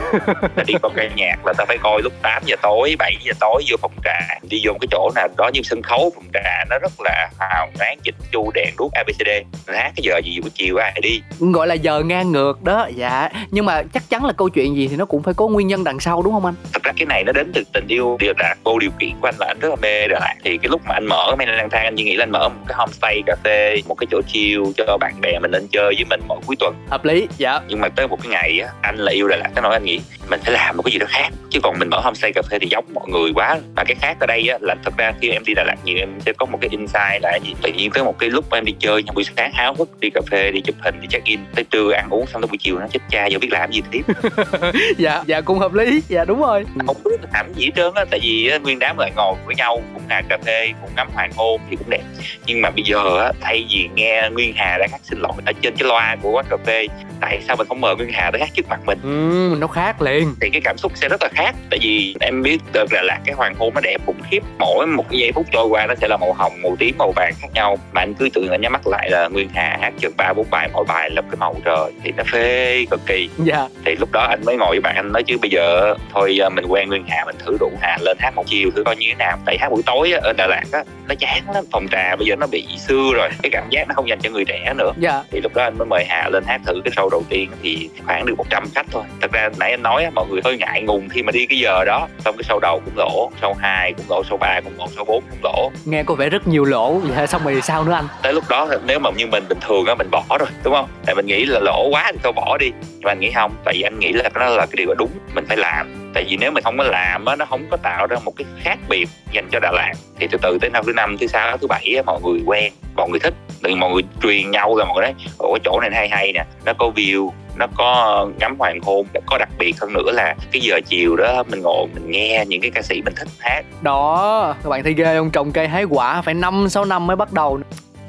là 0.56 0.64
đi 0.68 0.74
coi 0.82 0.92
ca 0.96 1.10
nhạc 1.16 1.46
là 1.46 1.54
ta 1.58 1.66
phải 1.68 1.78
coi 1.78 2.02
lúc 2.02 2.14
8 2.22 2.44
giờ 2.46 2.56
tối 2.62 2.96
7 3.00 3.16
giờ 3.24 3.34
tối 3.40 3.64
vô 3.70 3.78
phòng 3.82 3.92
trà 4.04 4.20
đi 4.50 4.62
vô 4.66 4.72
một 4.72 4.78
cái 4.82 4.88
chỗ 4.92 5.12
nào 5.16 5.28
đó 5.38 5.50
như 5.54 5.62
sân 5.64 5.82
khấu 5.82 6.12
phòng 6.16 6.26
trà 6.34 6.66
nó 6.70 6.78
rất 6.80 6.92
là 7.00 7.30
hào 7.40 7.68
nhoáng 7.80 7.98
chỉnh 8.04 8.16
chu 8.32 8.52
đèn 8.54 8.74
đuốc 8.78 8.92
abcd 8.92 9.30
mình 9.68 9.76
hát 9.76 9.92
cái 9.96 10.04
giờ 10.04 10.22
gì 10.24 10.40
buổi 10.42 10.50
chiều 10.54 10.78
ai 10.78 11.00
đi? 11.02 11.22
Gọi 11.40 11.68
là 11.68 11.74
giờ 11.74 12.04
ngang 12.04 12.32
ngược 12.32 12.64
đó 12.64 12.90
dạ. 12.96 13.30
Nhưng 13.52 13.66
mà 13.66 13.84
chắc 13.94 14.04
chắn 14.10 14.26
là 14.26 14.34
câu 14.34 14.50
chuyện 14.50 14.76
gì 14.76 14.88
thì 14.88 14.96
nó 14.96 15.06
cũng 15.06 15.24
phải 15.24 15.34
có 15.34 15.48
nguyên 15.48 15.68
nhân 15.68 15.84
đằng 15.84 16.00
sau 16.00 16.22
đúng 16.22 16.34
không 16.34 16.46
anh? 16.46 16.56
Thật 16.74 16.84
ra 16.84 16.92
cái 16.98 17.06
này 17.06 17.24
nó 17.24 17.32
đến 17.32 17.52
từ 17.54 17.64
tình 17.74 17.88
yêu 17.88 18.18
điều 18.20 18.34
đạt 18.34 18.58
vô 18.64 18.80
điều 18.80 18.92
kiện 19.00 19.12
của 19.22 19.28
anh 19.28 19.36
là 19.40 19.48
anh 19.48 19.60
rất 19.60 19.70
là 19.70 19.76
mê 19.82 20.08
Đà 20.08 20.20
Lạt. 20.20 20.36
Thì 20.44 20.58
cái 20.58 20.70
lúc 20.70 20.82
mà 20.88 20.94
anh 20.94 21.06
mở 21.06 21.36
men 21.36 21.50
lang 21.50 21.70
thang 21.70 21.84
anh 21.84 21.96
chỉ 21.98 22.04
nghĩ 22.04 22.16
là 22.16 22.24
anh 22.24 22.32
mở 22.32 22.50
một 22.50 22.66
cái 22.68 22.76
homestay 22.78 23.22
cà 23.26 23.36
phê 23.44 23.82
một 23.88 23.96
cái 23.96 24.08
chỗ 24.12 24.22
chill 24.28 24.64
cho 24.78 24.98
bạn 24.98 25.14
bè 25.22 25.40
mình 25.40 25.52
lên 25.52 25.68
chơi 25.72 25.96
với 25.96 26.06
mình 26.10 26.21
mỗi 26.28 26.40
cuối 26.46 26.56
tuần. 26.60 26.76
Hợp 26.90 27.06
lý 27.06 27.28
dạ. 27.38 27.60
Nhưng 27.68 27.80
mà 27.80 27.90
tới 27.90 28.08
một 28.08 28.18
cái 28.24 28.32
ngày 28.32 28.60
á 28.60 28.70
anh 28.82 28.96
là 28.98 29.12
yêu 29.12 29.28
Đà 29.28 29.38
Lạt 29.38 29.50
cái 29.56 29.62
nỗi 29.62 29.74
anh 29.74 29.86
nghĩ 29.86 30.00
mình 30.30 30.40
phải 30.44 30.54
làm 30.54 30.78
một 30.78 30.84
cái 30.84 30.92
gì 30.92 31.00
đó 31.00 31.06
khác. 31.10 31.30
Chứ 31.50 31.60
còn 31.64 31.80
mình 31.80 31.90
mở 31.90 32.00
homestay 32.00 32.34
cà 32.34 32.42
phê 32.50 32.60
thì 32.60 32.68
giống 32.72 32.86
mọi 32.94 33.08
người 33.10 33.32
quá. 33.36 33.58
Và 33.76 33.84
cái 33.84 33.96
khác 34.02 34.18
ở 34.20 34.28
đây 34.28 34.48
á 34.48 34.58
là 34.62 34.76
thật 34.84 34.94
ra 34.98 35.12
khi 35.22 35.30
em 35.30 35.44
đi 35.46 35.54
Đà 35.54 35.64
Lạt 35.64 35.76
nhiều 35.86 35.98
em 35.98 36.10
sẽ 36.26 36.34
có 36.34 36.46
một 36.46 36.58
cái 36.62 36.70
insight 36.70 37.22
là 37.22 37.40
gì? 37.44 37.56
Tự 37.62 37.72
nhiên 37.72 37.92
tới 37.94 38.04
một 38.04 38.20
cái 38.20 38.30
lúc 38.30 38.54
em 38.54 38.66
đi 38.66 38.74
chơi 38.80 39.04
trong 39.04 39.16
buổi 39.16 39.24
sáng 39.24 39.52
háo 39.54 39.74
hức 39.74 40.00
đi 40.00 40.10
cà 40.10 40.22
phê 40.32 40.52
đi 40.52 40.62
chụp 40.62 40.76
hình 40.80 41.02
đi 41.02 41.08
check 41.10 41.26
in 41.26 41.40
tới 41.56 41.64
trưa 41.64 41.92
ăn 41.92 42.10
uống 42.10 42.28
xong 42.28 42.42
tới 42.42 42.48
buổi 42.48 42.58
chiều 42.58 42.80
nó 42.80 42.88
chết 42.92 43.00
cha 43.10 43.26
giờ 43.26 43.40
biết 43.40 43.50
làm 43.52 43.72
gì 43.72 43.82
tiếp. 43.92 44.02
Dạ 44.98 45.24
dạ 45.28 45.42
cũng 45.42 45.60
hợp 45.60 45.74
lý 45.74 46.02
dạ 46.08 46.26
đúng 46.26 46.42
rồi. 46.42 46.66
Không 46.88 46.98
biết 47.06 47.18
làm 47.34 47.54
gì 47.54 47.66
hết 47.66 47.72
trơn 47.76 47.94
á 47.96 48.06
tại 48.12 48.20
vì 48.24 48.52
nguyên 48.64 48.80
đám 48.80 48.98
lại 48.98 49.12
ngồi 49.16 49.36
với 49.46 49.56
nhau 49.56 49.82
cũng 49.94 50.04
ngồi 50.10 50.22
cà 50.30 50.38
phê 50.46 50.72
cũng 50.82 50.90
ngắm 50.96 51.10
hoàng 51.14 51.32
hôn 51.36 51.62
thì 51.70 51.76
cũng 51.76 51.90
đẹp. 51.90 52.04
Nhưng 52.46 52.62
mà 52.62 52.70
bây 52.70 52.84
giờ 52.84 53.20
á 53.20 53.32
thay 53.42 53.66
vì 53.70 53.90
nghe 53.96 54.30
nguyên 54.34 54.54
hà 54.56 54.78
đang 54.78 54.90
hát 54.92 55.02
xin 55.04 55.20
lỗi 55.20 55.34
ở 55.46 55.54
trên 55.62 55.76
cái 55.78 55.88
loa 55.88 56.01
của 56.22 56.32
quán 56.32 56.46
cà 56.50 56.58
phê 56.66 56.88
tại 57.22 57.42
sao 57.48 57.56
mình 57.56 57.68
không 57.68 57.82
mời 57.82 57.96
nguyên 57.96 58.10
hà 58.14 58.32
tới 58.32 58.42
hát 58.42 58.50
trước 58.54 58.70
mặt 58.70 58.80
mình? 58.86 59.00
Ừ, 59.04 59.56
nó 59.60 59.68
khác 59.68 60.02
liền. 60.02 60.36
Thì 60.42 60.50
cái 60.50 60.62
cảm 60.62 60.78
xúc 60.78 60.92
sẽ 60.96 61.10
rất 61.10 61.22
là 61.22 61.30
khác 61.34 61.56
tại 61.70 61.80
vì 61.82 62.16
em 62.20 62.44
biết 62.44 62.58
được 62.74 62.94
là, 62.94 63.02
là 63.02 63.20
cái 63.26 63.36
hoàng 63.36 63.56
hôn 63.56 63.74
nó 63.74 63.82
đẹp 63.82 63.98
khủng 64.06 64.22
khiếp. 64.32 64.44
Mỗi 64.60 64.88
một 64.88 65.06
cái 65.10 65.20
giây 65.20 65.32
phút 65.32 65.46
trôi 65.52 65.68
qua 65.68 65.86
nó 65.86 65.96
sẽ 66.02 66.08
là 66.08 66.18
màu 66.18 66.34
hồng 66.34 66.62
màu 66.64 66.76
tím 66.80 66.96
màu 66.98 67.14
vàng 67.16 67.34
khác 67.40 67.48
nhau. 67.54 67.78
Mà 67.92 68.02
anh 68.02 68.14
cứ 68.14 68.30
tưởng 68.34 68.52
là 68.52 68.58
nhắm 68.58 68.72
mắt 68.72 68.88
lại 68.88 69.10
là 69.10 69.28
nguyên 69.28 69.50
hà 69.54 69.78
hát 69.82 69.94
chừng 70.00 70.14
ba 70.18 70.34
bốn 70.34 70.50
bài 70.50 70.70
mỗi 70.74 70.86
bài 70.88 71.10
là 71.10 71.22
cái 71.22 71.38
màu 71.40 71.56
trời 71.66 71.92
thì 72.04 72.12
nó 72.18 72.24
phê 72.32 72.86
cực 72.92 73.02
kỳ. 73.06 73.30
Dạ. 73.44 73.68
Thì 73.86 73.96
lúc 73.96 74.12
đó 74.12 74.28
anh 74.30 74.42
mới 74.46 74.58
ngồi 74.58 74.70
với 74.70 74.80
bạn 74.80 74.96
anh 74.96 75.12
nói 75.12 75.24
chứ 75.24 75.38
bây 75.42 75.50
giờ 75.50 75.96
thôi 76.14 76.38
à, 76.42 76.50
mình 76.50 76.66
quen 76.66 76.90
nguyên 76.90 77.06
hà 77.08 77.26
mình 77.26 77.36
thử 77.46 77.58
đủ 77.60 77.72
hà 77.82 77.98
lên 78.02 78.18
hát 78.20 78.36
một 78.36 78.44
chiều 78.48 78.72
thử 78.76 78.84
coi 78.84 78.96
như 78.96 79.06
thế 79.10 79.16
nào. 79.16 79.38
Tại 79.46 79.58
hát 79.60 79.70
buổi 79.70 79.82
tối 79.86 80.12
ở 80.12 80.34
đà 80.38 80.48
lạt 80.48 80.64
á 80.72 80.84
nó 81.08 81.16
chán 81.20 81.44
lắm 81.54 81.64
phòng 81.72 81.88
trà 81.92 82.16
bây 82.16 82.28
giờ 82.28 82.36
nó 82.36 82.48
bị 82.48 82.68
xưa 82.88 83.12
rồi. 83.14 83.30
Cái 83.44 83.50
cảm 83.50 83.70
giác 83.70 83.88
nó 83.88 83.94
không 83.96 84.10
dành 84.10 84.20
cho 84.22 84.30
người 84.30 84.46
trẻ 84.46 84.74
nữa. 84.78 84.92
Dạ. 84.98 85.24
Thì 85.32 85.40
lúc 85.42 85.56
đó 85.56 85.64
anh 85.64 85.78
mới 85.78 85.88
mời 85.92 86.06
hà 86.10 86.30
lên 86.30 86.44
hát 86.48 86.62
thử 86.66 86.82
cái 86.86 86.92
show 86.96 87.10
đầu 87.10 87.24
tiên 87.30 87.50
thì 87.64 87.90
khoảng 88.06 88.26
được 88.26 88.36
100 88.38 88.64
khách 88.76 88.86
thôi. 88.92 89.04
Thật 89.22 89.32
ra 89.32 89.50
nãy 89.60 89.72
anh 89.72 89.84
nói 89.84 90.08
mọi 90.16 90.26
người 90.30 90.42
hơi 90.44 90.58
ngại 90.58 90.82
ngùng 90.82 91.10
khi 91.10 91.24
mà 91.24 91.32
đi 91.32 91.46
cái 91.46 91.60
giờ 91.60 91.84
đó. 91.86 92.08
Xong 92.26 92.36
cái 92.38 92.44
show 92.50 92.60
đầu 92.60 92.82
cũng 92.86 92.98
lỗ 92.98 93.32
show 93.42 93.54
2 93.54 93.94
cũng 93.94 94.06
lỗ 94.10 94.24
show 94.30 94.38
3 94.38 94.62
cũng 94.64 94.74
lỗ 94.78 94.86
show 94.96 95.06
4 95.06 95.24
cũng 95.30 95.40
lỗ. 95.44 95.72
Nghe 95.86 96.04
có 96.04 96.16
vẻ 96.16 96.30
rất 96.30 96.48
nhiều 96.48 96.66
lỗ. 96.66 97.02
Dạ 97.18 97.28
xong 97.28 97.44
rồi 97.44 97.62
sao 97.62 97.84
nữa 97.84 97.94
anh? 97.94 98.06
Tới 98.24 98.34
lúc 98.34 98.44
đó 98.50 98.70
nếu 98.86 99.00
mà 99.00 99.10
như 99.18 99.28
mình 99.28 99.44
bình 99.50 99.60
thường 99.62 99.86
á 99.86 99.96
mình 99.96 100.08
bỏ 100.12 100.24
rồi 100.40 100.50
đúng 100.64 100.74
không? 100.74 100.88
Tại 101.06 101.16
mình 101.16 101.26
nghĩ 101.26 101.46
là 101.46 101.60
lỗ 101.60 101.90
quá 101.92 102.12
thì 102.12 102.20
thôi 102.24 102.34
bỏ 102.36 102.58
đi. 102.58 102.72
Nhưng 102.82 103.02
mà 103.04 103.12
anh 103.12 103.20
nghĩ 103.20 103.32
không 103.32 103.52
tại 103.66 103.74
vì 103.74 103.82
anh 103.82 104.00
nghĩ 104.00 104.12
là 104.12 104.30
đó 104.34 104.50
là 104.50 104.66
cái 104.66 104.76
điều 104.78 104.96
đúng 104.98 105.12
mình 105.36 105.46
phải 105.48 105.58
làm 105.58 106.01
tại 106.14 106.26
vì 106.30 106.38
nếu 106.38 106.52
mình 106.52 106.64
không 106.64 106.78
có 106.78 106.84
làm 106.84 107.26
á 107.26 107.36
nó 107.36 107.46
không 107.46 107.68
có 107.72 107.78
tạo 107.78 108.08
ra 108.08 108.18
một 108.26 108.34
cái 108.36 108.46
khác 108.64 108.80
biệt 108.90 109.06
dành 109.32 109.48
cho 109.52 109.60
Đà 109.60 109.72
Lạt. 109.72 109.94
Thì 110.20 110.28
từ 110.32 110.38
từ 110.42 110.58
tới 110.62 110.70
năm 110.70 110.84
thứ 110.86 110.94
năm 110.94 111.18
thứ 111.18 111.28
sáu 111.28 111.58
thứ 111.58 111.68
bảy 111.68 111.94
á, 111.96 112.04
mọi 112.06 112.20
người 112.24 112.42
quen 112.46 112.74
mọi 112.96 113.10
người 113.10 113.20
thích. 113.20 113.34
Thì 113.64 113.76
mọi 113.76 113.92
người 113.92 114.04
truyền 114.24 114.52
nhau 114.52 114.76
là 114.76 114.86
mọi 114.86 114.96
người 114.96 115.04
nói 115.04 115.14
ủa 115.38 115.54
cái 115.54 115.62
chỗ 115.64 115.80
này 115.80 115.90
hay 115.94 116.10
hay 116.10 116.34
nè 116.34 116.46
nó 116.66 116.74
có 116.74 116.92
view 116.96 117.30
nó 117.56 117.68
có 117.76 117.94
ờ, 117.94 118.32
ngắm 118.40 118.56
hoàng 118.60 118.80
hôn. 118.82 119.08
Có 119.26 119.38
đặc 119.38 119.50
biệt 119.60 119.76
hơn 119.82 119.94
nữa 119.94 120.12
là 120.12 120.36
cái 120.52 120.62
giờ 120.62 120.80
chiều 120.88 121.16
đó 121.16 121.44
mình 121.50 121.62
ngồi 121.62 121.88
mình 121.94 122.12
nghe 122.12 122.46
những 122.48 122.62
cái 122.62 122.72
ca 122.72 122.82
sĩ 122.82 123.02
mình 123.06 123.14
thích 123.16 123.28
hát. 123.40 123.62
Đó 123.82 124.56
các 124.64 124.70
bạn 124.70 124.84
thấy 124.84 124.94
ghê 124.94 125.18
không? 125.18 125.32
Trồng 125.32 125.52
cây 125.52 125.68
hái 125.68 125.84
quả 125.84 126.22
phải 126.22 126.34
năm 126.34 126.70
sáu 126.70 126.86
năm 126.86 127.08
mới 127.08 127.16
bắt 127.16 127.34
đầu 127.34 127.60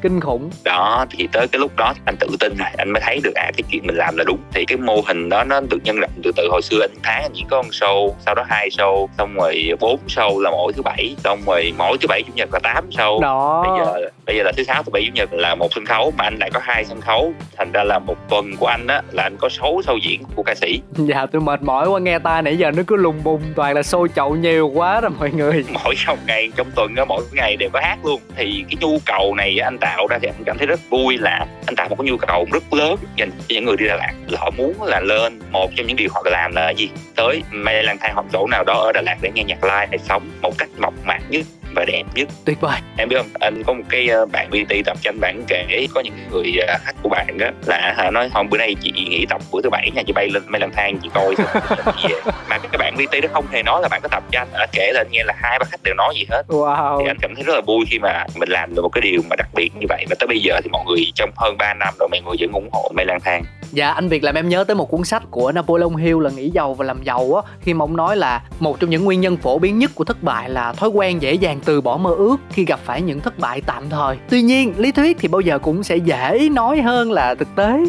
kinh 0.03 0.21
khủng. 0.21 0.51
Đó 0.65 1.07
thì 1.11 1.29
tới 1.33 1.49
cái 1.49 1.59
lúc 1.61 1.77
đó 1.77 1.95
anh 2.05 2.17
tự 2.17 2.29
tin 2.41 2.57
rồi 2.59 2.69
anh 2.79 2.93
mới 2.93 3.01
thấy 3.07 3.21
được 3.23 3.35
à 3.35 3.51
cái 3.57 3.63
chuyện 3.71 3.87
mình 3.87 3.97
làm 3.97 4.17
là 4.17 4.25
đúng. 4.25 4.39
Thì 4.55 4.65
cái 4.65 4.79
mô 4.79 5.01
hình 5.07 5.29
đó 5.29 5.45
nó 5.45 5.61
được 5.61 5.79
nhân 5.85 5.97
rộng 6.01 6.11
từ 6.23 6.33
từ. 6.37 6.49
Hồi 6.51 6.63
xưa 6.63 6.81
anh 6.81 6.91
tháng 7.03 7.23
anh 7.23 7.31
chỉ 7.35 7.45
có 7.51 7.63
một 7.63 7.69
show 7.71 8.11
sau 8.27 8.35
đó 8.35 8.45
hai 8.49 8.69
show 8.69 9.07
xong 9.19 9.35
rồi 9.35 9.71
bốn 9.81 9.99
show 10.09 10.41
là 10.41 10.51
mỗi 10.51 10.73
thứ 10.73 10.83
bảy 10.83 11.15
xong 11.25 11.39
rồi 11.47 11.73
mỗi 11.79 11.99
thứ 12.01 12.07
bảy 12.09 12.23
chủ 12.23 12.33
nhật 12.37 12.49
là 12.53 12.59
tám 12.63 12.91
show. 12.91 13.21
Đó. 13.21 13.65
Bây 13.69 13.87
giờ 13.87 14.09
bây 14.27 14.37
giờ 14.37 14.43
là 14.43 14.53
thứ 14.57 14.63
sáu 14.65 14.83
thứ 14.83 14.91
bảy 14.93 15.03
chủ 15.07 15.13
nhật 15.15 15.33
là 15.33 15.55
một 15.55 15.69
sân 15.75 15.87
khấu 15.87 16.13
mà 16.19 16.25
anh 16.25 16.37
lại 16.39 16.51
có 16.55 16.61
hai 16.63 16.85
sân 16.85 17.01
khấu. 17.01 17.33
Thành 17.57 17.73
ra 17.73 17.85
là 17.85 17.99
một 17.99 18.17
tuần 18.31 18.57
của 18.57 18.67
anh 18.67 18.87
á 18.87 19.03
là 19.13 19.23
anh 19.23 19.37
có 19.37 19.49
sáu 19.49 19.81
show 19.87 19.99
diễn 20.03 20.23
của 20.35 20.43
ca 20.43 20.55
sĩ. 20.55 20.81
Dạ 20.97 21.27
tôi 21.33 21.43
mệt 21.43 21.63
mỏi 21.63 21.89
quá 21.89 22.01
nghe 22.01 22.19
ta 22.19 22.43
nãy 22.43 22.57
giờ 22.57 22.71
nó 22.71 22.83
cứ 22.87 22.97
lùng 22.97 23.21
bùng 23.25 23.43
toàn 23.57 23.75
là 23.75 23.83
xôi 23.83 24.09
chậu 24.15 24.37
nhiều 24.37 24.69
quá 24.75 25.01
rồi 25.01 25.11
mọi 25.19 25.31
người. 25.31 25.65
Mỗi 25.85 25.95
trong 26.07 26.19
ngày 26.27 26.51
trong 26.57 26.67
tuần 26.75 26.97
á 26.97 27.05
mỗi 27.05 27.23
ngày 27.33 27.57
đều 27.57 27.69
có 27.73 27.81
hát 27.83 27.99
luôn. 28.05 28.21
Thì 28.37 28.65
cái 28.69 28.77
nhu 28.81 28.99
cầu 29.07 29.35
này 29.35 29.59
anh 29.59 29.79
tạo 29.79 29.92
tạo 29.97 30.07
ra 30.07 30.19
thì 30.23 30.29
anh 30.29 30.45
cảm 30.47 30.59
thấy 30.59 30.67
rất 30.67 30.81
vui 30.91 31.19
là 31.19 31.47
anh 31.67 31.77
tạo 31.77 31.89
một 31.89 31.97
cái 31.99 32.07
nhu 32.07 32.17
cầu 32.17 32.47
rất 32.53 32.73
lớn 32.73 32.97
dành 33.17 33.31
cho 33.31 33.45
những 33.49 33.65
người 33.65 33.77
đi 33.77 33.87
Đà 33.89 33.97
Lạt. 33.97 34.13
Là 34.29 34.39
họ 34.41 34.51
muốn 34.57 34.83
là 34.83 35.01
lên 35.01 35.41
một 35.51 35.71
trong 35.77 35.87
những 35.87 35.97
điều 35.97 36.09
họ 36.15 36.23
làm 36.25 36.53
là 36.55 36.71
gì? 36.71 36.91
Tới 37.17 37.43
mây 37.51 37.83
lang 37.83 37.99
thang 38.01 38.13
hoặc 38.15 38.27
chỗ 38.33 38.47
nào 38.47 38.65
đó 38.67 38.75
ở 38.75 38.93
Đà 38.93 39.03
Lạt 39.03 39.17
để 39.21 39.31
nghe 39.35 39.45
nhạc 39.45 39.65
live 39.65 39.87
hay 39.91 39.99
sống 39.99 40.31
một 40.43 40.59
cách 40.59 40.69
mộc 40.79 40.95
mạc 41.05 41.21
nhất 41.29 41.47
và 41.75 41.85
đẹp 41.85 42.03
nhất. 42.15 42.29
Tuyệt 42.45 42.61
vời. 42.61 42.81
Em 42.97 43.09
biết 43.09 43.17
không? 43.17 43.29
Anh 43.41 43.63
có 43.67 43.73
một 43.73 43.83
cái 43.89 44.09
ờ, 44.09 44.27
bạn 44.27 44.51
VT 44.51 44.75
tập 44.85 44.97
cho 45.03 45.11
anh 45.11 45.21
bạn 45.21 45.43
kể 45.49 45.87
có 45.95 46.01
những 46.01 46.15
người 46.31 46.53
ờ, 46.69 46.79
khách 46.85 46.97
của 47.03 47.09
bạn 47.09 47.39
đó 47.39 47.47
là 47.67 47.95
hả 47.97 48.11
nói 48.11 48.31
không 48.35 48.51
bữa 48.51 48.59
nay 48.59 48.75
chị 48.81 48.93
nghỉ 48.93 49.27
tập 49.29 49.43
bữa 49.53 49.63
thứ 49.63 49.71
bảy 49.71 49.91
nha 49.95 50.03
chị 50.07 50.13
bay 50.13 50.29
lên 50.31 50.43
mây 50.47 50.61
lang 50.61 50.73
thang 50.77 50.99
chị 51.03 51.09
coi 51.15 51.35
gì 51.37 52.15
mà 52.49 52.59
cái 52.59 52.79
bạn 52.79 52.95
VT 52.97 53.23
đó 53.23 53.29
không 53.33 53.47
hề 53.51 53.63
nói 53.63 53.83
là 53.83 53.89
bạn 53.89 54.01
có 54.03 54.09
tập 54.09 54.23
cho 54.31 54.41
anh 54.41 54.69
kể 54.73 54.93
lên 54.95 55.07
nghe 55.11 55.25
là 55.25 55.35
hai 55.37 55.59
ba 55.59 55.65
khách 55.71 55.83
đều 55.83 55.95
nói 55.95 56.15
gì 56.17 56.27
hết. 56.31 56.43
Wow. 56.49 56.99
Thì 57.01 57.07
anh 57.07 57.17
cảm 57.21 57.35
thấy 57.35 57.45
rất 57.45 57.55
là 57.55 57.61
vui 57.61 57.85
khi 57.91 57.99
mà 57.99 58.25
mình 58.37 58.49
làm 58.49 58.75
được 58.75 58.83
một 58.83 58.93
cái 58.93 59.03
điều 59.03 59.21
mà 59.31 59.37
đặc 59.37 59.49
biệt 59.55 59.71
như 59.81 59.87
vậy. 59.89 60.05
Và 60.11 60.17
tới 60.19 60.27
bây 60.27 60.41
giờ 60.41 60.61
thì 60.65 60.71
mọi 60.73 60.85
người 60.89 61.13
trong 61.15 61.31
hơn 61.37 61.57
3 61.59 61.75
năm 61.75 61.95
rồi 61.99 62.09
mọi 62.09 62.21
người 62.21 62.37
vẫn 62.41 62.53
ủng 62.53 62.69
hộ 62.73 62.91
mây 62.95 63.07
lang 63.07 63.21
thang. 63.21 63.45
Dạ 63.73 63.89
anh 63.89 64.09
Việt 64.09 64.25
làm 64.25 64.35
em 64.35 64.49
nhớ 64.49 64.65
tới 64.65 64.77
một 64.77 64.91
cuốn 64.91 65.05
sách 65.05 65.23
của 65.31 65.53
Napoleon 65.53 65.97
Hill 65.97 66.23
là 66.23 66.31
nghĩ 66.31 66.51
giàu 66.51 66.75
và 66.75 66.85
làm 66.85 67.03
giàu 67.05 67.35
á 67.35 67.53
Khi 67.61 67.75
mà 67.75 67.83
ông 67.83 67.97
nói 67.97 68.17
là 68.17 68.43
một 68.61 68.81
trong 68.81 68.91
những 68.91 69.05
nguyên 69.05 69.21
nhân 69.21 69.37
phổ 69.37 69.59
biến 69.59 69.79
nhất 69.79 69.91
của 69.95 70.05
thất 70.05 70.23
bại 70.23 70.51
là 70.51 70.73
thói 70.73 70.89
quen 70.89 71.23
dễ 71.23 71.35
dàng 71.35 71.61
từ 71.65 71.81
bỏ 71.81 71.97
mơ 71.97 72.11
ước 72.11 72.37
khi 72.51 72.65
gặp 72.65 72.81
phải 72.85 73.03
những 73.03 73.21
thất 73.21 73.39
bại 73.39 73.61
tạm 73.67 73.89
thời. 73.91 74.17
Tuy 74.31 74.43
nhiên 74.43 74.75
lý 74.77 74.93
thuyết 74.93 75.17
thì 75.21 75.29
bao 75.29 75.41
giờ 75.41 75.59
cũng 75.59 75.83
sẽ 75.83 75.97
dễ 75.97 76.49
nói 76.53 76.81
hơn 76.81 77.13
là 77.13 77.35
thực 77.35 77.49
tế. 77.57 77.85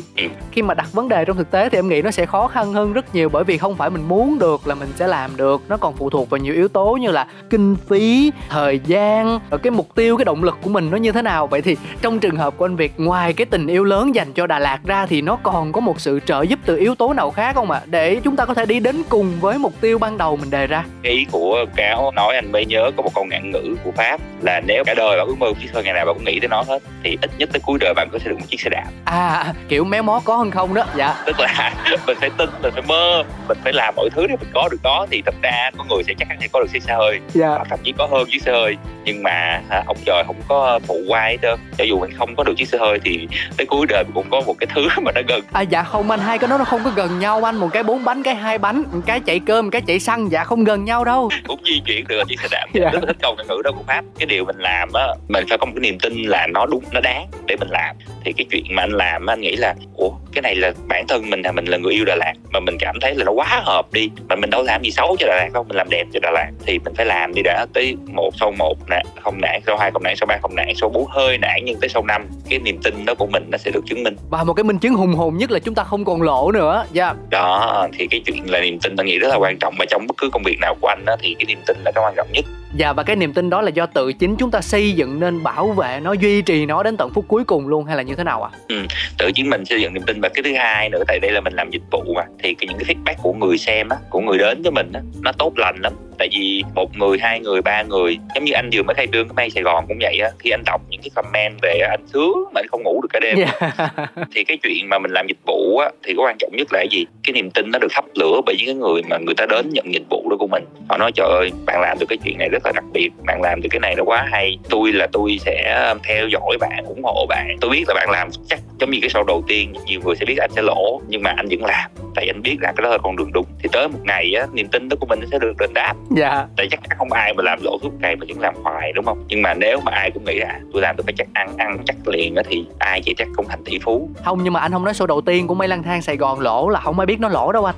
Khi 0.52 0.62
mà 0.62 0.74
đặt 0.74 0.94
vấn 0.94 1.10
đề 1.10 1.26
trong 1.26 1.38
thực 1.38 1.52
tế 1.52 1.70
thì 1.70 1.78
em 1.78 1.88
nghĩ 1.88 2.02
nó 2.02 2.12
sẽ 2.12 2.26
khó 2.26 2.48
khăn 2.48 2.74
hơn 2.74 2.94
rất 2.94 3.16
nhiều 3.16 3.30
Bởi 3.30 3.44
vì 3.44 3.58
không 3.58 3.76
phải 3.76 3.90
mình 3.90 4.08
muốn 4.08 4.40
được 4.40 4.68
là 4.68 4.76
mình 4.76 4.90
sẽ 4.96 5.08
làm 5.08 5.38
được. 5.38 5.62
Nó 5.70 5.78
còn 5.78 5.94
phụ 5.94 6.10
thuộc 6.10 6.30
vào 6.30 6.38
nhiều 6.38 6.54
yếu 6.54 6.68
tố 6.68 6.98
như 7.02 7.12
là 7.12 7.28
kinh 7.50 7.76
phí, 7.88 8.32
thời 8.50 8.80
gian 8.86 9.40
Rồi 9.50 9.60
cái 9.60 9.72
mục 9.72 9.96
tiêu, 9.96 10.18
cái 10.18 10.26
động 10.26 10.44
lực 10.44 10.58
của 10.62 10.70
mình 10.70 10.92
nó 10.92 10.98
như 10.98 11.12
thế 11.12 11.22
nào. 11.22 11.48
Vậy 11.48 11.62
thì 11.62 11.78
trong 12.02 12.20
trường 12.20 12.36
hợp 12.36 12.58
của 12.58 12.66
anh 12.66 12.76
Việt 12.76 12.94
ngoài 12.98 13.34
cái 13.34 13.46
tình 13.46 13.68
yêu 13.68 13.84
lớn 13.84 14.16
dành 14.16 14.34
cho 14.34 14.48
Đà 14.48 14.60
Lạt 14.60 14.80
ra 14.86 15.06
thì 15.06 15.22
nó 15.22 15.38
còn 15.44 15.72
có 15.72 15.82
một 15.82 16.00
sự 16.00 16.20
trợ 16.26 16.42
giúp 16.42 16.60
từ 16.66 16.78
yếu 16.78 16.96
tố 16.96 17.14
nào 17.14 17.32
khác 17.32 17.56
không 17.56 17.72
ạ? 17.72 17.82
Để 17.86 18.16
chúng 18.24 18.36
ta 18.36 18.46
có 18.46 18.54
thể 18.54 18.66
đi 18.66 18.80
đến 18.80 19.04
cùng 19.10 19.32
với 19.42 19.58
mục 19.58 19.74
tiêu 19.82 20.00
ban 20.00 20.18
đầu 20.18 20.36
mình 20.36 20.50
đề 20.50 20.68
ra. 20.68 20.86
Ý 21.04 21.26
của 21.32 21.66
cáo 21.76 22.12
nói 22.12 22.36
anh 22.36 22.52
mới 22.52 22.66
nhớ 22.66 22.92
có 22.98 23.04
một 23.04 23.12
câu 23.16 23.26
ngạn 23.26 23.52
ngữ 23.52 23.63
của 23.84 23.92
pháp 23.92 24.20
là 24.42 24.62
nếu 24.66 24.84
cả 24.84 24.94
đời 24.94 25.18
bạn 25.18 25.28
ước 25.28 25.36
mơ 25.40 25.48
một 25.48 25.56
chiếc 25.62 25.70
xe 25.74 25.84
ngày 25.84 25.94
nào 25.94 26.06
bạn 26.06 26.16
cũng 26.16 26.24
nghĩ 26.26 26.40
tới 26.40 26.48
nó 26.50 26.62
hết 26.68 26.80
thì 27.04 27.18
ít 27.22 27.32
nhất 27.38 27.50
tới 27.54 27.60
cuối 27.66 27.78
đời 27.82 27.94
bạn 27.94 28.08
có 28.12 28.20
thể 28.20 28.30
được 28.30 28.36
một 28.40 28.46
chiếc 28.50 28.62
xe 28.62 28.70
đạp. 28.70 28.86
À 29.06 29.54
kiểu 29.70 29.84
méo 29.84 30.04
mó 30.04 30.22
có 30.26 30.38
hơn 30.38 30.52
không 30.52 30.74
đó 30.74 30.84
dạ. 30.96 31.16
Tức 31.26 31.40
là 31.40 31.74
mình 32.08 32.18
phải 32.20 32.30
tin 32.38 32.50
mình 32.62 32.74
phải 32.74 32.84
mơ 32.88 33.24
mình 33.48 33.58
phải 33.64 33.74
làm 33.74 33.94
mọi 33.98 34.10
thứ 34.16 34.28
để 34.28 34.36
mình 34.40 34.50
có 34.54 34.70
được 34.72 34.78
nó 34.84 35.06
thì 35.12 35.22
thật 35.26 35.36
ra 35.42 35.70
có 35.78 35.84
người 35.90 36.04
sẽ 36.08 36.14
chắc 36.20 36.28
chắn 36.30 36.38
sẽ 36.42 36.48
có 36.54 36.60
được 36.60 36.68
chiếc 36.74 36.84
xe 36.84 36.94
hơi. 36.94 37.20
Dạ. 37.34 37.58
Thậm 37.70 37.80
chí 37.84 37.94
có 37.98 38.08
hơn 38.12 38.24
chiếc 38.32 38.42
xe 38.44 38.52
hơi. 38.52 38.76
Nhưng 39.06 39.24
mà 39.24 39.62
hả, 39.70 39.84
ông 39.88 39.98
trời 40.06 40.24
không 40.28 40.36
có 40.48 40.80
phụ 40.88 40.98
quay 41.08 41.32
hết 41.32 41.38
trơn. 41.42 41.60
Cho 41.78 41.84
dù 41.84 42.00
mình 42.00 42.12
không 42.18 42.36
có 42.36 42.44
được 42.44 42.54
chiếc 42.58 42.68
xe 42.68 42.78
hơi 42.78 43.00
thì 43.04 43.28
tới 43.58 43.66
cuối 43.66 43.86
đời 43.90 44.04
mình 44.04 44.14
cũng 44.14 44.30
có 44.30 44.42
một 44.42 44.54
cái 44.60 44.68
thứ 44.76 44.88
mà 45.02 45.12
nó 45.16 45.22
gần. 45.28 45.42
À 45.54 45.62
dạ 45.62 45.84
không 45.84 46.12
anh 46.12 46.20
hai 46.20 46.38
cái 46.38 46.48
đó 46.48 46.58
nó 46.58 46.66
không 46.66 46.82
có 46.84 46.90
gần 46.96 47.20
nhau 47.20 47.48
anh. 47.48 47.56
Một 47.56 47.70
cái 47.74 47.84
bốn 47.84 48.04
bánh 48.04 48.24
cái 48.24 48.36
hai 48.36 48.58
bánh 48.58 48.84
một 48.92 49.02
cái 49.06 49.20
chạy 49.20 49.40
cơm 49.40 49.66
một 49.66 49.70
cái 49.72 49.82
chạy 49.88 50.00
xăng 50.00 50.32
dạ 50.32 50.44
không 50.44 50.64
gần 50.64 50.86
nhau 50.86 51.04
đâu. 51.06 51.30
Cũng 51.48 51.60
di 51.66 51.82
chuyển 51.86 52.08
được 52.08 52.24
chiếc 52.28 52.40
xe 52.42 52.48
đạp 52.52 52.66
Dạ. 52.74 52.90
rất 52.90 53.00
thích 53.08 53.18
câu 53.22 53.36
thử 53.54 53.62
đó 53.62 53.72
của 53.72 53.84
pháp. 53.88 54.06
Cái 54.20 54.26
điều 54.26 54.46
mình 54.46 54.60
làm 54.60 54.94
á, 54.94 55.08
mình 55.28 55.46
phải 55.50 55.58
có 55.58 55.66
một 55.66 55.72
cái 55.76 55.82
niềm 55.82 56.00
tin 56.00 56.22
là 56.22 56.48
nó 56.48 56.66
đúng, 56.66 56.84
nó 56.92 57.02
đáng 57.02 57.28
để 57.48 57.56
mình 57.56 57.70
làm. 57.70 57.96
Thì 58.26 58.34
cái 58.34 58.46
chuyện 58.50 58.64
mà 58.76 58.84
anh 58.84 58.92
làm 58.92 59.30
anh 59.30 59.42
nghĩ 59.42 59.56
là, 59.56 59.76
ủa 59.96 60.12
cái 60.34 60.42
này 60.42 60.56
là 60.56 60.74
bản 60.88 61.08
thân 61.08 61.30
mình 61.30 61.42
là 61.42 61.52
mình 61.52 61.66
là 61.66 61.78
người 61.78 61.94
yêu 61.94 62.06
Đà 62.06 62.16
Lạt 62.16 62.34
mà 62.52 62.60
mình 62.60 62.78
cảm 62.80 63.00
thấy 63.02 63.16
là 63.16 63.24
nó 63.24 63.32
quá 63.32 63.62
hợp 63.66 63.94
đi 63.94 64.10
mà 64.30 64.36
mình 64.36 64.50
đâu 64.50 64.64
làm 64.64 64.82
gì 64.84 64.92
xấu 64.92 65.16
cho 65.20 65.28
Đà 65.28 65.36
Lạt 65.36 65.50
đâu 65.54 65.64
mình 65.64 65.78
làm 65.78 65.90
đẹp 65.90 66.04
cho 66.14 66.20
Đà 66.24 66.32
Lạt 66.32 66.52
thì 66.66 66.80
mình 66.80 66.94
phải 66.96 67.06
làm 67.06 67.34
đi 67.34 67.42
đã 67.42 67.66
tới 67.74 67.96
một 68.06 68.30
sau 68.40 68.52
một 68.52 68.78
nè 68.90 69.04
không 69.22 69.42
nản 69.42 69.62
sau 69.68 69.78
hai 69.78 69.92
không 69.92 70.04
nản 70.04 70.16
sau 70.16 70.28
ba 70.28 70.38
không 70.42 70.56
nản 70.56 70.76
số 70.76 70.90
bốn 70.90 71.08
hơi 71.08 71.38
nản 71.38 71.62
nhưng 71.64 71.80
tới 71.80 71.90
sau 71.90 72.04
năm 72.06 72.28
cái 72.50 72.60
niềm 72.60 72.78
tin 72.84 73.06
đó 73.06 73.14
của 73.16 73.28
mình 73.28 73.44
nó 73.52 73.58
sẽ 73.58 73.72
được 73.72 73.84
chứng 73.86 74.04
minh 74.04 74.16
và 74.30 74.44
một 74.44 74.54
cái 74.54 74.64
minh 74.64 74.80
chứng 74.80 74.94
hùng 74.94 75.14
hồn 75.14 75.38
nhất 75.38 75.52
là 75.52 75.60
chúng 75.60 75.76
ta 75.76 75.84
không 75.84 76.06
còn 76.06 76.22
lỗ 76.22 76.52
nữa 76.52 76.86
dạ 76.92 77.06
yeah. 77.06 77.18
đó 77.30 77.88
thì 77.94 78.08
cái 78.08 78.22
chuyện 78.26 78.52
là 78.52 78.60
niềm 78.60 78.80
tin 78.80 78.96
tôi 78.96 79.06
nghĩ 79.06 79.20
rất 79.20 79.28
là 79.28 79.36
quan 79.36 79.58
trọng 79.60 79.76
mà 79.80 79.86
trong 79.90 80.08
bất 80.08 80.18
cứ 80.18 80.30
công 80.30 80.44
việc 80.44 80.58
nào 80.62 80.76
của 80.82 80.88
anh 80.88 81.06
đó, 81.06 81.16
thì 81.22 81.36
cái 81.40 81.46
niềm 81.46 81.60
tin 81.68 81.78
là 81.86 81.92
cái 81.96 82.04
quan 82.04 82.14
trọng 82.16 82.28
nhất 82.32 82.46
Dạ 82.76 82.94
và 82.94 83.04
cái 83.04 83.16
niềm 83.16 83.34
tin 83.34 83.50
đó 83.50 83.62
là 83.62 83.70
do 83.70 83.86
tự 83.86 84.14
chính 84.14 84.36
chúng 84.36 84.52
ta 84.52 84.62
xây 84.62 84.92
dựng 84.92 85.20
nên 85.20 85.44
bảo 85.44 85.72
vệ 85.72 86.00
nó 86.04 86.14
duy 86.14 86.42
trì 86.42 86.66
nó 86.66 86.84
đến 86.84 86.98
tận 86.98 87.10
phút 87.14 87.26
cuối 87.28 87.44
cùng 87.44 87.68
luôn 87.68 87.86
hay 87.86 87.98
là 87.98 88.04
như 88.04 88.16
thế 88.16 88.24
nào 88.24 88.44
ạ? 88.44 88.50
À? 88.54 88.58
Ừ, 88.68 88.76
tự 89.18 89.32
chính 89.36 89.50
mình 89.50 89.66
xây 89.66 89.82
dựng 89.82 89.94
niềm 89.94 90.04
tin 90.04 90.22
và 90.24 90.30
cái 90.30 90.44
thứ 90.44 90.54
hai 90.58 90.90
nữa 90.90 91.04
tại 91.08 91.20
đây 91.20 91.32
là 91.32 91.42
mình 91.42 91.54
làm 91.54 91.70
dịch 91.70 91.82
vụ 91.92 92.14
mà. 92.16 92.24
Thì 92.44 92.54
cái, 92.54 92.68
những 92.68 92.78
cái 92.78 92.96
feedback 92.96 93.22
của 93.24 93.34
người 93.34 93.58
xem 93.58 93.90
á, 93.90 93.98
của 94.10 94.20
người 94.20 94.38
đến 94.38 94.62
với 94.62 94.72
mình 94.72 94.92
á, 94.94 95.02
nó 95.22 95.32
tốt 95.32 95.54
lành 95.58 95.76
lắm. 95.82 95.94
Tại 96.20 96.28
vì 96.32 96.64
một 96.76 96.98
người 96.98 97.18
hai 97.22 97.40
người 97.40 97.62
ba 97.62 97.84
người 97.84 98.18
giống 98.36 98.44
như 98.44 98.54
anh 98.54 98.70
vừa 98.74 98.84
mới 98.84 98.94
khai 98.94 99.08
trương 99.14 99.28
cái 99.28 99.34
may 99.36 99.50
sài 99.50 99.64
gòn 99.64 99.86
cũng 99.88 99.98
vậy 100.02 100.20
á 100.20 100.30
khi 100.40 100.50
anh 100.50 100.64
đọc 100.66 100.82
những 100.90 101.02
cái 101.02 101.10
comment 101.16 101.54
về 101.62 101.80
anh 101.90 102.08
sướng 102.14 102.44
mà 102.54 102.62
anh 102.62 102.68
không 102.68 102.84
ngủ 102.84 103.02
được 103.02 103.08
cả 103.14 103.20
đêm. 103.20 103.38
Yeah. 103.38 103.56
Dạ. 103.78 103.90
thì 104.36 104.44
cái 104.44 104.58
chuyện 104.64 104.90
mà 104.90 105.00
mình 105.00 105.12
làm 105.12 105.28
dịch 105.28 105.38
vụ 105.46 105.78
á 105.78 105.90
thì 106.04 106.14
có 106.18 106.24
quan 106.24 106.36
trọng 106.40 106.52
nhất 106.56 106.74
là 106.74 106.80
cái 106.80 106.88
gì? 106.92 107.06
Cái 107.24 107.34
niềm 107.34 107.52
tin 107.52 107.72
nó 107.72 107.80
được 107.80 107.94
hấp 107.94 108.06
lửa 108.16 108.42
bởi 108.46 108.56
những 108.58 108.66
cái 108.66 108.76
người 108.76 109.02
mà 109.10 109.18
người 109.18 109.36
ta 109.36 109.46
đến 109.46 109.70
nhận 109.70 109.94
dịch 109.94 110.10
vụ 110.10 110.30
đó 110.30 110.36
của 110.40 110.48
mình. 110.48 110.64
Họ 110.90 110.98
nói 110.98 111.12
trời 111.12 111.28
ơi 111.28 111.52
bạn 111.66 111.82
làm 111.82 112.00
được 112.00 112.06
cái 112.10 112.18
chuyện 112.24 112.38
này 112.38 112.50
rất 112.50 112.66
là 112.66 112.72
đặc 112.76 112.86
biệt 112.94 113.10
bạn 113.26 113.42
làm 113.42 113.62
được 113.62 113.70
cái 113.72 113.80
này 113.80 113.96
nó 113.96 114.04
quá 114.04 114.28
hay. 114.32 114.58
Tôi 114.70 114.92
là 114.92 115.08
tôi 115.12 115.38
sẽ 115.46 115.94
theo 116.04 116.28
dõi 116.28 116.58
bạn 116.60 116.86
ủng 116.86 117.04
hộ 117.04 117.26
bạn. 117.30 117.58
Tôi 117.62 117.72
biết 117.72 117.84
là 117.88 117.94
bạn 117.94 118.10
làm 118.10 118.30
chắc 118.48 118.60
giống 118.84 118.92
như 118.92 119.00
cái 119.02 119.10
show 119.10 119.24
đầu 119.24 119.44
tiên 119.48 119.74
nhiều 119.86 120.02
người 120.04 120.16
sẽ 120.16 120.26
biết 120.26 120.38
anh 120.38 120.52
sẽ 120.56 120.62
lỗ 120.62 121.02
nhưng 121.08 121.24
mà 121.24 121.34
anh 121.38 121.48
vẫn 121.50 121.66
làm. 121.66 121.90
Tại 122.16 122.28
anh 122.28 122.42
biết 122.42 122.58
là 122.62 122.74
cái 122.76 122.84
đó 122.84 122.90
là 122.90 122.98
con 122.98 123.16
đường 123.16 123.32
đúng. 123.34 123.46
Thì 123.60 123.70
tới 123.72 123.88
một 123.88 124.00
ngày 124.04 124.34
á 124.40 124.48
niềm 124.54 124.68
tin 124.68 124.90
đó 124.90 124.96
của 125.00 125.06
mình 125.06 125.20
sẽ 125.32 125.40
được 125.40 125.54
đền 125.60 125.74
đáp. 125.74 125.94
Dạ. 126.16 126.46
Tại 126.58 126.68
chắc 126.72 126.80
chắn 126.84 126.98
không 126.98 127.12
ai 127.12 127.34
mà 127.34 127.44
làm 127.44 127.60
lỗ 127.64 127.78
suốt 127.82 127.90
ngày 128.02 128.16
mà 128.16 128.26
vẫn 128.30 128.40
làm 128.40 128.56
hoài 128.64 128.92
đúng 128.96 129.06
không? 129.06 129.24
Nhưng 129.28 129.42
mà 129.42 129.54
nếu 129.54 129.80
mà 129.86 129.92
ai 129.92 130.12
cũng 130.12 130.26
nghĩ 130.26 130.40
là 130.40 130.60
tôi 130.74 130.82
làm 130.82 130.96
được 130.98 131.04
phải 131.06 131.14
chắc 131.18 131.28
ăn 131.34 131.58
ăn 131.58 131.78
chắc 131.86 131.96
liền 132.08 132.36
á 132.36 132.44
thì 132.50 132.66
ai 132.80 133.02
chỉ 133.06 133.14
chắc 133.18 133.28
cũng 133.36 133.48
thành 133.50 133.64
tỷ 133.66 133.80
phú. 133.84 134.10
Không 134.26 134.44
nhưng 134.44 134.54
mà 134.54 134.60
anh 134.60 134.72
không 134.72 134.84
nói 134.84 134.94
số 134.94 135.08
đầu 135.08 135.22
tiên 135.22 135.48
của 135.48 135.56
mấy 135.56 135.68
lang 135.68 135.84
thang 135.84 136.02
sài 136.02 136.18
gòn 136.18 136.40
lỗ 136.40 136.70
là 136.70 136.80
không 136.80 137.00
ai 137.00 137.06
biết 137.06 137.20
nó 137.20 137.30
lỗ 137.30 137.52
đâu 137.52 137.66
anh 137.66 137.76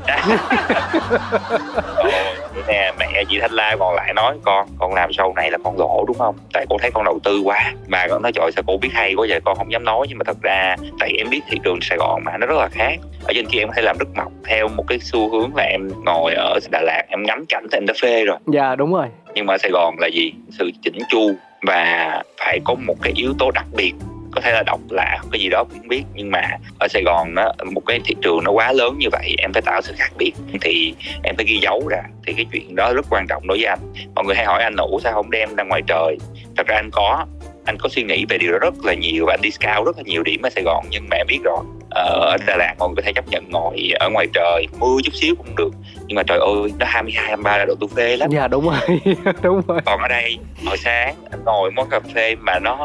nè 2.68 2.92
mẹ 3.00 3.24
chị 3.30 3.40
thanh 3.40 3.52
la 3.52 3.76
còn 3.80 3.96
lại 3.96 4.14
nói 4.14 4.38
con 4.44 4.68
con 4.80 4.94
làm 4.94 5.14
sau 5.14 5.34
này 5.36 5.52
là 5.52 5.58
con 5.64 5.78
lỗ 5.78 6.04
đúng 6.08 6.18
không? 6.18 6.36
Tại 6.54 6.66
con 6.70 6.80
thấy 6.80 6.92
con 6.92 7.06
đầu 7.06 7.20
tư 7.24 7.40
quá. 7.40 7.74
Mà 7.88 8.08
con 8.08 8.22
nói 8.22 8.32
trời 8.32 8.52
sao 8.56 8.64
cô 8.68 8.78
biết 8.78 8.90
hay 8.94 9.14
quá 9.14 9.26
vậy? 9.30 9.40
Con 9.46 9.58
không 9.58 9.72
dám 9.72 9.84
nói. 9.84 10.06
Nhưng 10.10 10.18
mà 10.18 10.24
thật 10.24 10.38
ra 10.42 10.76
tại 11.00 11.12
em 11.18 11.30
biết 11.30 11.42
thị 11.50 11.58
trường 11.64 11.80
sài 11.82 11.98
gòn 11.98 12.24
mà 12.24 12.38
nó 12.38 12.48
rất 12.48 12.58
là 12.58 12.68
khác. 12.72 13.00
Ở 13.24 13.34
trên 13.36 13.46
kia 13.46 13.60
em 13.60 13.68
có 13.68 13.74
thể 13.76 13.82
làm 13.82 13.98
rất 13.98 14.08
mộc 14.16 14.32
theo 14.46 14.68
một 14.68 14.84
cái 14.88 15.00
xu 15.00 15.30
hướng 15.30 15.56
là 15.56 15.64
em 15.64 15.90
ngồi 16.06 16.34
ở 16.34 16.60
đà 16.72 16.82
lạt 16.82 17.04
em 17.08 17.24
ngắm 17.24 17.46
cảnh 17.50 17.68
thì 17.72 17.78
em 17.78 17.86
đã 17.86 17.94
phê 18.02 18.26
rồi. 18.26 18.38
Dạ 18.48 18.76
đúng 18.76 18.94
rồi. 18.94 19.08
Nhưng 19.34 19.46
mà 19.46 19.54
ở 19.54 19.58
sài 19.58 19.72
gòn 19.72 19.96
là 20.00 20.08
gì? 20.08 20.34
Sự 20.60 20.72
chỉnh 20.84 20.98
chu 21.10 21.36
và 21.68 22.24
phải 22.40 22.60
có 22.64 22.76
một 22.88 22.96
cái 23.02 23.14
yếu 23.16 23.34
tố 23.40 23.52
đặc 23.52 23.66
biệt 23.74 23.94
có 24.36 24.42
thể 24.42 24.52
là 24.52 24.64
độc 24.66 24.80
lạ 24.90 25.18
cái 25.32 25.42
gì 25.42 25.50
đó 25.50 25.64
cũng 25.64 25.88
biết. 25.88 26.04
Nhưng 26.14 26.32
mà 26.32 26.42
ở 26.80 26.88
Sài 26.88 27.04
Gòn 27.04 27.36
nó 27.36 27.52
một 27.72 27.82
cái 27.86 28.00
thị 28.06 28.16
trường 28.22 28.44
nó 28.44 28.52
quá 28.52 28.72
lớn 28.72 28.96
như 28.98 29.08
vậy, 29.12 29.36
em 29.38 29.54
phải 29.54 29.62
tạo 29.62 29.82
sự 29.82 29.94
khác 29.98 30.12
biệt. 30.18 30.32
Thì 30.62 30.94
em 31.24 31.36
phải 31.36 31.46
ghi 31.46 31.58
dấu 31.58 31.88
ra. 31.88 32.02
Thì 32.28 32.34
cái 32.34 32.46
chuyện 32.52 32.76
đó 32.76 32.94
rất 32.94 33.06
quan 33.10 33.28
trọng 33.28 33.48
đối 33.48 33.58
với 33.58 33.66
anh. 33.66 33.80
Mọi 34.16 34.26
người 34.26 34.36
hay 34.36 34.46
hỏi 34.46 34.64
anh 34.64 34.76
ủ 34.76 35.00
sao 35.04 35.14
không 35.14 35.32
đem 35.32 35.56
ra 35.56 35.64
ngoài 35.64 35.82
trời? 35.88 36.18
Thật 36.58 36.68
ra 36.68 36.76
anh 36.76 36.90
có 36.92 37.26
anh 37.66 37.78
có 37.78 37.90
suy 37.90 38.04
nghĩ 38.04 38.26
về 38.30 38.38
điều 38.38 38.52
đó 38.52 38.58
rất 38.62 38.74
là 38.84 38.94
nhiều 38.94 39.26
và 39.26 39.34
anh 39.34 39.42
đi 39.42 39.52
scout 39.52 39.86
rất 39.86 39.98
là 39.98 40.04
nhiều 40.06 40.24
điểm 40.24 40.42
ở 40.42 40.50
Sài 40.50 40.64
Gòn, 40.64 40.86
nhưng 40.90 41.08
mà 41.10 41.18
em 41.18 41.28
biết 41.28 41.40
rồi 41.44 41.60
ở 41.96 42.38
Đà 42.48 42.56
Lạt 42.58 42.76
mọi 42.80 42.90
người 42.90 42.96
có 42.96 43.02
thể 43.06 43.14
chấp 43.14 43.28
nhận 43.28 43.50
ngồi 43.50 43.92
ở 44.00 44.10
ngoài 44.10 44.28
trời 44.34 44.66
mưa 44.80 44.98
chút 45.04 45.14
xíu 45.14 45.36
cũng 45.36 45.56
được. 45.56 45.70
Nhưng 46.08 46.16
mà 46.16 46.24
trời 46.24 46.40
ơi 46.40 46.74
nó 46.80 46.86
22 46.90 47.26
23 47.26 47.58
là 47.58 47.66
độ 47.66 47.76
tôi 47.80 47.90
phê 47.96 48.18
lắm. 48.18 48.30
Dạ 48.32 48.48
đúng 48.48 48.70
rồi. 48.70 49.00
Đúng 49.42 49.62
rồi. 49.68 49.80
Còn 49.86 50.02
ở 50.02 50.08
đây 50.08 50.38
hồi 50.66 50.78
sáng 50.78 51.16
anh 51.32 51.44
ngồi 51.46 51.72
món 51.72 51.90
cà 51.90 52.00
phê 52.16 52.36
mà 52.36 52.60
nó 52.60 52.78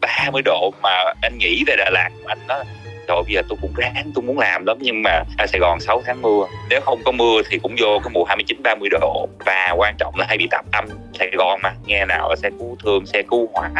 30 0.00 0.42
độ 0.44 0.72
mà 0.82 1.04
anh 1.22 1.38
nghĩ 1.38 1.64
về 1.66 1.76
Đà 1.78 1.90
Lạt 1.90 2.10
anh 2.26 2.38
nói 2.48 2.64
trời 3.10 3.22
bây 3.26 3.34
giờ 3.34 3.42
tôi 3.48 3.58
cũng 3.62 3.72
ráng 3.76 4.10
tôi 4.14 4.22
muốn 4.22 4.38
làm 4.38 4.66
lắm 4.66 4.76
nhưng 4.80 5.02
mà 5.02 5.22
ở 5.38 5.46
Sài 5.46 5.60
Gòn 5.60 5.80
6 5.80 6.02
tháng 6.06 6.22
mưa. 6.22 6.46
Nếu 6.70 6.80
không 6.80 7.00
có 7.04 7.12
mưa 7.12 7.42
thì 7.50 7.58
cũng 7.58 7.74
vô 7.78 7.98
cái 8.04 8.10
mùa 8.12 8.24
29 8.24 8.62
30 8.62 8.88
độ. 9.00 9.28
Và 9.46 9.74
quan 9.76 9.94
trọng 9.98 10.14
là 10.16 10.26
hay 10.28 10.38
bị 10.38 10.48
tạp 10.50 10.64
âm. 10.72 10.84
Sài 11.18 11.30
Gòn 11.38 11.60
mà 11.62 11.72
nghe 11.86 12.04
nào 12.04 12.28
là 12.28 12.36
xe 12.36 12.50
cứu 12.58 12.76
thương 12.84 13.06
xe 13.06 13.22
cứu 13.22 13.48
hỏa. 13.52 13.70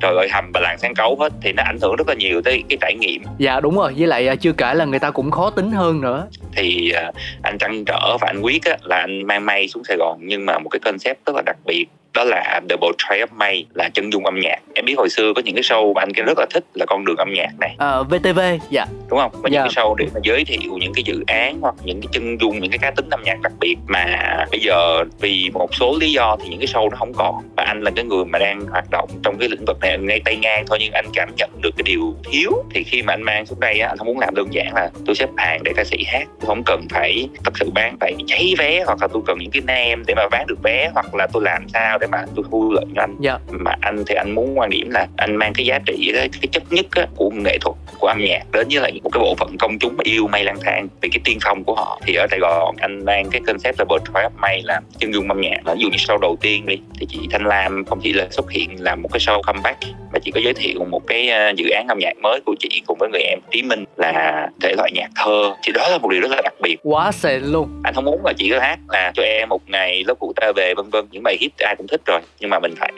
Trời 0.00 0.16
ơi 0.16 0.28
hầm 0.32 0.50
và 0.54 0.60
làng 0.60 0.78
sáng 0.78 0.94
cấu 0.94 1.16
hết 1.20 1.32
thì 1.42 1.52
nó 1.52 1.62
ảnh 1.62 1.78
hưởng 1.82 1.96
rất 1.96 2.08
là 2.08 2.14
nhiều 2.14 2.42
tới 2.42 2.62
cái 2.68 2.78
trải 2.80 2.94
nghiệm. 2.94 3.22
Dạ 3.38 3.60
đúng 3.60 3.76
rồi. 3.76 3.94
Với 3.96 4.06
lại 4.06 4.28
à, 4.28 4.34
chưa 4.34 4.52
kể 4.52 4.74
là 4.74 4.84
người 4.84 4.98
ta 4.98 5.10
cũng 5.10 5.30
khó 5.30 5.50
tính 5.50 5.70
hơn 5.70 6.00
nữa. 6.00 6.26
Thì 6.56 6.92
uh, 7.08 7.14
anh 7.42 7.58
trăn 7.58 7.84
trở 7.84 8.16
và 8.20 8.26
anh 8.26 8.40
quyết 8.40 8.64
á, 8.64 8.76
là 8.82 8.96
anh 8.96 9.26
mang 9.26 9.46
may 9.46 9.68
xuống 9.68 9.84
Sài 9.84 9.96
Gòn 9.96 10.18
nhưng 10.22 10.46
mà 10.46 10.58
một 10.58 10.68
cái 10.68 10.80
concept 10.80 11.26
rất 11.26 11.36
là 11.36 11.42
đặc 11.46 11.56
biệt 11.64 11.86
đó 12.16 12.24
là 12.24 12.60
The 12.68 12.76
Portrait 12.76 13.20
of 13.20 13.36
May 13.36 13.66
là 13.74 13.88
chân 13.94 14.12
dung 14.12 14.24
âm 14.24 14.40
nhạc. 14.40 14.58
Em 14.74 14.84
biết 14.84 14.94
hồi 14.96 15.08
xưa 15.10 15.32
có 15.36 15.42
những 15.44 15.54
cái 15.54 15.62
show 15.62 15.94
mà 15.94 16.02
anh 16.02 16.12
rất 16.12 16.38
là 16.38 16.46
thích 16.50 16.64
là 16.74 16.86
con 16.88 17.04
đường 17.04 17.16
âm 17.16 17.32
nhạc 17.32 17.50
này. 17.60 17.74
Ờ 17.78 18.00
uh, 18.00 18.10
VTV 18.10 18.40
dạ. 18.70 18.86
Đúng 19.08 19.18
không? 19.18 19.30
Có 19.32 19.48
những 19.48 19.52
yeah. 19.52 19.70
Dạ. 19.70 19.82
cái 19.82 19.84
show 19.84 19.94
để 19.94 20.06
mà 20.14 20.20
giới 20.22 20.44
thiệu 20.44 20.78
những 20.80 20.92
cái 20.94 21.02
dự 21.04 21.24
án 21.26 21.60
hoặc 21.60 21.74
những 21.84 22.00
cái 22.00 22.08
chân 22.12 22.40
dung 22.40 22.60
những 22.60 22.70
cái 22.70 22.78
cá 22.78 22.90
tính 22.90 23.10
âm 23.10 23.22
nhạc 23.22 23.40
đặc 23.42 23.52
biệt. 23.60 23.76
Mà 23.86 24.06
bây 24.50 24.60
giờ 24.60 25.04
vì 25.20 25.50
một 25.52 25.74
số 25.74 25.96
lý 26.00 26.12
do 26.12 26.36
thì 26.42 26.48
những 26.48 26.58
cái 26.60 26.66
show 26.66 26.90
nó 26.90 26.96
không 26.96 27.12
còn. 27.14 27.34
Và 27.56 27.64
anh 27.64 27.82
là 27.82 27.90
cái 27.96 28.04
người 28.04 28.24
mà 28.24 28.38
đang 28.38 28.60
hoạt 28.60 28.90
động 28.90 29.08
trong 29.22 29.38
cái 29.38 29.48
lĩnh 29.48 29.64
vực 29.64 29.80
này 29.80 29.98
ngay 29.98 30.20
tay 30.24 30.36
ngang 30.36 30.64
thôi. 30.66 30.78
Nhưng 30.80 30.92
anh 30.92 31.06
cảm 31.14 31.28
nhận 31.36 31.50
được 31.62 31.70
cái 31.76 31.82
điều 31.82 32.14
thiếu. 32.24 32.50
Thì 32.74 32.84
khi 32.84 33.02
mà 33.02 33.12
anh 33.12 33.22
mang 33.22 33.46
xuống 33.46 33.60
đây 33.60 33.80
á 33.80 33.88
anh 33.88 33.98
không 33.98 34.06
muốn 34.06 34.18
làm 34.18 34.34
đơn 34.34 34.46
giản 34.50 34.74
là 34.74 34.90
tôi 35.06 35.14
xếp 35.14 35.28
hàng 35.36 35.62
để 35.62 35.72
ca 35.76 35.84
sĩ 35.84 36.04
hát. 36.06 36.24
Tôi 36.40 36.46
không 36.46 36.62
cần 36.66 36.86
phải 36.90 37.28
thật 37.44 37.52
sự 37.58 37.70
bán 37.74 37.96
phải 38.00 38.14
cháy 38.26 38.54
vé 38.58 38.82
hoặc 38.86 38.98
là 39.00 39.08
tôi 39.12 39.22
cần 39.26 39.38
những 39.38 39.50
cái 39.50 39.62
nem 39.66 40.02
để 40.06 40.14
mà 40.14 40.28
bán 40.30 40.46
được 40.46 40.62
vé 40.62 40.90
hoặc 40.94 41.14
là 41.14 41.26
tôi 41.32 41.42
làm 41.42 41.68
sao 41.68 41.98
để 41.98 42.05
mà 42.06 42.24
tôi 42.34 42.44
thu 42.50 42.72
lợi 42.72 42.84
cho 42.94 43.02
anh 43.02 43.16
yeah. 43.24 43.40
mà 43.48 43.74
anh 43.80 44.04
thì 44.06 44.14
anh 44.14 44.34
muốn 44.34 44.58
quan 44.58 44.70
điểm 44.70 44.90
là 44.90 45.06
anh 45.16 45.36
mang 45.36 45.52
cái 45.52 45.66
giá 45.66 45.78
trị 45.86 46.10
cái, 46.14 46.28
cái 46.40 46.48
chất 46.52 46.62
nhất 46.70 46.86
á, 46.90 47.06
của 47.16 47.30
nghệ 47.30 47.58
thuật 47.60 47.76
của 47.98 48.06
âm 48.06 48.18
nhạc 48.18 48.42
đến 48.52 48.68
với 48.70 48.80
lại 48.80 49.00
một 49.02 49.10
cái 49.12 49.20
bộ 49.20 49.34
phận 49.38 49.56
công 49.58 49.78
chúng 49.78 49.96
yêu 50.02 50.28
may 50.28 50.44
lang 50.44 50.58
thang. 50.64 50.88
Vì 51.00 51.08
cái 51.08 51.20
tiên 51.24 51.38
phong 51.44 51.64
của 51.64 51.74
họ 51.74 52.00
thì 52.06 52.14
ở 52.14 52.26
Sài 52.30 52.40
Gòn 52.40 52.76
anh 52.80 53.04
mang 53.04 53.28
cái 53.30 53.40
concept 53.46 53.78
là 53.78 53.84
Portrait 53.84 54.32
of 54.32 54.40
May 54.40 54.62
là 54.64 54.80
chân 54.98 55.14
dung 55.14 55.28
âm 55.28 55.40
nhạc. 55.40 55.60
Ví 55.64 55.82
dụ 55.82 55.88
như 55.88 55.96
show 55.96 56.18
đầu 56.18 56.36
tiên 56.40 56.66
đi 56.66 56.78
thì 57.00 57.06
chị 57.10 57.18
Thanh 57.30 57.46
Lam 57.46 57.84
không 57.84 58.00
chỉ 58.02 58.12
là 58.12 58.26
xuất 58.30 58.50
hiện 58.50 58.70
làm 58.78 59.02
một 59.02 59.08
cái 59.12 59.20
show 59.20 59.42
comeback 59.42 59.78
mà 60.12 60.18
chị 60.18 60.30
có 60.30 60.40
giới 60.44 60.54
thiệu 60.54 60.84
một 60.90 61.06
cái 61.06 61.28
ờ, 61.28 61.52
dự 61.56 61.68
án 61.70 61.86
âm 61.88 61.98
nhạc 61.98 62.12
mới 62.22 62.40
của 62.46 62.54
chị 62.60 62.82
cùng 62.86 62.98
với 62.98 63.08
người 63.08 63.22
em 63.22 63.38
Tí 63.50 63.62
Minh 63.62 63.84
là 63.96 64.48
thể 64.62 64.74
loại 64.76 64.90
nhạc 64.94 65.08
thơ. 65.16 65.54
Thì 65.62 65.72
đó 65.72 65.88
là 65.88 65.98
một 65.98 66.08
điều 66.10 66.20
rất 66.20 66.30
là 66.30 66.40
đặc 66.44 66.54
biệt. 66.62 66.76
Quá 66.82 67.12
xịn 67.12 67.42
luôn. 67.42 67.80
Anh 67.84 67.94
không 67.94 68.04
muốn 68.04 68.20
là 68.24 68.32
chị 68.36 68.50
có 68.50 68.58
hát 68.60 68.78
là 68.88 69.12
cho 69.14 69.22
em 69.22 69.48
một 69.48 69.62
ngày 69.66 70.04
lớp 70.06 70.14
cụ 70.18 70.32
ta 70.36 70.52
về 70.56 70.74
vân 70.76 70.90
vân. 70.90 71.06
Những 71.10 71.22
bài 71.22 71.36
hit 71.40 71.52
ai 71.58 71.76
cũng 71.76 71.86
thích 71.86 71.95
rồi. 72.06 72.20
Nhưng 72.40 72.50
mà 72.50 72.58
mình 72.58 72.74
phải 72.76 72.92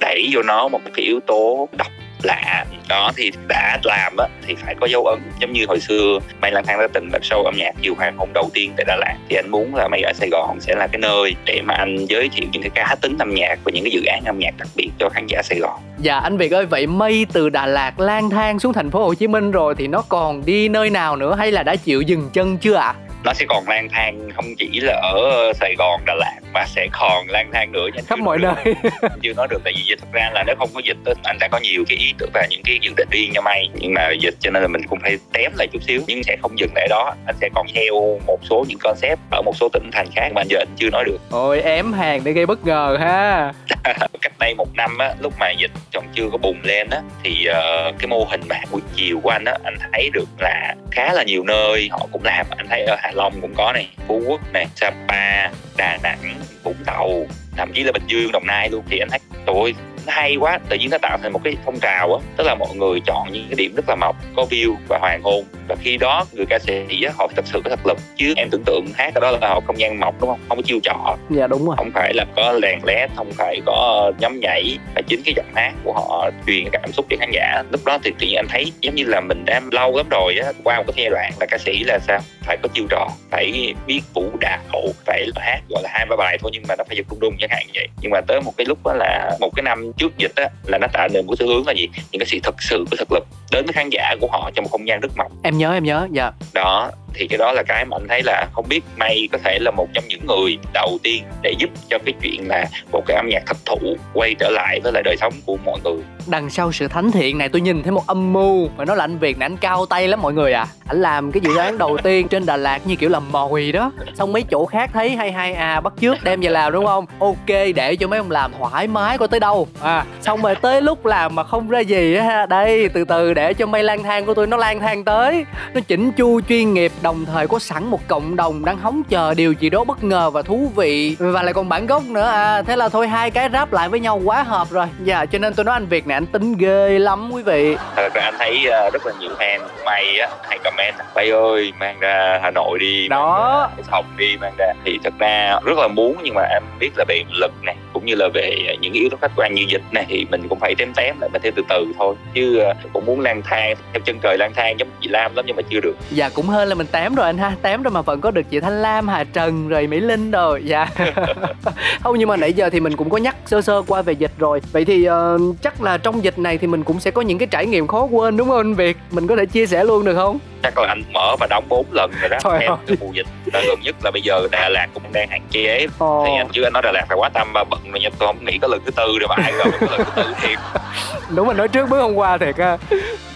đẩy 0.00 0.28
vô 0.32 0.42
nó 0.42 0.68
một 0.68 0.80
cái 0.94 1.04
yếu 1.04 1.20
tố 1.26 1.68
độc 1.78 1.92
lạ 2.22 2.64
đó 2.88 3.12
thì 3.16 3.30
đã 3.48 3.78
làm 3.84 4.16
á 4.16 4.26
thì 4.46 4.54
phải 4.54 4.74
có 4.80 4.86
dấu 4.86 5.06
ấn. 5.06 5.18
Giống 5.40 5.52
như 5.52 5.64
hồi 5.68 5.80
xưa 5.80 6.18
May 6.40 6.52
Lang 6.52 6.64
Thang 6.66 6.80
đã 6.80 6.88
từng 6.92 7.08
là 7.12 7.18
show 7.22 7.44
âm 7.44 7.54
nhạc 7.56 7.74
Diều 7.82 7.94
Hoàng 7.94 8.16
hôn 8.16 8.28
đầu 8.34 8.50
tiên 8.54 8.72
tại 8.76 8.84
Đà 8.84 8.96
Lạt. 8.96 9.16
Thì 9.28 9.36
anh 9.36 9.50
muốn 9.50 9.74
là 9.74 9.88
May 9.88 10.02
ở 10.02 10.12
Sài 10.12 10.28
Gòn 10.32 10.60
sẽ 10.60 10.74
là 10.74 10.86
cái 10.86 10.98
nơi 10.98 11.34
để 11.44 11.62
mà 11.64 11.74
anh 11.74 12.06
giới 12.08 12.28
thiệu 12.28 12.46
những 12.52 12.62
cái 12.62 12.70
cá 12.74 12.94
tính 13.00 13.16
âm 13.18 13.34
nhạc 13.34 13.58
và 13.64 13.72
những 13.74 13.84
cái 13.84 13.90
dự 13.92 14.00
án 14.04 14.24
âm 14.24 14.38
nhạc 14.38 14.54
đặc 14.58 14.68
biệt 14.76 14.90
cho 14.98 15.08
khán 15.08 15.26
giả 15.26 15.42
Sài 15.42 15.58
Gòn. 15.58 15.80
Dạ 15.98 16.18
anh 16.18 16.36
Việt 16.36 16.52
ơi 16.52 16.66
vậy 16.66 16.86
Mây 16.86 17.26
từ 17.32 17.48
Đà 17.48 17.66
Lạt 17.66 18.00
lang 18.00 18.30
thang 18.30 18.58
xuống 18.58 18.72
thành 18.72 18.90
phố 18.90 19.04
Hồ 19.04 19.14
Chí 19.14 19.26
Minh 19.26 19.50
rồi 19.50 19.74
thì 19.78 19.86
nó 19.86 20.02
còn 20.08 20.44
đi 20.44 20.68
nơi 20.68 20.90
nào 20.90 21.16
nữa 21.16 21.34
hay 21.38 21.52
là 21.52 21.62
đã 21.62 21.76
chịu 21.76 22.02
dừng 22.02 22.30
chân 22.32 22.58
chưa 22.58 22.74
ạ? 22.74 22.94
À? 22.98 23.08
nó 23.24 23.34
sẽ 23.34 23.46
còn 23.48 23.68
lang 23.68 23.88
thang 23.88 24.28
không 24.34 24.44
chỉ 24.58 24.80
là 24.80 25.00
ở 25.02 25.52
Sài 25.54 25.74
Gòn 25.78 26.00
Đà 26.06 26.14
Lạt 26.14 26.38
mà 26.54 26.64
sẽ 26.66 26.88
còn 26.92 27.28
lang 27.28 27.50
thang 27.52 27.72
nữa 27.72 27.86
nha. 27.94 28.02
Khắp 28.06 28.18
mọi 28.18 28.38
nơi. 28.38 28.74
chưa 29.22 29.32
nói 29.36 29.46
được 29.50 29.60
tại 29.64 29.72
vì 29.76 29.96
thật 30.00 30.06
ra 30.12 30.30
là 30.34 30.44
nếu 30.46 30.56
không 30.58 30.70
có 30.74 30.80
dịch 30.84 30.96
anh 31.24 31.36
đã 31.40 31.48
có 31.52 31.58
nhiều 31.58 31.84
cái 31.88 32.07
ý 32.08 32.14
tưởng 32.18 32.30
và 32.34 32.46
những 32.50 32.62
cái 32.64 32.78
dự 32.82 32.90
định 32.96 33.08
riêng 33.10 33.30
cho 33.34 33.40
may 33.40 33.68
nhưng 33.74 33.94
mà 33.94 34.10
dịch 34.20 34.34
cho 34.40 34.50
nên 34.50 34.62
là 34.62 34.68
mình 34.68 34.82
cũng 34.88 34.98
phải 35.02 35.18
tém 35.32 35.52
lại 35.56 35.68
chút 35.72 35.82
xíu. 35.82 36.00
Nhưng 36.06 36.22
sẽ 36.22 36.36
không 36.42 36.58
dừng 36.58 36.70
lại 36.74 36.88
đó. 36.90 37.14
Anh 37.26 37.36
sẽ 37.40 37.48
còn 37.54 37.66
theo 37.74 38.20
một 38.26 38.38
số 38.50 38.64
những 38.68 38.78
concept 38.78 39.18
ở 39.30 39.42
một 39.42 39.52
số 39.56 39.68
tỉnh 39.72 39.90
thành 39.92 40.06
khác 40.16 40.28
mà 40.34 40.42
giờ 40.48 40.58
anh 40.58 40.68
chưa 40.76 40.90
nói 40.90 41.04
được. 41.04 41.18
Ôi 41.30 41.60
ém 41.60 41.92
hàng 41.92 42.20
để 42.24 42.32
gây 42.32 42.46
bất 42.46 42.66
ngờ 42.66 42.96
ha. 43.00 43.52
Cách 44.22 44.32
đây 44.38 44.54
một 44.54 44.68
năm 44.74 44.98
á 44.98 45.14
lúc 45.20 45.34
mà 45.40 45.50
dịch 45.50 45.70
còn 45.94 46.04
chưa 46.14 46.28
có 46.32 46.38
bùng 46.38 46.60
lên 46.62 46.90
á 46.90 47.00
thì 47.24 47.46
uh, 47.50 47.94
cái 47.98 48.06
mô 48.08 48.24
hình 48.30 48.40
mạng 48.48 48.66
buổi 48.70 48.80
chiều 48.94 49.20
của 49.22 49.30
anh 49.30 49.44
á 49.44 49.54
anh 49.64 49.74
thấy 49.92 50.10
được 50.12 50.28
là 50.38 50.74
khá 50.90 51.12
là 51.12 51.22
nhiều 51.22 51.44
nơi 51.44 51.88
họ 51.92 52.06
cũng 52.12 52.24
làm. 52.24 52.46
Anh 52.56 52.66
thấy 52.70 52.84
ở 52.84 52.96
Hạ 52.98 53.10
Long 53.14 53.40
cũng 53.40 53.54
có 53.56 53.72
này 53.72 53.88
Phú 54.08 54.22
Quốc 54.26 54.40
này 54.52 54.66
Sapa 54.74 55.50
Đà 55.76 55.98
Nẵng 56.02 56.34
Vũng 56.64 56.84
Tàu 56.86 57.26
thậm 57.56 57.72
chí 57.74 57.82
là 57.82 57.92
Bình 57.92 58.02
Dương 58.06 58.32
Đồng 58.32 58.46
Nai 58.46 58.68
luôn. 58.70 58.84
Thì 58.90 58.98
anh 58.98 59.08
thấy 59.10 59.20
tôi 59.46 59.74
hay 60.08 60.36
quá 60.36 60.58
tự 60.68 60.76
nhiên 60.76 60.90
nó 60.90 60.98
tạo 61.02 61.18
thành 61.22 61.32
một 61.32 61.40
cái 61.44 61.56
phong 61.64 61.78
trào 61.80 62.14
á 62.14 62.20
tức 62.36 62.44
là 62.46 62.54
mọi 62.54 62.68
người 62.74 63.00
chọn 63.06 63.28
những 63.32 63.46
cái 63.48 63.54
điểm 63.56 63.74
rất 63.76 63.84
là 63.88 63.94
mộc 63.94 64.16
có 64.36 64.46
view 64.50 64.74
và 64.88 64.98
hoàng 64.98 65.20
hôn. 65.22 65.44
Và 65.68 65.76
khi 65.80 65.96
đó 65.96 66.24
người 66.32 66.46
ca 66.46 66.58
sĩ 66.58 67.02
á, 67.06 67.12
họ 67.18 67.28
thật 67.36 67.44
sự 67.46 67.60
có 67.64 67.70
thực 67.70 67.86
lực. 67.86 67.98
Chứ 68.16 68.34
em 68.36 68.48
tưởng 68.50 68.62
tượng 68.66 68.86
hát 68.94 69.14
ở 69.14 69.20
đó 69.20 69.30
là 69.30 69.48
họ 69.48 69.60
không 69.66 69.78
gian 69.78 70.00
mộc 70.00 70.20
đúng 70.20 70.30
không? 70.30 70.40
Không 70.48 70.58
có 70.58 70.62
chiêu 70.66 70.78
trò. 70.82 71.16
Dạ 71.30 71.46
đúng 71.46 71.66
rồi. 71.66 71.74
Không 71.78 71.90
phải 71.94 72.14
là 72.14 72.24
có 72.36 72.52
lèn 72.52 72.78
lét 72.86 73.10
không 73.16 73.30
phải 73.36 73.60
có 73.66 74.12
nhóm 74.18 74.40
nhảy. 74.40 74.78
Và 74.94 75.02
chính 75.06 75.22
cái 75.24 75.34
giọng 75.36 75.52
hát 75.54 75.72
của 75.84 75.92
họ 75.92 76.30
truyền 76.46 76.64
cảm 76.72 76.92
xúc 76.92 77.06
cho 77.10 77.16
khán 77.20 77.30
giả. 77.32 77.62
Lúc 77.70 77.84
đó 77.84 77.98
thì 78.04 78.12
tự 78.18 78.26
nhiên 78.26 78.36
anh 78.36 78.46
thấy 78.48 78.72
giống 78.80 78.94
như 78.94 79.04
là 79.06 79.20
mình 79.20 79.44
đã 79.44 79.60
lâu 79.72 79.96
lắm 79.96 80.06
rồi 80.10 80.38
á 80.44 80.52
qua 80.64 80.76
một 80.76 80.92
cái 80.96 81.04
giai 81.04 81.10
đoạn 81.10 81.32
là 81.40 81.46
ca 81.46 81.58
sĩ 81.58 81.84
là 81.84 81.98
sao? 81.98 82.20
Phải 82.42 82.56
có 82.62 82.68
chiêu 82.74 82.84
trò 82.90 83.08
phải 83.30 83.74
biết 83.86 84.00
vũ 84.14 84.30
đạo 84.40 84.58
phải 85.06 85.26
hát 85.36 85.60
gọi 85.68 85.82
là 85.82 85.90
hai 85.92 86.06
ba 86.06 86.16
bài 86.16 86.38
thôi 86.40 86.50
nhưng 86.54 86.62
mà 86.68 86.74
nó 86.78 86.84
phải 86.88 86.96
giật 86.96 87.06
đung 87.10 87.20
đung 87.20 87.36
chẳng 87.40 87.50
hạn 87.52 87.62
như 87.66 87.72
vậy. 87.74 87.88
Nhưng 88.00 88.10
mà 88.10 88.20
tới 88.28 88.40
một 88.40 88.52
cái 88.56 88.64
lúc 88.64 88.78
đó 88.84 88.92
là 88.94 89.36
một 89.40 89.50
cái 89.56 89.62
năm 89.62 89.92
trước 89.98 90.18
dịch 90.18 90.32
á 90.36 90.48
là 90.66 90.78
nó 90.78 90.86
tạo 90.92 91.08
nên 91.12 91.26
một 91.26 91.34
cái 91.38 91.46
xu 91.46 91.54
hướng 91.54 91.66
là 91.66 91.72
gì? 91.72 91.88
Những 92.10 92.20
ca 92.20 92.26
sĩ 92.26 92.40
thật 92.42 92.54
sự 92.62 92.84
có 92.90 92.96
thực 92.96 93.12
lực 93.12 93.26
đến 93.52 93.64
với 93.66 93.72
khán 93.72 93.88
giả 93.90 94.14
của 94.20 94.28
họ 94.32 94.50
trong 94.54 94.62
một 94.62 94.68
không 94.72 94.88
gian 94.88 95.00
rất 95.00 95.12
mỏng. 95.16 95.32
Em 95.42 95.58
nhớ 95.58 95.72
em 95.72 95.84
nhớ 95.84 96.08
dạ. 96.12 96.32
Đó 96.54 96.90
thì 97.14 97.26
cái 97.26 97.38
đó 97.38 97.52
là 97.52 97.62
cái 97.62 97.84
mà 97.84 97.96
anh 97.96 98.08
thấy 98.08 98.22
là 98.22 98.46
không 98.52 98.64
biết 98.68 98.80
may 98.96 99.28
có 99.32 99.38
thể 99.44 99.58
là 99.60 99.70
một 99.70 99.86
trong 99.94 100.04
những 100.08 100.26
người 100.26 100.58
đầu 100.74 100.98
tiên 101.02 101.24
để 101.42 101.54
giúp 101.58 101.70
cho 101.88 101.98
cái 102.04 102.14
chuyện 102.22 102.48
là 102.48 102.64
một 102.92 103.02
cái 103.06 103.16
âm 103.16 103.28
nhạc 103.28 103.42
thập 103.46 103.56
thụ 103.66 103.96
quay 104.14 104.34
trở 104.38 104.50
lại 104.50 104.80
với 104.82 104.92
lại 104.92 105.02
đời 105.02 105.16
sống 105.20 105.32
của 105.46 105.56
mọi 105.64 105.80
người. 105.84 106.02
Đằng 106.26 106.50
sau 106.50 106.72
sự 106.72 106.88
thánh 106.88 107.10
thiện 107.10 107.38
này, 107.38 107.48
tôi 107.48 107.60
nhìn 107.60 107.82
thấy 107.82 107.92
một 107.92 108.06
âm 108.06 108.32
mưu 108.32 108.68
mà 108.76 108.84
nó 108.84 108.94
là 108.94 109.04
anh 109.04 109.18
việt 109.18 109.38
này, 109.38 109.46
anh 109.46 109.56
cao 109.56 109.86
tay 109.86 110.08
lắm 110.08 110.22
mọi 110.22 110.32
người 110.32 110.52
à. 110.52 110.66
Anh 110.86 111.02
làm 111.02 111.32
cái 111.32 111.40
dự 111.40 111.56
án 111.56 111.78
đầu 111.78 111.98
tiên 112.02 112.28
trên 112.28 112.46
đà 112.46 112.56
lạt 112.56 112.86
như 112.86 112.96
kiểu 112.96 113.10
là 113.10 113.20
mồi 113.20 113.72
đó. 113.72 113.92
Xong 114.14 114.32
mấy 114.32 114.42
chỗ 114.50 114.66
khác 114.66 114.90
thấy 114.92 115.10
hay 115.10 115.32
hay 115.32 115.52
à 115.52 115.80
bắt 115.80 115.92
trước 116.00 116.16
đem 116.24 116.40
về 116.40 116.50
làm 116.50 116.72
đúng 116.72 116.86
không? 116.86 117.06
Ok, 117.18 117.46
để 117.74 117.96
cho 117.96 118.08
mấy 118.08 118.18
ông 118.18 118.30
làm 118.30 118.52
thoải 118.58 118.86
mái 118.86 119.18
coi 119.18 119.28
tới 119.28 119.40
đâu. 119.40 119.68
À 119.80 120.04
xong 120.20 120.42
rồi 120.42 120.54
tới 120.54 120.82
lúc 120.82 121.06
làm 121.06 121.34
mà 121.34 121.44
không 121.44 121.68
ra 121.68 121.80
gì 121.80 122.14
á 122.14 122.46
đây, 122.46 122.88
từ 122.88 123.04
từ 123.04 123.34
để 123.34 123.54
cho 123.54 123.66
mây 123.66 123.82
lang 123.82 124.02
thang 124.02 124.26
của 124.26 124.34
tôi 124.34 124.46
nó 124.46 124.56
lang 124.56 124.80
thang 124.80 125.04
tới. 125.04 125.44
Nó 125.74 125.80
chỉnh 125.80 126.12
chu 126.12 126.40
chuyên 126.40 126.74
nghiệp 126.74 126.92
đồng 127.02 127.24
thời 127.24 127.46
có 127.46 127.58
sẵn 127.58 127.84
một 127.84 128.08
cộng 128.08 128.36
đồng 128.36 128.64
đang 128.64 128.78
hóng 128.78 129.02
chờ 129.08 129.34
điều 129.34 129.52
gì 129.52 129.70
đó 129.70 129.84
bất 129.84 130.04
ngờ 130.04 130.30
và 130.30 130.42
thú 130.42 130.72
vị. 130.76 131.16
Và 131.18 131.42
lại 131.42 131.54
còn 131.54 131.68
bản 131.68 131.86
gốc 131.86 132.02
nữa. 132.02 132.26
À 132.26 132.62
thế 132.62 132.76
là 132.76 132.88
thôi 132.88 133.08
hai 133.08 133.30
cái 133.30 133.48
ráp 133.52 133.72
lại 133.72 133.88
với 133.88 134.00
nhau 134.00 134.20
quá 134.24 134.42
hợp 134.42 134.70
rồi. 134.70 134.86
Dạ 135.04 135.26
cho 135.26 135.38
nên 135.38 135.54
tôi 135.54 135.64
nói 135.64 135.76
anh 135.76 135.86
việt 135.86 136.06
này 136.06 136.14
anh 136.14 136.26
tính 136.26 136.54
ghê 136.58 136.98
lắm 136.98 137.30
quý 137.32 137.42
vị. 137.42 137.76
Thật 137.96 138.14
ra 138.14 138.22
anh 138.22 138.34
thấy 138.38 138.66
uh, 138.66 138.92
rất 138.92 139.06
là 139.06 139.12
nhiều 139.20 139.30
fan 139.38 139.60
may 139.84 140.18
á 140.18 140.28
hay 140.48 140.58
comment 140.64 140.94
bay 141.14 141.30
ơi 141.30 141.72
mang 141.80 142.00
ra 142.00 142.40
hà 142.42 142.50
nội 142.50 142.78
đi 142.78 143.08
đó. 143.08 143.70
học 143.90 144.04
đi 144.16 144.36
mang 144.40 144.52
ra. 144.58 144.72
Thì 144.84 144.98
thật 145.04 145.14
ra 145.18 145.58
rất 145.64 145.78
là 145.78 145.88
muốn 145.88 146.16
nhưng 146.22 146.34
mà 146.34 146.42
em 146.42 146.62
biết 146.80 146.90
là 146.96 147.04
về 147.08 147.22
lực 147.40 147.52
này 147.62 147.76
cũng 147.92 148.06
như 148.06 148.14
là 148.14 148.28
về 148.34 148.76
những 148.80 148.92
yếu 148.92 149.08
tố 149.10 149.16
khách 149.20 149.32
quan 149.36 149.54
như 149.54 149.64
dịch 149.68 149.82
này 149.92 150.06
thì 150.08 150.26
mình 150.30 150.48
cũng 150.48 150.58
phải 150.60 150.74
tém 150.78 150.92
tém 150.96 151.20
lại 151.20 151.30
mình 151.32 151.42
theo 151.42 151.52
từ 151.56 151.62
từ 151.68 151.86
thôi. 151.98 152.14
Chứ 152.34 152.62
uh, 152.70 152.92
cũng 152.92 153.06
muốn 153.06 153.20
lang 153.20 153.42
thang 153.42 153.76
theo 153.92 154.00
chân 154.04 154.18
trời 154.22 154.36
lang 154.38 154.52
thang 154.56 154.78
giống 154.78 154.88
chị 155.00 155.08
lam 155.08 155.36
lắm 155.36 155.44
nhưng 155.48 155.56
mà 155.56 155.62
chưa 155.70 155.80
được. 155.80 155.94
Dạ 156.10 156.28
cũng 156.34 156.46
hơn 156.46 156.68
là 156.68 156.74
mình 156.74 156.86
tém 156.92 157.14
rồi 157.14 157.26
anh 157.26 157.38
ha. 157.38 157.56
Tém 157.62 157.82
rồi 157.82 157.90
mà 157.90 158.02
vẫn 158.02 158.20
có 158.20 158.30
được 158.30 158.42
chị 158.50 158.60
thanh 158.60 158.82
lam 158.82 159.08
hà 159.08 159.24
trần 159.24 159.68
rồi 159.68 159.86
mỹ 159.86 160.00
linh 160.00 160.30
rồi. 160.30 160.62
Dạ. 160.64 160.88
Không 162.02 162.18
nhưng 162.18 162.28
mà 162.28 162.36
nãy 162.36 162.52
giờ 162.52 162.70
thì 162.70 162.80
mình 162.80 162.96
cũng 162.96 163.10
có 163.10 163.18
nhắc 163.18 163.36
sơ 163.46 163.62
sơ 163.62 163.82
qua 163.86 164.02
về 164.02 164.12
dịch 164.12 164.32
rồi. 164.38 164.60
Vậy 164.72 164.84
thì 164.84 165.08
uh, 165.08 165.56
chắc 165.62 165.82
là 165.82 165.98
trong 165.98 166.24
dịch 166.24 166.38
này 166.38 166.58
thì 166.58 166.66
mình 166.66 166.84
cũng 166.84 167.00
sẽ 167.00 167.10
có 167.10 167.22
những 167.22 167.38
cái 167.38 167.48
trải 167.50 167.66
nghiệm 167.66 167.86
khó 167.86 168.02
quên 168.02 168.36
đúng 168.36 168.48
không 168.48 168.58
anh 168.58 168.74
việt? 168.74 168.96
Mình 169.10 169.26
có 169.26 169.36
thể 169.36 169.46
chia 169.46 169.66
sẻ 169.66 169.84
luôn 169.84 170.04
được 170.04 170.14
không? 170.14 170.38
Chắc 170.62 170.78
là 170.78 170.88
anh 170.88 171.02
mở 171.12 171.36
và 171.40 171.46
đóng 171.50 171.64
bốn 171.68 171.86
lần 171.92 172.10
rồi 172.20 172.28
đó. 172.28 172.38
Trời 172.44 172.60
em 172.60 172.70
ơi. 172.70 172.78
từ 172.86 172.94
mùa 173.00 173.12
dịch 173.12 173.26
là 173.52 173.60
gần 173.66 173.78
nhất 173.82 173.94
là 174.04 174.10
bây 174.10 174.22
giờ 174.22 174.48
Đà 174.52 174.68
Lạt 174.68 174.86
cũng 174.94 175.02
đang 175.12 175.28
hạn 175.28 175.40
chế. 175.50 175.86
Ồ. 175.98 176.24
thì 176.26 176.32
anh 176.36 176.48
chứ 176.52 176.62
anh 176.62 176.72
nói 176.72 176.82
Đà 176.82 176.92
Lạt 176.92 177.04
phải 177.08 177.16
quá 177.20 177.28
tâm 177.28 177.48
và 177.54 177.64
bận 177.64 177.80
rồi 177.90 178.00
nha 178.00 178.08
tôi 178.18 178.26
không 178.26 178.44
nghĩ 178.44 178.58
có 178.62 178.68
lần 178.68 178.80
thứ 178.84 178.90
tư 178.90 179.18
rồi 179.20 179.28
mà 179.28 179.34
ai 179.42 179.52
rồi 179.52 179.66
có 179.80 179.86
lần 179.90 180.00
thứ 180.04 180.22
tư 180.22 180.34
thiệt. 180.42 180.58
Đúng 181.34 181.46
mà 181.46 181.52
nói 181.54 181.68
trước 181.68 181.88
bước 181.88 182.00
hôm 182.00 182.14
qua 182.14 182.38
thiệt 182.38 182.58
ha 182.58 182.78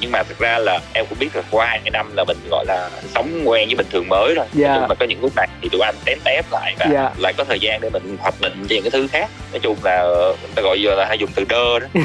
nhưng 0.00 0.12
mà 0.12 0.22
thực 0.22 0.38
ra 0.38 0.58
là 0.58 0.80
em 0.92 1.06
cũng 1.08 1.18
biết 1.18 1.28
là 1.34 1.42
qua 1.50 1.66
hai 1.66 1.80
năm 1.92 2.10
là 2.16 2.24
mình 2.24 2.36
gọi 2.50 2.64
là 2.68 2.90
sống 3.14 3.28
quen 3.44 3.68
với 3.68 3.74
bình 3.74 3.86
thường 3.90 4.08
mới 4.08 4.34
rồi. 4.34 4.46
Dạ. 4.52 4.68
nói 4.68 4.78
chung 4.80 4.88
là 4.88 4.94
có 4.94 5.06
những 5.06 5.22
lúc 5.22 5.32
này 5.36 5.48
thì 5.62 5.68
tụi 5.68 5.80
anh 5.80 5.94
tém 6.04 6.18
tép 6.24 6.44
lại 6.52 6.74
và 6.78 6.86
Dạ. 6.92 7.10
lại 7.18 7.32
có 7.36 7.44
thời 7.44 7.60
gian 7.60 7.80
để 7.80 7.90
mình 7.90 8.16
hoạch 8.20 8.40
định 8.40 8.66
cho 8.68 8.74
những 8.74 8.82
cái 8.84 8.90
thứ 8.90 9.06
khác. 9.12 9.30
Nói 9.52 9.60
chung 9.62 9.76
là 9.84 10.02
người 10.42 10.50
ta 10.54 10.62
gọi 10.62 10.82
giờ 10.82 10.94
là 10.94 11.06
hay 11.08 11.18
dùng 11.18 11.30
từ 11.34 11.44
đơ 11.48 11.78
đó. 11.78 11.86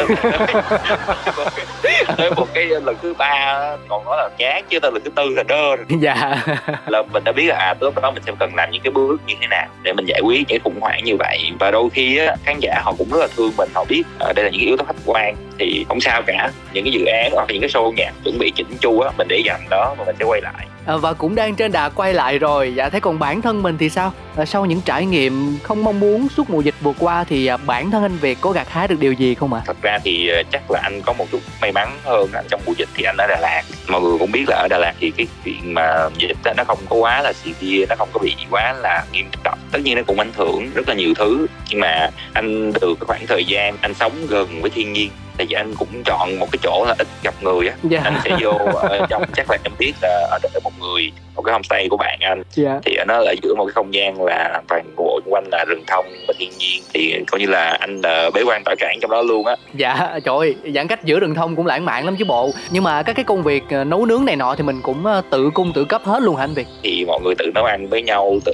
Tới 2.17 2.31
một 2.31 2.47
cái 2.53 2.65
lần 2.65 2.95
thứ 3.01 3.13
ba 3.13 3.59
còn 3.87 4.05
nói 4.05 4.17
là 4.17 4.29
chán 4.37 4.63
chứ 4.69 4.79
tới 4.79 4.91
lần 4.91 5.03
thứ 5.03 5.09
tư 5.15 5.23
là 5.35 5.43
đơ 5.43 5.75
rồi. 5.75 5.85
Dạ. 5.99 6.43
Là 6.87 7.03
mình 7.13 7.23
đã 7.23 7.31
biết 7.31 7.45
là 7.47 7.55
à 7.55 7.73
lúc 7.79 7.96
đó 8.01 8.11
mình 8.11 8.23
sẽ 8.25 8.31
cần 8.39 8.55
làm 8.55 8.71
những 8.71 8.81
cái 8.81 8.91
bước 8.91 9.21
như 9.27 9.33
thế 9.41 9.47
nào 9.47 9.67
để 9.83 9.93
mình 9.93 10.05
giải 10.05 10.21
quyết 10.23 10.43
những 10.47 10.61
khủng 10.63 10.79
hoảng 10.81 11.03
như 11.03 11.15
vậy. 11.19 11.51
Và 11.59 11.71
đôi 11.71 11.89
khi 11.89 12.17
á, 12.17 12.35
khán 12.45 12.59
giả 12.59 12.81
họ 12.83 12.93
cũng 12.97 13.09
rất 13.11 13.19
là 13.19 13.27
thương 13.37 13.51
mình 13.57 13.69
họ 13.73 13.85
biết 13.89 14.03
à, 14.19 14.33
đây 14.35 14.45
là 14.45 14.51
những 14.51 14.61
cái 14.61 14.67
yếu 14.67 14.77
tố 14.77 14.85
khách 14.85 15.01
quan 15.05 15.35
thì 15.59 15.85
không 15.89 15.99
sao 15.99 16.21
cả. 16.27 16.51
Những 16.73 16.83
cái 16.83 16.93
dự 16.93 17.05
án 17.05 17.31
hoặc 17.33 17.45
những 17.49 17.61
cái 17.61 17.69
show 17.69 17.93
nhạc 17.93 18.11
chuẩn 18.23 18.37
bị 18.39 18.51
chỉnh 18.55 18.67
chu 18.79 18.99
á 18.99 19.11
mình 19.17 19.27
để 19.27 19.41
dành 19.45 19.61
đó 19.69 19.95
và 19.97 20.05
mình 20.05 20.15
sẽ 20.19 20.25
quay 20.25 20.41
lại. 20.41 20.67
À, 20.87 20.97
và 20.97 21.13
cũng 21.13 21.35
đang 21.35 21.55
trên 21.55 21.71
đà 21.71 21.89
quay 21.89 22.13
lại 22.13 22.39
rồi. 22.39 22.73
Dạ 22.75 22.89
thế 22.89 22.99
còn 22.99 23.19
bản 23.19 23.41
thân 23.41 23.63
mình 23.63 23.77
thì 23.77 23.89
sao? 23.89 24.13
À, 24.35 24.45
sau 24.45 24.65
những 24.65 24.81
trải 24.81 25.05
nghiệm 25.05 25.57
không 25.63 25.83
mong 25.83 25.99
muốn 25.99 26.27
suốt 26.29 26.49
mùa 26.49 26.61
dịch 26.61 26.75
vừa 26.81 26.93
qua 26.99 27.23
thì 27.23 27.47
à, 27.47 27.57
bản 27.57 27.91
thân 27.91 28.03
anh 28.03 28.17
việt 28.17 28.37
có 28.41 28.51
gặt 28.51 28.69
hái 28.69 28.87
được 28.87 28.95
điều 28.99 29.13
gì 29.13 29.35
không 29.35 29.53
ạ? 29.53 29.61
Thật 29.65 29.77
ra 29.81 29.99
thì 30.03 30.29
chắc 30.51 30.71
là 30.71 30.79
anh 30.83 31.01
có 31.05 31.13
một 31.13 31.25
chút 31.31 31.39
may 31.61 31.71
mắn 31.71 31.97
hơn 32.03 32.29
anh 32.33 32.45
trong 32.49 32.61
mùa 32.65 32.73
dịch 32.77 32.89
thì 32.95 33.03
anh 33.03 33.15
ở 33.17 33.27
Đà 33.29 33.37
Lạt. 33.41 33.63
Mọi 33.87 34.01
người 34.01 34.17
cũng 34.19 34.31
biết 34.31 34.43
là 34.47 34.55
ở 34.55 34.67
Đà 34.69 34.77
Lạt 34.77 34.93
thì 34.99 35.11
cái 35.17 35.27
chuyện 35.45 35.73
mà 35.73 36.09
dịch 36.17 36.37
nó 36.57 36.63
không 36.63 36.79
có 36.89 36.95
quá 36.95 37.21
là 37.21 37.33
severe 37.33 37.85
nó 37.89 37.95
không 37.97 38.09
có 38.13 38.19
bị 38.19 38.35
quá 38.49 38.73
là 38.73 39.05
nghiêm 39.11 39.25
trọng. 39.43 39.59
Tất 39.71 39.79
nhiên 39.83 39.95
nó 39.95 40.01
cũng 40.07 40.19
ảnh 40.19 40.31
hưởng 40.35 40.71
rất 40.73 40.87
là 40.87 40.93
nhiều 40.93 41.13
thứ. 41.13 41.47
Nhưng 41.69 41.79
mà 41.79 42.09
anh 42.33 42.73
được 42.81 42.95
khoảng 42.99 43.27
thời 43.27 43.45
gian 43.45 43.77
anh 43.81 43.93
sống 43.93 44.13
gần 44.29 44.61
với 44.61 44.69
thiên 44.69 44.93
nhiên 44.93 45.09
tại 45.37 45.47
vì 45.49 45.53
anh 45.53 45.73
cũng 45.79 46.03
chọn 46.05 46.39
một 46.39 46.47
cái 46.51 46.59
chỗ 46.63 46.85
là 46.87 46.95
ít 46.97 47.07
gặp 47.23 47.33
người 47.41 47.67
á. 47.67 47.75
Dạ. 47.83 48.01
Anh 48.03 48.17
sẽ 48.23 48.31
vô 48.41 48.51
ở 48.73 49.05
trong 49.09 49.23
chắc 49.35 49.51
là 49.51 49.57
em 49.63 49.73
biết 49.79 49.93
là 50.01 50.27
ở 50.31 50.39
đây 50.43 50.61
một 50.63 50.71
người 50.79 51.11
một 51.35 51.41
cái 51.41 51.53
homestay 51.53 51.87
của 51.89 51.97
bạn 51.97 52.19
anh. 52.21 52.43
Dạ. 52.51 52.79
Thì 52.85 52.97
nó 53.07 53.13
ở 53.13 53.35
giữa 53.43 53.55
một 53.55 53.65
cái 53.65 53.73
không 53.73 53.93
gian 53.93 54.23
là 54.23 54.61
toàn 54.67 54.85
bộ 54.95 55.19
xung 55.25 55.33
quanh 55.33 55.43
là 55.51 55.65
rừng 55.67 55.83
thông 55.87 56.05
và 56.27 56.33
thiên 56.39 56.49
nhiên. 56.57 56.81
Thì 56.93 57.15
coi 57.31 57.39
như 57.39 57.47
là 57.47 57.77
anh 57.79 58.01
là 58.01 58.29
bế 58.33 58.41
quan 58.47 58.63
tỏa 58.63 58.75
cảng 58.79 58.97
trong 59.01 59.11
đó 59.11 59.21
luôn 59.21 59.45
á. 59.45 59.55
Dạ 59.73 60.19
trời 60.25 60.37
ơi 60.37 60.55
giãn 60.75 60.87
cách 60.87 61.03
giữa 61.03 61.19
rừng 61.19 61.35
thông 61.35 61.55
cũng 61.55 61.65
lãng 61.65 61.85
mạn 61.85 62.05
lắm 62.05 62.15
chứ 62.19 62.25
bộ. 62.25 62.51
Nhưng 62.69 62.83
mà 62.83 63.03
các 63.03 63.15
cái 63.15 63.25
công 63.25 63.43
việc 63.43 63.63
à, 63.69 63.83
nấu 63.83 64.05
nướng 64.05 64.25
này 64.25 64.35
nọ 64.35 64.55
thì 64.55 64.63
mình 64.63 64.81
cũng 64.83 65.05
à, 65.05 65.21
tự 65.29 65.49
cung 65.53 65.73
tự 65.73 65.85
cấp 65.85 66.01
hết 66.05 66.21
luôn 66.21 66.35
hả 66.35 66.43
anh 66.43 66.53
việt? 66.53 66.67
Thì 66.83 67.05
mọi 67.07 67.19
người 67.23 67.35
tự 67.37 67.51
nấu 67.55 67.65
ăn 67.65 67.87
với 67.87 68.01
nhau 68.01 68.37
tự 68.45 68.53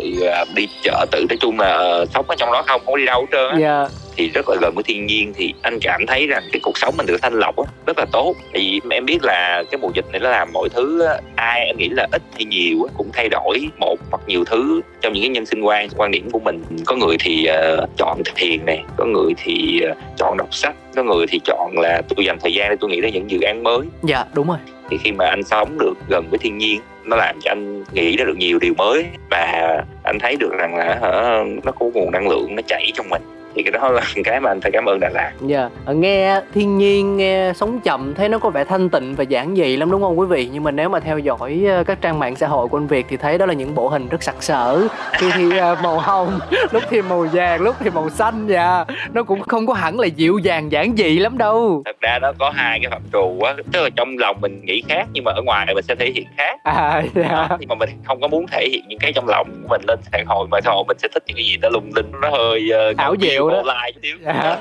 đi 0.56 0.68
chợ 0.84 1.06
tự 1.12 1.26
nói 1.30 1.38
chung 1.40 1.60
là 1.60 1.68
ờ, 1.68 2.06
sống 2.14 2.26
ở 2.28 2.36
trong 2.36 2.52
đó 2.52 2.64
không 2.68 2.82
không 2.86 2.94
có 2.94 2.98
đi 2.98 3.06
đâu 3.06 3.22
hết 3.22 3.28
trơn 3.32 3.50
á. 3.50 3.58
Dạ 3.60 3.88
thì 4.16 4.30
rất 4.30 4.50
là 4.50 4.56
gần 4.62 4.76
với 4.76 4.84
thiên 4.84 5.06
nhiên 5.06 5.34
thì 5.36 5.54
anh 5.62 5.80
cảm 5.82 6.06
thấy 6.08 6.28
rằng 6.28 6.44
cái 6.52 6.60
cuộc 6.64 6.78
sống 6.78 6.98
mình 6.98 7.06
được 7.06 7.18
thanh 7.22 7.34
lọc 7.34 7.58
á 7.58 7.64
rất 7.86 7.98
là 7.98 8.06
tốt. 8.12 8.36
Tại 8.54 8.62
vì 8.62 8.96
em 8.96 9.06
biết 9.06 9.20
là 9.24 9.64
cái 9.72 9.80
mùa 9.82 9.90
dịch 9.94 10.06
này 10.12 10.20
nó 10.20 10.30
làm 10.30 10.50
mọi 10.54 10.70
thứ 10.70 11.08
ai 11.36 11.66
em 11.66 11.78
nghĩ 11.78 11.90
là 11.90 12.08
ít 12.12 12.22
hay 12.36 12.46
nhiều 12.46 12.88
cũng 12.98 13.10
thay 13.14 13.30
đổi 13.30 13.70
một 13.78 13.96
hoặc 14.12 14.22
nhiều 14.28 14.44
thứ. 14.46 14.82
Trong 15.02 15.14
những 15.14 15.24
cái 15.24 15.30
nhân 15.30 15.46
sinh 15.46 15.62
quan 15.62 15.90
quan 15.98 16.12
điểm 16.12 16.30
của 16.32 16.40
mình 16.40 16.64
có 16.86 16.96
người 16.96 17.18
thì 17.20 17.46
ờ, 17.46 17.88
chọn 17.98 18.22
thiền 18.36 18.66
này 18.66 18.84
có 18.98 19.06
người 19.06 19.34
thì 19.38 19.82
ờ, 19.82 19.94
chọn 20.18 20.38
đọc 20.38 20.54
sách 20.54 20.76
có 20.96 21.04
người 21.04 21.26
thì 21.30 21.40
chọn 21.46 21.78
là 21.78 22.02
tôi 22.10 22.26
dành 22.26 22.38
thời 22.42 22.54
gian 22.54 22.70
để 22.70 22.76
tôi 22.80 22.90
nghĩ 22.90 23.02
đến 23.02 23.14
những 23.14 23.32
dự 23.32 23.42
án 23.42 23.64
mới. 23.64 23.82
Dạ 24.04 24.26
đúng 24.34 24.48
rồi. 24.48 24.58
Thì 24.90 24.98
khi 25.04 25.12
mà 25.12 25.26
anh 25.26 25.44
sống 25.44 25.78
được 25.80 25.94
gần 26.10 26.28
với 26.30 26.38
thiên 26.38 26.58
nhiên 26.58 26.82
nó 27.04 27.16
làm 27.16 27.40
cho 27.42 27.52
anh 27.52 27.84
nghĩ 27.94 28.18
ra 28.18 28.26
được 28.26 28.38
nhiều 28.38 28.60
điều 28.60 28.74
mới. 28.78 29.06
Và 29.30 29.84
anh 30.04 30.20
thấy 30.20 30.36
được 30.36 30.52
rằng 30.58 30.76
là 30.76 31.00
hả, 31.02 31.44
nó 31.64 31.72
có 31.72 31.86
nguồn 31.94 32.12
năng 32.12 32.30
lượng 32.30 32.56
nó 32.56 32.62
chảy 32.68 32.92
trong 32.96 33.10
mình 33.10 33.22
thì 33.56 33.64
cái 33.64 33.72
đó 33.72 33.90
là 33.90 34.02
cái 34.24 34.40
mà 34.40 34.52
anh 34.52 34.62
phải 34.62 34.72
cảm 34.72 34.86
ơn 34.86 35.00
Đà 35.00 35.10
Lạt. 35.10 35.32
Dạ. 35.42 35.70
À, 35.86 35.94
nghe 35.94 36.42
thiên 36.54 36.78
nhiên 36.78 37.18
nghe 37.18 37.54
sống 37.56 37.80
chậm 37.80 38.14
thấy 38.14 38.30
nó 38.30 38.40
có 38.40 38.50
vẻ 38.50 38.64
thanh 38.64 38.90
tịnh 38.90 39.16
và 39.16 39.24
giản 39.24 39.56
dị 39.56 39.78
lắm 39.78 39.92
đúng 39.92 40.02
không 40.02 40.20
quý 40.20 40.28
vị? 40.28 40.50
Nhưng 40.54 40.64
mà 40.64 40.72
nếu 40.72 40.90
mà 40.90 41.00
theo 41.00 41.20
dõi 41.20 41.64
à, 41.68 41.84
các 41.84 42.02
trang 42.02 42.20
mạng 42.20 42.36
xã 42.36 42.48
hội 42.48 42.68
của 42.68 42.78
anh 42.78 42.88
việt 42.88 43.06
thì 43.10 43.18
thấy 43.18 43.38
đó 43.38 43.46
là 43.46 43.54
những 43.54 43.76
bộ 43.76 43.88
hình 43.88 44.10
rất 44.10 44.24
sặc 44.24 44.36
sỡ. 44.40 44.88
Khi 45.12 45.28
thì 45.36 45.58
à, 45.58 45.76
màu 45.84 46.00
hồng 46.00 46.40
lúc 46.72 46.84
thì 46.90 47.02
màu 47.02 47.28
vàng 47.34 47.62
lúc 47.62 47.76
thì 47.80 47.90
màu 47.90 48.10
xanh 48.10 48.48
dạ. 48.48 48.86
Nó 49.14 49.24
cũng 49.24 49.42
không 49.42 49.68
có 49.68 49.74
hẳn 49.74 50.00
là 50.00 50.08
dịu 50.08 50.38
dàng 50.38 50.72
giản 50.72 50.96
dị 50.98 51.20
lắm 51.20 51.38
đâu. 51.38 51.82
Thật 51.86 51.96
ra 52.02 52.20
nó 52.22 52.32
có 52.40 52.50
hai 52.50 52.80
cái 52.82 52.92
phạm 52.92 53.02
trù 53.14 53.40
á 53.42 53.54
tức 53.72 53.84
là 53.84 53.90
trong 53.96 54.18
lòng 54.18 54.38
mình 54.42 54.62
nghĩ 54.66 54.84
khác 54.90 55.08
nhưng 55.14 55.24
mà 55.24 55.32
ở 55.32 55.42
ngoài 55.42 55.66
mình 55.76 55.84
sẽ 55.84 55.96
thể 55.96 56.12
hiện 56.16 56.26
khác. 56.38 56.60
À 56.64 57.04
dạ. 57.16 57.48
Nhưng 57.60 57.70
mà 57.70 57.76
mình 57.76 57.90
không 58.04 58.22
có 58.22 58.28
muốn 58.28 58.46
thể 58.52 58.68
hiện 58.72 58.84
những 58.88 59.00
cái 59.00 59.14
trong 59.14 59.28
lòng 59.28 59.48
của 59.50 59.68
mình 59.70 59.82
lên 59.88 60.00
mạng 60.12 60.26
hội 60.28 60.48
mà 60.52 60.62
xã 60.62 60.72
hội 60.72 60.84
mình 60.88 60.98
sẽ 61.00 61.08
thích 61.14 61.24
những 61.28 61.38
cái 61.38 61.46
gì 61.46 61.58
nó 61.62 61.70
lung 61.70 61.92
linh 61.96 62.12
nó 62.22 62.30
hơi 62.30 62.70
uh, 62.92 62.98
Ảo 62.98 63.16
diệu 63.22 63.43
đó. 63.50 63.62
lai 63.66 63.92
chút 63.94 64.00
xíu. 64.04 64.18
Dạ. 64.26 64.60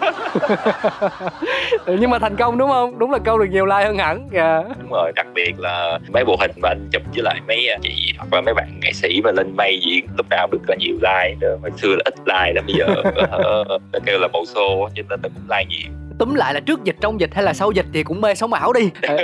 Nhưng 1.86 2.10
mà 2.10 2.18
thành 2.18 2.36
công 2.36 2.58
đúng 2.58 2.70
không? 2.70 2.98
Đúng 2.98 3.10
là 3.10 3.18
câu 3.18 3.38
được 3.38 3.46
nhiều 3.50 3.66
like 3.66 3.84
hơn 3.84 3.98
hẳn. 3.98 4.28
Dạ. 4.32 4.62
Đúng 4.82 4.90
rồi 4.90 5.12
đặc 5.16 5.26
biệt 5.34 5.52
là 5.58 5.98
mấy 6.08 6.24
bộ 6.24 6.36
hình 6.40 6.50
mà 6.62 6.68
anh 6.68 6.88
chụp 6.92 7.02
với 7.14 7.22
lại 7.22 7.40
mấy 7.48 7.68
chị 7.82 8.12
hoặc 8.18 8.32
là 8.32 8.40
mấy 8.40 8.54
bạn 8.54 8.80
nghệ 8.82 8.92
sĩ 8.92 9.20
mà 9.24 9.30
lên 9.32 9.56
may 9.56 9.80
diễn 9.86 10.06
lúc 10.16 10.26
nào 10.30 10.48
được 10.52 10.60
là 10.68 10.76
nhiều 10.78 10.94
like 10.94 11.36
đó. 11.40 11.48
hồi 11.62 11.70
xưa 11.76 11.94
là 11.94 12.02
ít 12.04 12.14
like 12.26 12.52
đó 12.52 12.62
bây 12.66 12.74
giờ 12.76 12.86
ờ, 13.30 13.64
nó 13.92 13.98
kêu 14.06 14.18
là 14.18 14.28
bộ 14.32 14.44
xô 14.46 14.88
cho 14.94 15.02
nên 15.08 15.20
là 15.22 15.28
cũng 15.34 15.58
like 15.58 15.64
nhiều. 15.68 15.92
Túm 16.18 16.34
lại 16.34 16.54
là 16.54 16.60
trước 16.60 16.84
dịch 16.84 16.96
trong 17.00 17.20
dịch 17.20 17.34
hay 17.34 17.44
là 17.44 17.52
sau 17.52 17.72
dịch 17.72 17.86
thì 17.92 18.02
cũng 18.02 18.20
mê 18.20 18.34
sống 18.34 18.52
ảo 18.52 18.72
đi. 18.72 18.90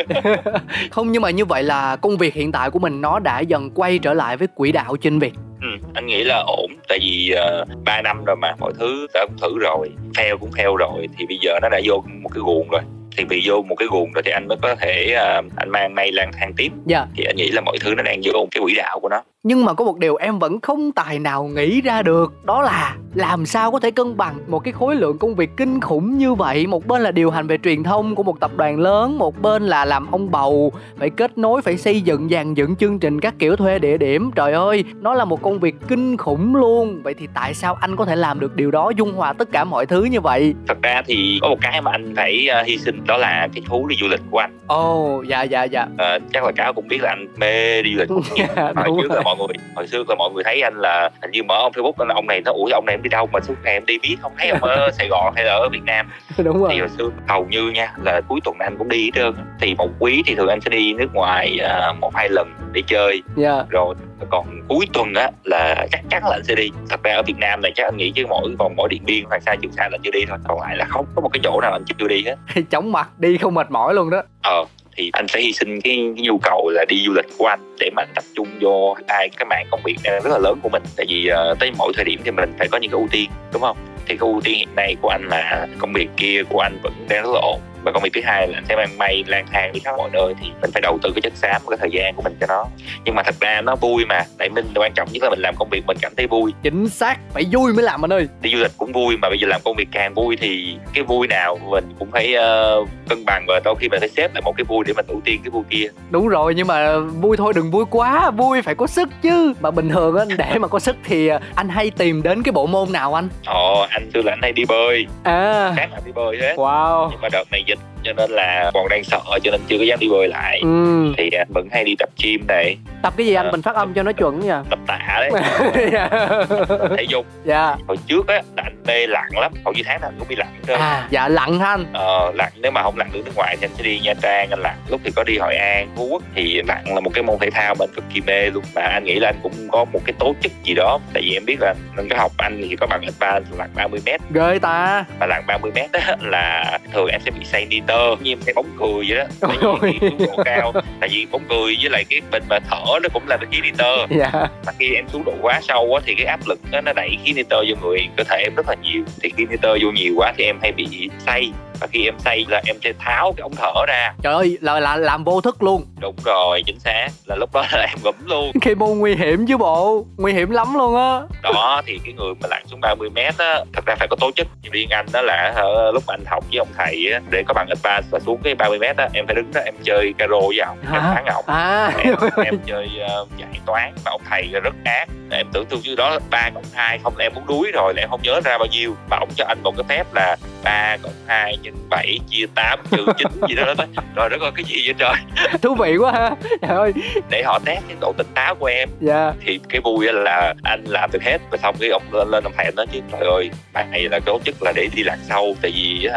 Không 0.91 1.13
nhưng 1.13 1.23
mà 1.23 1.31
như 1.31 1.45
vậy 1.45 1.63
là 1.63 1.97
công 1.97 2.17
việc 2.17 2.35
hiện 2.35 2.53
tại 2.53 2.71
của 2.71 2.79
mình 2.79 3.01
nó 3.01 3.19
đã 3.19 3.41
dần 3.41 3.71
quay 3.71 3.99
trở 3.99 4.15
lại 4.15 4.37
với 4.37 4.49
quỹ 4.55 4.73
đạo 4.73 4.97
trên 4.97 5.19
việc 5.19 5.33
ừ, 5.63 5.69
anh 5.95 6.07
nghĩ 6.07 6.25
là 6.25 6.45
ổn 6.47 6.73
tại 6.89 6.99
vì 7.03 7.35
uh, 7.63 7.69
3 7.85 8.03
năm 8.03 8.25
rồi 8.25 8.37
mà 8.37 8.53
mọi 8.61 8.73
thứ 8.79 9.07
đã 9.15 9.27
thử 9.43 9.59
rồi 9.59 9.91
fail 10.15 10.39
cũng 10.39 10.51
fail 10.51 10.77
rồi 10.77 11.07
thì 11.19 11.27
bây 11.27 11.39
giờ 11.41 11.59
nó 11.63 11.69
đã 11.69 11.81
vô 11.85 12.05
một 12.23 12.31
cái 12.35 12.43
guồng 12.47 12.69
rồi. 12.69 12.81
Thì 13.17 13.25
bị 13.25 13.43
vô 13.45 13.63
một 13.69 13.75
cái 13.75 13.89
guồng 13.91 14.13
rồi 14.13 14.23
thì 14.25 14.31
anh 14.31 14.49
mới 14.49 14.59
có 14.63 14.75
thể 14.75 15.17
uh, 15.17 15.45
anh 15.57 15.71
mang 15.71 15.95
may 15.95 16.13
lang 16.13 16.31
thang 16.33 16.53
tiếp. 16.57 16.69
Dạ. 16.87 17.07
Thì 17.17 17.25
anh 17.25 17.37
nghĩ 17.37 17.51
là 17.51 17.61
mọi 17.61 17.79
thứ 17.81 17.95
nó 17.95 18.03
đang 18.03 18.21
vô 18.25 18.49
cái 18.51 18.61
quỹ 18.65 18.75
đạo 18.75 19.01
của 19.01 19.09
nó 19.09 19.23
nhưng 19.49 19.65
mà 19.65 19.75
có 19.75 19.85
một 19.85 19.99
điều 19.99 20.17
em 20.17 20.39
vẫn 20.39 20.61
không 20.61 20.93
tài 20.93 21.19
nào 21.19 21.45
nghĩ 21.45 21.81
ra 21.81 22.03
được 22.03 22.45
đó 22.45 22.63
là 22.63 22.97
làm 23.15 23.47
sao 23.47 23.73
có 23.73 23.81
thể 23.81 23.91
cân 23.91 24.17
bằng 24.17 24.35
một 24.47 24.59
cái 24.59 24.73
khối 24.73 24.97
lượng 24.97 25.19
công 25.19 25.35
việc 25.35 25.51
kinh 25.57 25.81
khủng 25.81 26.19
như 26.19 26.35
vậy? 26.35 26.67
Một 26.67 26.87
bên 26.87 27.03
là 27.03 27.11
điều 27.11 27.31
hành 27.31 27.47
về 27.47 27.59
truyền 27.65 27.83
thông 27.83 28.15
của 28.15 28.23
một 28.23 28.41
tập 28.41 28.51
đoàn 28.57 28.81
lớn 28.81 29.19
một 29.19 29.43
bên 29.43 29.67
là 29.67 29.85
làm 29.85 30.11
ông 30.11 30.31
bầu 30.31 30.73
phải 30.99 31.11
kết 31.11 31.39
nối 31.39 31.63
phải 31.63 31.77
xây 31.77 32.01
dựng 32.01 32.29
dàn 32.29 32.55
dựng 32.55 32.77
chương 32.77 32.99
trình 32.99 33.21
các 33.21 33.35
kiểu 33.39 33.57
thuê 33.57 33.79
địa 33.79 33.97
điểm. 33.99 34.31
Trời 34.35 34.53
ơi 34.53 34.85
nó 35.01 35.15
là 35.15 35.25
một 35.25 35.43
công 35.43 35.59
việc 35.59 35.75
kinh 35.89 36.17
khủng 36.17 36.57
luôn. 36.57 37.01
Vậy 37.03 37.15
thì 37.15 37.29
tại 37.35 37.55
sao 37.55 37.75
anh 37.75 37.97
có 37.97 38.05
thể 38.05 38.17
làm 38.17 38.41
được 38.41 38.57
điều 38.57 38.71
đó 38.71 38.91
dung 38.97 39.13
hòa 39.13 39.33
tất 39.33 39.49
cả 39.53 39.65
mọi 39.65 39.87
thứ 39.87 40.05
như 40.05 40.21
vậy? 40.21 40.55
Thật 40.67 40.79
ra 40.83 41.03
thì 41.07 41.39
có 41.43 41.49
một 41.49 41.59
cái 41.61 41.83
mà 41.83 41.91
anh 41.91 42.15
phải 42.17 42.49
uh, 42.61 42.67
hy 42.67 42.79
sinh 42.79 43.07
đó 43.07 43.17
là 43.17 43.49
cái 43.55 43.63
thú 43.67 43.87
đi 43.87 43.97
du 44.01 44.09
lịch 44.09 44.21
của 44.31 44.39
anh. 44.39 44.59
Ồ 44.67 45.17
oh, 45.17 45.27
dạ 45.27 45.43
dạ 45.43 45.65
dạ. 45.65 45.83
Uh, 45.83 46.23
chắc 46.33 46.45
là 46.45 46.53
cáo 46.57 46.73
cũng 46.73 46.89
biết 46.89 46.99
là 47.03 47.11
anh 47.11 47.29
mê 47.37 47.83
đi 47.83 47.95
du 47.95 47.99
lịch. 47.99 48.09
Hồi 48.77 49.03
trước 49.03 49.11
là 49.11 49.23
mọi 49.23 49.37
người. 49.39 49.57
Hồi 49.75 49.87
xưa 49.87 50.05
là 50.09 50.15
mọi 50.15 50.31
người 50.35 50.45
thấy 50.45 50.63
anh 50.63 50.75
là 50.81 51.11
hình 51.23 51.31
như 51.31 51.43
mở 51.43 51.55
ông 51.55 51.73
facebook 51.73 52.07
là 52.09 52.15
ông 52.15 52.27
này 52.27 52.41
nó 52.45 52.53
ủi 52.53 52.71
ông 52.73 52.87
này 52.87 52.95
em 52.95 53.03
đi 53.03 53.09
đâu 53.09 53.29
mà 53.33 53.41
suốt 53.41 53.55
ngày 53.65 53.73
em 53.73 53.87
đi 53.87 53.99
biết 53.99 54.17
không? 54.21 54.33
Thấy 54.39 54.49
ông 54.49 54.65
ở 54.65 54.91
sài 54.99 55.09
gòn 55.09 55.33
hay 55.37 55.45
là 55.45 55.53
ở 55.53 55.69
việt 55.69 55.83
nam. 55.85 56.11
Đúng 56.39 56.61
rồi. 56.61 56.71
thì 56.73 56.81
hồi 56.81 56.89
xưa 56.89 57.11
hầu 57.29 57.47
như 57.51 57.71
nha 57.71 57.93
là 58.03 58.21
cuối 58.29 58.41
tuần 58.45 58.57
anh 58.59 58.79
cũng 58.79 58.89
đi 58.89 59.05
hết 59.05 59.11
trơn 59.15 59.35
thì 59.61 59.75
một 59.75 59.91
quý 59.99 60.23
thì 60.27 60.35
thường 60.35 60.49
anh 60.49 60.61
sẽ 60.61 60.71
đi 60.71 60.93
nước 60.93 61.15
ngoài 61.15 61.59
uh, 61.91 61.99
một 61.99 62.15
hai 62.15 62.29
lần 62.29 62.55
để 62.73 62.83
chơi. 62.87 63.23
Yeah. 63.37 63.69
rồi 63.69 63.95
còn 64.31 64.61
cuối 64.69 64.87
tuần 64.93 65.15
á 65.15 65.31
là 65.45 65.87
chắc 65.93 66.01
chắn 66.11 66.23
là 66.25 66.31
anh 66.33 66.45
sẽ 66.45 66.55
đi. 66.55 66.71
Thật 66.91 67.03
ra 67.03 67.15
ở 67.15 67.23
việt 67.27 67.39
nam 67.39 67.63
này 67.63 67.73
chắc 67.75 67.85
anh 67.85 67.97
nghĩ 67.97 68.11
chứ 68.11 68.27
mỗi 68.29 68.55
vòng 68.59 68.75
mỗi 68.77 68.89
điện 68.89 69.03
biên 69.05 69.25
hoặc 69.25 69.43
xa 69.43 69.57
trường 69.63 69.73
sa 69.73 69.89
là 69.93 69.99
chưa 70.03 70.11
đi 70.11 70.25
thôi. 70.29 70.39
Còn 70.49 70.61
lại 70.61 70.77
là 70.77 70.85
không 70.85 71.07
có 71.15 71.21
một 71.21 71.29
cái 71.33 71.41
chỗ 71.45 71.61
nào 71.61 71.73
anh 71.73 71.85
chưa 71.99 72.09
đi 72.09 72.25
hết. 72.25 72.37
Chóng 72.71 72.93
mặt 72.93 73.19
đi 73.19 73.39
không 73.39 73.55
mệt 73.55 73.71
mỏi 73.71 73.95
luôn 73.95 74.11
đó. 74.11 74.23
Ờ 74.43 74.65
thì 74.99 75.11
anh 75.13 75.29
sẽ 75.29 75.41
hy 75.41 75.53
sinh 75.53 75.81
cái, 75.81 76.13
cái 76.17 76.25
nhu 76.25 76.39
cầu 76.39 76.71
là 76.71 76.85
đi 76.89 77.03
du 77.07 77.13
lịch 77.13 77.27
của 77.39 77.47
anh 77.47 77.77
để 77.81 77.91
mà 77.97 78.03
anh 78.03 78.09
tập 78.15 78.25
trung 78.35 78.49
vô 78.61 78.97
hai 79.09 79.29
cái 79.29 79.47
mạng 79.51 79.67
công 79.71 79.81
việc 79.85 79.97
này 80.05 80.21
rất 80.25 80.31
là 80.31 80.39
lớn 80.39 80.59
của 80.63 80.69
mình. 80.69 80.83
Tại 80.97 81.07
vì 81.09 81.31
uh, 81.53 81.59
tới 81.59 81.71
mỗi 81.79 81.93
thời 81.97 82.05
điểm 82.05 82.21
thì 82.25 82.31
mình 82.31 82.53
phải 82.59 82.69
có 82.69 82.79
những 82.79 82.91
cái 82.91 83.01
ưu 83.01 83.09
tiên 83.11 83.31
đúng 83.53 83.63
không? 83.63 83.77
Thì 84.07 84.17
cái 84.17 84.29
ưu 84.29 84.41
tiên 84.45 84.59
hiện 84.59 84.69
nay 84.77 84.97
của 85.01 85.09
anh 85.09 85.29
là 85.29 85.67
công 85.79 85.93
việc 85.93 86.09
kia 86.17 86.43
của 86.49 86.61
anh 86.61 86.79
vẫn 86.83 86.93
đang 87.09 87.23
rất 87.23 87.31
là 87.35 87.41
ổn 87.43 87.61
và 87.85 87.93
công 87.93 88.03
việc 88.03 88.11
thứ 88.15 88.21
hai 88.25 88.49
là 88.49 88.59
anh 88.59 88.65
sẽ 88.69 88.77
mang 88.77 88.99
may 88.99 89.25
lang 89.27 89.47
thang 89.53 89.73
đi 89.73 89.81
khắp 89.81 89.95
mọi 89.97 90.11
nơi 90.13 90.35
thì 90.41 90.47
mình 90.61 90.71
phải 90.73 90.81
đầu 90.83 90.99
tư 91.03 91.11
cái 91.15 91.23
chất 91.23 91.33
xám 91.37 91.63
cái 91.69 91.79
thời 91.81 91.91
gian 91.93 92.15
của 92.15 92.23
mình 92.23 92.37
cho 92.41 92.47
nó. 92.47 92.65
Nhưng 93.05 93.15
mà 93.15 93.23
thật 93.23 93.35
ra 93.41 93.61
nó 93.61 93.77
vui 93.77 94.05
mà. 94.09 94.23
Tại 94.39 94.49
mình 94.49 94.67
quan 94.75 94.93
trọng 94.95 95.09
nhất 95.13 95.23
là 95.23 95.31
mình 95.31 95.41
làm 95.41 95.55
công 95.59 95.69
việc 95.71 95.87
mình 95.87 95.97
cảm 96.01 96.13
thấy 96.17 96.27
vui. 96.27 96.53
Chính 96.63 96.89
xác. 96.89 97.19
Phải 97.33 97.45
vui 97.53 97.73
mới 97.73 97.83
làm 97.83 98.05
anh 98.05 98.13
ơi. 98.13 98.29
Đi 98.41 98.51
du 98.53 98.59
lịch 98.59 98.73
cũng 98.79 98.93
vui 98.93 99.17
mà 99.17 99.29
bây 99.29 99.39
giờ 99.39 99.47
làm 99.49 99.61
công 99.65 99.77
việc 99.77 99.89
càng 99.93 100.15
vui 100.15 100.37
thì 100.41 100.77
cái 100.95 101.05
vui 101.05 101.27
nào 101.27 101.59
mình 101.71 101.85
cũng 101.99 102.11
phải 102.11 102.35
uh, 102.83 102.89
cân 103.09 103.25
bằng 103.25 103.45
và 103.49 103.61
đôi 103.65 103.75
khi 103.81 103.89
mình 103.89 104.01
phải 104.01 104.09
xếp 104.09 104.35
lại 104.35 104.43
một 104.45 104.53
cái 104.57 104.65
vui 104.65 104.85
để 104.87 104.93
mình 104.93 105.07
ưu 105.09 105.21
tiên 105.25 105.41
cái 105.45 105.51
vui 105.51 105.63
kia. 105.71 105.87
Đúng 106.11 106.29
rồi 106.29 106.55
nhưng 106.55 106.67
mà 106.67 106.99
vui 106.99 107.37
thôi 107.37 107.53
đừng 107.57 107.71
vui 107.71 107.85
quá. 107.91 108.31
Vui 108.31 108.63
phải 108.63 108.75
có 108.75 108.87
sức 108.87 109.09
chứ. 109.23 109.53
Mà 109.61 109.71
bình 109.71 109.89
thường 109.89 110.17
á 110.17 110.25
để 110.39 110.59
mà 110.59 110.69
có 110.69 110.79
sức 110.79 110.97
thì 111.05 111.31
anh 111.55 111.69
hay 111.69 111.91
tìm 111.91 112.23
đến 112.23 112.43
cái 112.43 112.53
bộ 112.53 112.67
môn 112.67 112.93
nào 112.93 113.15
anh? 113.15 113.29
Ồ 113.47 113.87
anh 113.91 114.11
xưa 114.15 114.23
là 114.23 114.33
anh 114.33 114.43
hay 114.43 114.53
đi 114.53 114.65
bơi. 114.65 115.07
À. 115.23 115.73
Khác 115.77 115.89
là 115.93 116.01
đi 116.05 116.13
bơi 116.13 116.39
hết. 116.41 116.55
Wow. 116.57 117.09
Nhưng 117.11 117.21
mà 117.21 117.29
đợt 117.33 117.45
này 117.51 117.63
dịch 117.69 117.79
cho 118.09 118.15
nên 118.17 118.31
là 118.31 118.71
còn 118.75 118.89
đang 118.89 119.05
sợ 119.05 119.21
cho 119.45 119.51
nên 119.51 119.61
chưa 119.69 119.79
có 119.79 119.85
dám 119.85 119.99
đi 119.99 120.09
bơi 120.09 120.29
lại. 120.29 120.61
Ừ. 120.63 121.13
thì 121.17 121.31
anh 121.39 121.49
vẫn 121.55 121.69
hay 121.73 121.85
đi 121.85 121.95
tập 121.99 122.09
gym 122.23 122.45
này. 122.49 122.77
Tập 123.03 123.15
cái 123.17 123.27
gì 123.27 123.35
anh? 123.35 123.51
Mình 123.51 123.63
phát 123.63 123.75
âm 123.75 123.95
cho 123.95 124.03
nó 124.03 124.13
chuẩn 124.13 124.41
nha 124.41 124.63
tập 124.71 124.79
tạ 124.87 125.21
đấy. 125.21 125.31
Thể 126.97 127.03
dục. 127.09 127.27
Dạ. 127.45 127.77
Hồi 127.89 127.97
trước 128.07 128.29
á 128.29 128.43
là 128.57 128.63
anh 128.63 128.77
mê 128.87 129.07
lặn 129.07 129.29
lắm. 129.35 129.53
Hầu 129.65 129.75
như 129.75 129.83
tháng 129.87 130.01
nào 130.01 130.11
cũng 130.19 130.29
đi 130.29 130.37
lặn 130.37 130.49
cơ. 130.67 130.75
À 130.75 131.07
dạ 131.11 131.29
lặn 131.29 131.61
anh? 131.61 131.85
Ờ 131.93 132.33
lặn 132.35 132.53
nếu 132.57 132.71
mà 132.71 132.83
không 132.83 132.99
lặn 132.99 133.09
được 133.13 133.23
nước 133.25 133.33
ngoài 133.37 133.57
thì 133.61 133.65
anh 133.67 133.71
sẽ 133.77 133.83
đi 133.83 134.01
nha 134.05 134.15
trang 134.23 134.51
anh 134.51 134.61
lặn. 134.61 134.77
Lúc 134.89 135.01
thì 135.05 135.11
có 135.17 135.25
đi 135.25 135.39
hội 135.39 135.57
an 135.57 135.89
phú 135.97 136.09
quốc 136.11 136.23
thì 136.35 136.63
lặn 136.67 136.85
là 136.95 137.01
một 137.01 137.11
cái 137.15 137.23
môn 137.23 137.39
thể 137.41 137.51
thao 137.51 137.75
mình 137.79 137.91
cực 137.95 138.05
kỳ 138.15 138.21
mê 138.21 138.51
luôn. 138.51 138.65
Mà 138.75 138.83
anh 138.83 139.05
nghĩ 139.05 139.19
là 139.19 139.29
anh 139.29 139.41
cũng 139.43 139.69
có 139.73 139.85
một 139.85 140.01
cái 140.05 140.15
tố 140.19 140.35
chất 140.43 140.53
gì 140.65 140.75
đó. 140.75 140.99
Tại 141.13 141.23
vì 141.23 141.35
em 141.37 141.45
biết 141.45 141.57
là 141.61 141.75
mình 141.97 142.09
có 142.11 142.17
học 142.17 142.33
anh 142.39 142.67
thì 142.71 142.77
có 142.77 142.87
bằng 142.87 143.03
advance 143.03 143.49
lặn 143.59 143.71
30 143.75 144.01
mét. 144.07 144.21
Ghê 144.35 144.59
ta. 144.63 145.05
Và 145.21 145.27
lặn 145.27 145.43
30 145.47 145.73
mét 145.75 145.93
đó 145.93 146.01
là 146.21 146.79
thường 146.93 147.09
em 147.09 147.21
sẽ 147.25 147.31
bị 147.31 147.45
say 147.45 147.67
nitơ 147.71 147.98
như 148.23 148.33
em 148.33 148.39
thấy 148.45 148.55
bóng 148.55 148.71
cười 148.79 149.05
vậy 149.09 149.19
đó. 149.19 149.25
Tại 149.41 149.57
vì 149.83 149.99
cái 150.01 150.27
độ 150.27 150.43
cao 150.45 150.73
tại 151.01 151.09
vì 151.13 151.27
bóng 151.33 151.45
cười 151.49 151.77
với 151.81 151.91
lại 151.91 152.05
cái 152.11 152.21
bình 152.31 152.43
mà 152.51 152.59
thở 152.71 152.85
nó 153.03 153.09
cũng 153.13 153.23
là 153.29 153.37
cái 153.37 153.47
khí 153.53 153.61
nitơ 153.63 154.07
dạ. 154.11 154.31
Mà 154.67 154.73
khi 154.79 154.95
em 154.95 155.09
xuống 155.09 155.25
độ 155.25 155.33
quá 155.43 155.61
sâu 155.63 155.95
á 155.95 156.01
thì 156.07 156.15
cái 156.15 156.27
áp 156.27 156.41
lực 156.47 156.59
đó, 156.71 156.81
nó 156.81 156.93
đẩy 156.93 157.11
khí 157.25 157.33
nitơ 157.33 157.63
vô 157.69 157.75
người 157.83 158.07
cơ 158.17 158.25
thể 158.25 158.43
em 158.45 158.55
rất 158.55 158.69
là 158.69 158.75
nhiều. 158.83 159.03
Thì 159.23 159.31
khí 159.37 159.45
nitơ 159.51 159.77
vô 159.83 159.91
nhiều 159.91 160.13
quá 160.17 160.33
thì 160.39 160.45
em 160.45 160.59
hay 160.63 160.73
bị 160.73 161.11
say 161.27 161.53
và 161.81 161.87
khi 161.87 162.05
em 162.05 162.15
say 162.19 162.45
là 162.49 162.63
em 162.67 162.77
sẽ 162.85 162.93
tháo 162.99 163.33
cái 163.37 163.43
ống 163.43 163.55
thở 163.57 163.87
ra. 163.89 164.13
Trời 164.23 164.35
ơi 164.35 164.59
là, 164.61 164.81
là 164.81 164.97
làm 164.97 165.25
vô 165.25 165.41
thức 165.41 165.63
luôn. 165.63 165.85
Đúng 166.01 166.17
rồi 166.25 166.63
chính 166.67 166.81
xác. 166.81 167.09
Là 167.25 167.37
lúc 167.37 167.51
đó 167.53 167.65
là 167.73 167.87
em 167.91 167.99
ngủm 168.03 168.15
luôn. 168.27 168.53
Cái 168.61 168.75
môn 168.75 168.99
nguy 168.99 169.15
hiểm 169.15 169.47
chứ 169.47 169.57
bộ. 169.57 170.07
Nguy 170.17 170.33
hiểm 170.33 170.51
lắm 170.51 170.75
luôn 170.75 170.97
á. 170.97 171.21
Đó 171.43 171.83
thì 171.87 171.99
cái 172.05 172.13
người 172.13 172.35
mà 172.41 172.49
lặn 172.51 172.63
xuống 172.67 172.81
30 172.81 173.11
mét 173.11 173.39
á 173.39 173.65
thật 173.73 173.87
ra 173.87 173.95
phải 173.99 174.09
có 174.09 174.17
tố 174.21 174.31
chất. 174.37 174.47
Riêng 174.73 174.89
anh 174.91 175.07
đó 175.13 175.23
là 175.23 175.55
lúc 175.95 176.03
mà 176.07 176.15
anh 176.15 176.25
học 176.27 176.45
với 176.51 176.59
ông 176.59 176.69
thầy 176.77 177.13
á 177.13 177.21
để 177.31 177.43
có 177.47 177.55
bằng 177.55 177.69
advance 177.69 178.09
và 178.11 178.19
xuống 178.21 178.41
cái 178.45 178.55
30 178.55 178.79
mét 178.79 178.97
á 178.97 179.09
em 179.13 179.27
phải 179.27 179.35
đứng 179.35 179.53
đó 179.55 179.61
em 179.65 179.75
chơi 179.83 180.15
caro 180.19 180.41
với 180.49 180.59
ông 180.59 180.79
em 180.93 181.03
phá 181.03 181.23
ngọc. 181.27 181.47
À. 181.47 181.93
Em, 182.05 182.15
em 182.45 182.59
chơi 182.67 182.89
uh, 183.23 183.29
giải 183.39 183.61
toán 183.67 183.95
mà 184.05 184.11
ông 184.11 184.23
thầy 184.31 184.49
rất 184.63 184.75
ác. 184.85 185.09
Em 185.31 185.47
tưởng 185.53 185.67
tượng 185.67 185.81
như 185.81 185.95
đó 185.95 186.19
ba 186.31 186.51
cộng 186.55 186.65
hai 186.73 186.99
không 187.03 187.17
là 187.17 187.25
em 187.25 187.35
muốn 187.35 187.47
đuối 187.47 187.71
rồi 187.75 187.93
là 187.97 188.03
em 188.03 188.11
không 188.11 188.21
nhớ 188.23 188.41
ra 188.45 188.59
bao 188.59 188.67
nhiêu. 188.67 188.95
Mà 189.11 189.17
ông 189.17 189.29
cho 189.37 189.45
anh 189.49 189.63
một 189.63 189.75
cái 189.77 189.85
phép 189.89 190.05
là 190.15 190.37
ba 190.69 190.97
cộng 191.03 191.13
hai 191.27 191.57
nhân 191.63 191.75
bảy 191.91 192.19
chia 192.31 192.47
tám 192.55 192.79
trừ 192.91 193.07
chín 193.19 193.29
gì 193.49 193.55
đó 193.55 193.75
đó 193.79 193.85
rồi 194.17 194.31
đó 194.31 194.37
coi 194.41 194.53
cái 194.55 194.65
gì 194.65 194.83
vậy 194.85 194.95
trời? 194.99 195.15
Thú 195.63 195.75
vị 195.75 195.97
quá 195.97 196.13
ha. 196.13 196.31
Trời 196.63 196.77
ơi. 196.77 196.93
Để 197.31 197.43
họ 197.47 197.59
test 197.65 197.81
cái 197.89 197.97
độ 198.01 198.13
tỉnh 198.17 198.27
táo 198.35 198.55
của 198.55 198.67
em. 198.67 198.89
Dạ. 199.01 199.33
Thì 199.47 199.61
cái 199.69 199.81
vui 199.85 200.07
là 200.13 200.55
anh 200.65 200.85
làm 200.85 201.11
được 201.13 201.23
hết 201.23 201.39
và 201.51 201.59
xong 201.63 201.77
cái 201.81 201.91
ông 201.91 202.03
lên 202.13 202.29
lên 202.29 202.45
ông 202.45 202.53
thầy 202.57 202.73
nói 202.77 202.87
chứ 202.93 203.01
trời 203.13 203.31
ơi 203.31 203.51
bạn 203.73 203.91
này 203.91 204.09
là 204.11 204.21
tốt 204.27 204.41
nhất 204.45 204.55
là 204.61 204.73
để 204.77 204.89
đi 204.95 205.03
lạc 205.03 205.19
sâu 205.29 205.57
tại 205.63 205.73
vì 205.75 206.09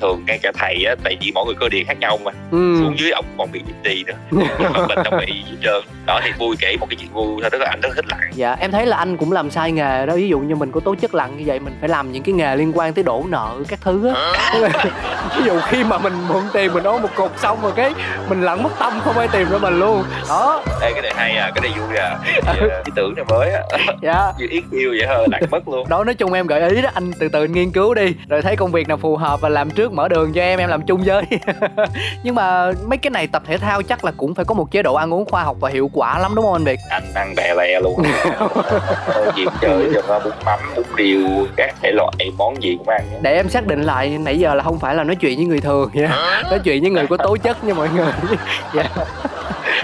thường 0.00 0.24
ngay 0.26 0.38
cả 0.42 0.52
thầy 0.54 0.84
á 0.84 0.94
tại 1.04 1.16
vì 1.20 1.32
mỗi 1.34 1.46
người 1.46 1.54
cơ 1.60 1.68
địa 1.68 1.84
khác 1.86 1.98
nhau 2.00 2.18
mà. 2.24 2.32
Ừ. 2.50 2.76
xuống 2.80 2.98
dưới 2.98 3.10
ông 3.10 3.24
còn 3.38 3.52
bị 3.52 3.60
đi 3.82 4.04
nữa. 4.06 4.14
Mình 4.88 4.98
không 5.04 5.20
bị 5.26 5.32
gì 5.50 5.56
trơn. 5.62 5.82
Đó 6.06 6.20
thì 6.24 6.30
vui 6.38 6.56
kể 6.60 6.76
một 6.80 6.86
cái 6.90 6.96
chuyện 7.00 7.12
vui 7.12 7.40
thôi 7.40 7.50
đó 7.52 7.58
là 7.58 7.66
anh 7.70 7.80
rất 7.80 7.90
thích 7.96 8.04
lặn. 8.08 8.20
Dạ 8.34 8.56
em 8.60 8.70
thấy 8.70 8.86
là 8.86 8.96
anh 8.96 9.16
cũng 9.16 9.32
làm 9.32 9.50
sai 9.50 9.72
nghề 9.72 10.06
đó. 10.06 10.14
Ví 10.16 10.28
dụ 10.28 10.38
như 10.38 10.54
mình 10.54 10.72
có 10.72 10.80
tố 10.80 10.94
chất 10.94 11.14
lặn 11.14 11.36
như 11.36 11.44
vậy 11.46 11.60
mình 11.60 11.74
phải 11.80 11.88
làm 11.88 12.12
những 12.12 12.22
cái 12.22 12.32
nghề 12.32 12.56
liên 12.56 12.72
quan 12.74 12.94
tới 12.94 13.04
đổ 13.04 13.24
nợ 13.28 13.56
các 13.68 13.78
thứ 13.84 14.08
á. 14.08 14.32
Ví 15.36 15.44
dụ 15.44 15.60
khi 15.68 15.84
mà 15.84 15.98
mình 15.98 16.12
mượn 16.28 16.42
tiền 16.52 16.74
mình 16.74 16.84
ôm 16.84 17.02
một 17.02 17.08
cục 17.14 17.38
xong 17.38 17.62
rồi 17.62 17.72
cái 17.76 17.92
mình 18.28 18.42
lặn 18.42 18.62
mất 18.62 18.70
tâm 18.78 19.00
không 19.04 19.18
ai 19.18 19.28
tìm 19.28 19.50
ra 19.50 19.58
mình 19.58 19.78
luôn. 19.78 20.04
Đó. 20.28 20.62
Đây 20.80 20.92
cái 20.92 21.02
này 21.02 21.12
hay 21.16 21.36
à 21.36 21.50
cái 21.54 21.62
này 21.62 21.80
vui 21.80 21.96
à. 21.96 22.18
Ý 22.84 22.92
tưởng 22.96 23.14
này 23.14 23.24
mới 23.28 23.52
á. 23.52 23.60
Dạ. 24.02 24.32
Như 24.38 24.46
ít 24.50 24.64
yêu 24.70 24.94
vậy 24.98 25.06
thôi 25.08 25.26
lặn 25.30 25.42
mất 25.50 25.68
luôn. 25.68 25.88
Đó 25.88 26.04
nói 26.04 26.14
chung 26.14 26.32
em 26.32 26.46
gợi 26.46 26.70
ý 26.70 26.82
đó 26.82 26.90
anh 26.94 27.12
từ 27.18 27.28
từ 27.28 27.46
nghiên 27.46 27.70
cứu 27.70 27.94
đi 27.94 28.14
rồi 28.28 28.42
thấy 28.42 28.56
công 28.56 28.72
việc 28.72 28.88
nào 28.88 28.96
phù 28.96 29.16
hợp 29.16 29.40
và 29.40 29.48
làm 29.48 29.70
trước 29.70 29.92
mở 29.92 30.08
đường 30.08 30.32
cho 30.32 30.40
em 30.40 30.58
em 30.58 30.68
làm 30.68 30.82
chung 30.86 31.02
với. 31.06 31.22
Nhưng 32.22 32.34
mà 32.34 32.72
mấy 32.86 32.98
cái 32.98 33.10
này 33.10 33.26
tập 33.26 33.42
thể 33.46 33.58
thao 33.58 33.82
chắc 33.82 34.04
là 34.04 34.12
cũng 34.16 34.34
phải 34.34 34.44
có 34.44 34.54
một 34.54 34.70
chế 34.70 34.82
độ 34.82 34.94
ăn 34.94 35.14
uống 35.14 35.24
khoa 35.30 35.42
học 35.42 35.56
và 35.60 35.70
hiệu 35.70 35.90
quả 35.92 36.18
lắm 36.18 36.32
đúng 36.34 36.44
không 36.44 36.54
anh 36.54 36.64
Việt? 36.64 36.78
Anh 36.90 37.02
ăn 37.14 37.34
bè 37.36 37.54
lè 37.54 37.80
luôn. 37.80 38.02
Gì 39.36 39.44
chơi 39.60 39.90
cho 39.94 40.20
bún 40.24 40.32
mắm 40.44 40.60
bún 40.76 40.84
riêu 40.98 41.20
các 41.56 41.74
thể 41.82 41.92
loại 41.92 42.30
món 42.36 42.62
gì 42.62 42.76
cũng 42.78 42.88
ăn. 42.88 43.02
Để 43.22 43.36
em 43.36 43.48
xác 43.48 43.61
định 43.66 43.82
lại 43.82 44.18
nãy 44.18 44.38
giờ 44.38 44.54
là 44.54 44.62
không 44.62 44.78
phải 44.78 44.94
là 44.94 45.04
nói 45.04 45.16
chuyện 45.16 45.36
với 45.36 45.46
người 45.46 45.60
thường 45.60 45.90
nha. 45.92 46.08
Nói 46.50 46.58
chuyện 46.64 46.82
với 46.82 46.90
người 46.90 47.06
có 47.06 47.16
tố 47.16 47.36
chất 47.36 47.64
nha 47.64 47.74
mọi 47.74 47.88
người. 47.96 48.12
Dạ. 48.74 48.84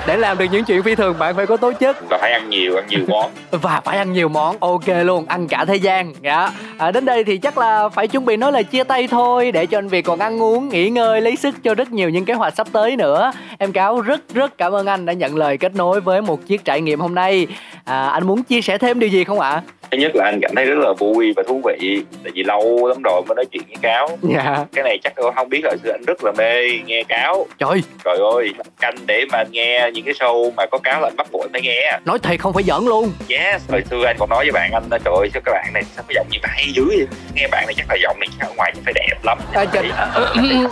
Để 0.07 0.17
làm 0.17 0.39
được 0.39 0.45
những 0.53 0.65
chuyện 0.65 0.83
phi 0.83 0.95
thường 0.95 1.19
bạn 1.19 1.37
phải 1.37 1.47
có 1.47 1.57
tố 1.57 1.73
chất. 1.73 1.97
Và 2.11 2.19
phải 2.21 2.33
ăn 2.33 2.51
nhiều 2.51 2.77
ăn 2.77 2.85
nhiều 2.89 3.01
món. 3.09 3.31
Và 3.51 3.81
phải 3.85 3.99
ăn 3.99 4.13
nhiều 4.13 4.29
món. 4.29 4.57
Ok 4.61 4.89
luôn 5.05 5.27
ăn 5.27 5.49
cả 5.49 5.65
thời 5.65 5.81
gian. 5.81 6.13
Dạ. 6.23 6.51
À, 6.79 6.91
đến 6.91 7.05
đây 7.05 7.25
thì 7.25 7.39
chắc 7.39 7.59
là 7.59 7.89
phải 7.89 8.09
chuẩn 8.09 8.25
bị 8.25 8.37
nói 8.37 8.53
lời 8.53 8.65
chia 8.65 8.85
tay 8.85 9.09
thôi 9.09 9.53
để 9.53 9.67
cho 9.67 9.79
anh 9.79 9.89
Việt 9.89 10.03
còn 10.03 10.19
ăn 10.19 10.43
uống 10.43 10.69
nghỉ 10.69 10.91
ngơi 10.91 11.21
lấy 11.21 11.37
sức 11.37 11.55
cho 11.63 11.75
rất 11.75 11.93
nhiều 11.93 12.11
những 12.11 12.25
kế 12.25 12.35
hoạch 12.35 12.55
sắp 12.57 12.67
tới 12.73 12.97
nữa. 12.97 13.33
Em 13.59 13.73
cáo 13.73 14.01
rất 14.01 14.21
rất 14.35 14.59
cảm 14.59 14.73
ơn 14.73 14.87
anh 14.87 15.07
đã 15.07 15.13
nhận 15.13 15.37
lời 15.37 15.59
kết 15.59 15.75
nối 15.75 16.01
với 16.01 16.23
một 16.23 16.47
chiếc 16.47 16.65
trải 16.65 16.81
nghiệm 16.81 17.01
hôm 17.01 17.15
nay. 17.15 17.47
À, 17.85 18.09
anh 18.09 18.27
muốn 18.27 18.43
chia 18.43 18.61
sẻ 18.61 18.79
thêm 18.79 18.99
điều 18.99 19.11
gì 19.11 19.25
không 19.25 19.41
ạ 19.41 19.63
thứ 19.91 19.99
nhất 19.99 20.17
là 20.17 20.25
anh 20.25 20.41
cảm 20.41 20.55
thấy 20.55 20.65
rất 20.65 20.79
là 20.79 20.93
vui 20.93 21.33
và 21.37 21.43
thú 21.49 21.63
vị 21.65 22.03
tại 22.25 22.33
vì 22.35 22.43
lâu 22.43 22.87
lắm 22.89 23.03
rồi 23.05 23.23
mới 23.29 23.37
nói 23.37 23.45
chuyện 23.53 23.63
với 23.69 23.77
cáo. 23.83 24.09
Dạ. 24.23 24.65
Cái 24.73 24.85
này 24.85 24.99
chắc 25.05 25.13
tôi 25.17 25.33
không 25.37 25.49
biết 25.49 25.61
rồi 25.65 25.77
xưa 25.83 25.93
anh 25.93 26.05
rất 26.07 26.25
là 26.25 26.33
mê 26.39 26.63
nghe 26.87 27.03
cáo. 27.09 27.47
Trời. 27.59 27.83
Trời 28.05 28.19
ơi 28.33 28.53
canh 28.81 28.97
để 29.07 29.25
mà 29.33 29.45
nghe 29.51 29.91
những 29.95 30.05
cái 30.05 30.15
show 30.15 30.53
mà 30.57 30.67
có 30.67 30.79
cáo 30.79 31.01
là 31.01 31.09
anh 31.09 31.17
bắt 31.17 31.27
buộc 31.33 31.47
phải 31.53 31.61
nghe. 31.61 31.99
Nói 32.05 32.19
thiệt 32.19 32.41
không 32.41 32.53
phải 32.53 32.63
giỡn 32.63 32.85
luôn. 32.85 33.13
Yes 33.29 33.71
hồi 33.71 33.83
xưa 33.91 34.05
anh 34.07 34.17
còn 34.19 34.31
nói 34.31 34.45
với 34.45 34.53
bạn 34.53 34.71
anh 34.73 34.83
trời 34.91 35.15
ơi 35.19 35.31
sao 35.35 35.43
các 35.45 35.53
bạn 35.53 35.73
này 35.75 35.83
sao 35.97 36.05
có 36.09 36.15
giọng 36.15 36.27
như 36.31 36.39
hay 36.43 36.67
dữ 36.75 36.85
vậy? 36.85 37.07
Nghe 37.35 37.49
bạn 37.51 37.65
này 37.67 37.75
chắc 37.77 37.87
là 37.91 37.97
giọng 38.03 38.21
này 38.21 38.29
chắc 38.39 38.49
ở 38.49 38.53
ngoài 38.57 38.73
phải 38.85 38.93
đẹp 38.95 39.17
lắm. 39.23 39.39
À, 39.53 39.65
trời, 39.73 39.91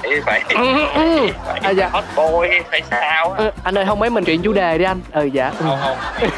phải 0.02 0.20
phải 0.26 0.42
phải 1.62 1.74
dạ. 1.76 1.88
hot 1.88 2.04
boy 2.16 2.48
hay 2.70 2.82
sao 2.90 3.32
à, 3.32 3.50
anh 3.64 3.78
ơi 3.78 3.84
không 3.88 3.98
mấy 3.98 4.10
mình 4.10 4.24
chuyện 4.24 4.42
chủ 4.42 4.52
đề 4.52 4.78
đi 4.78 4.84
anh. 4.84 5.00
Ừ 5.12 5.30
dạ. 5.32 5.52
Không 5.58 5.78
không. 5.82 5.96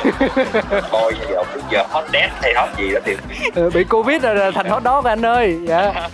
Boy 0.93 1.17
giờ 1.31 1.43
giờ 1.71 1.85
hot 1.91 2.05
dead 2.12 2.31
hay 2.43 2.55
hot 2.55 2.67
làm 2.68 2.83
gì 2.83 2.94
đó 2.94 3.00
thì 3.04 3.16
ừ, 3.54 3.70
bị 3.74 3.85
covid 3.85 4.22
rồi 4.22 4.52
thành 4.52 4.68
hot 4.68 4.83
dog 4.85 5.04
anh 5.04 5.26
ơi. 5.26 5.59
Dạ. 5.64 6.09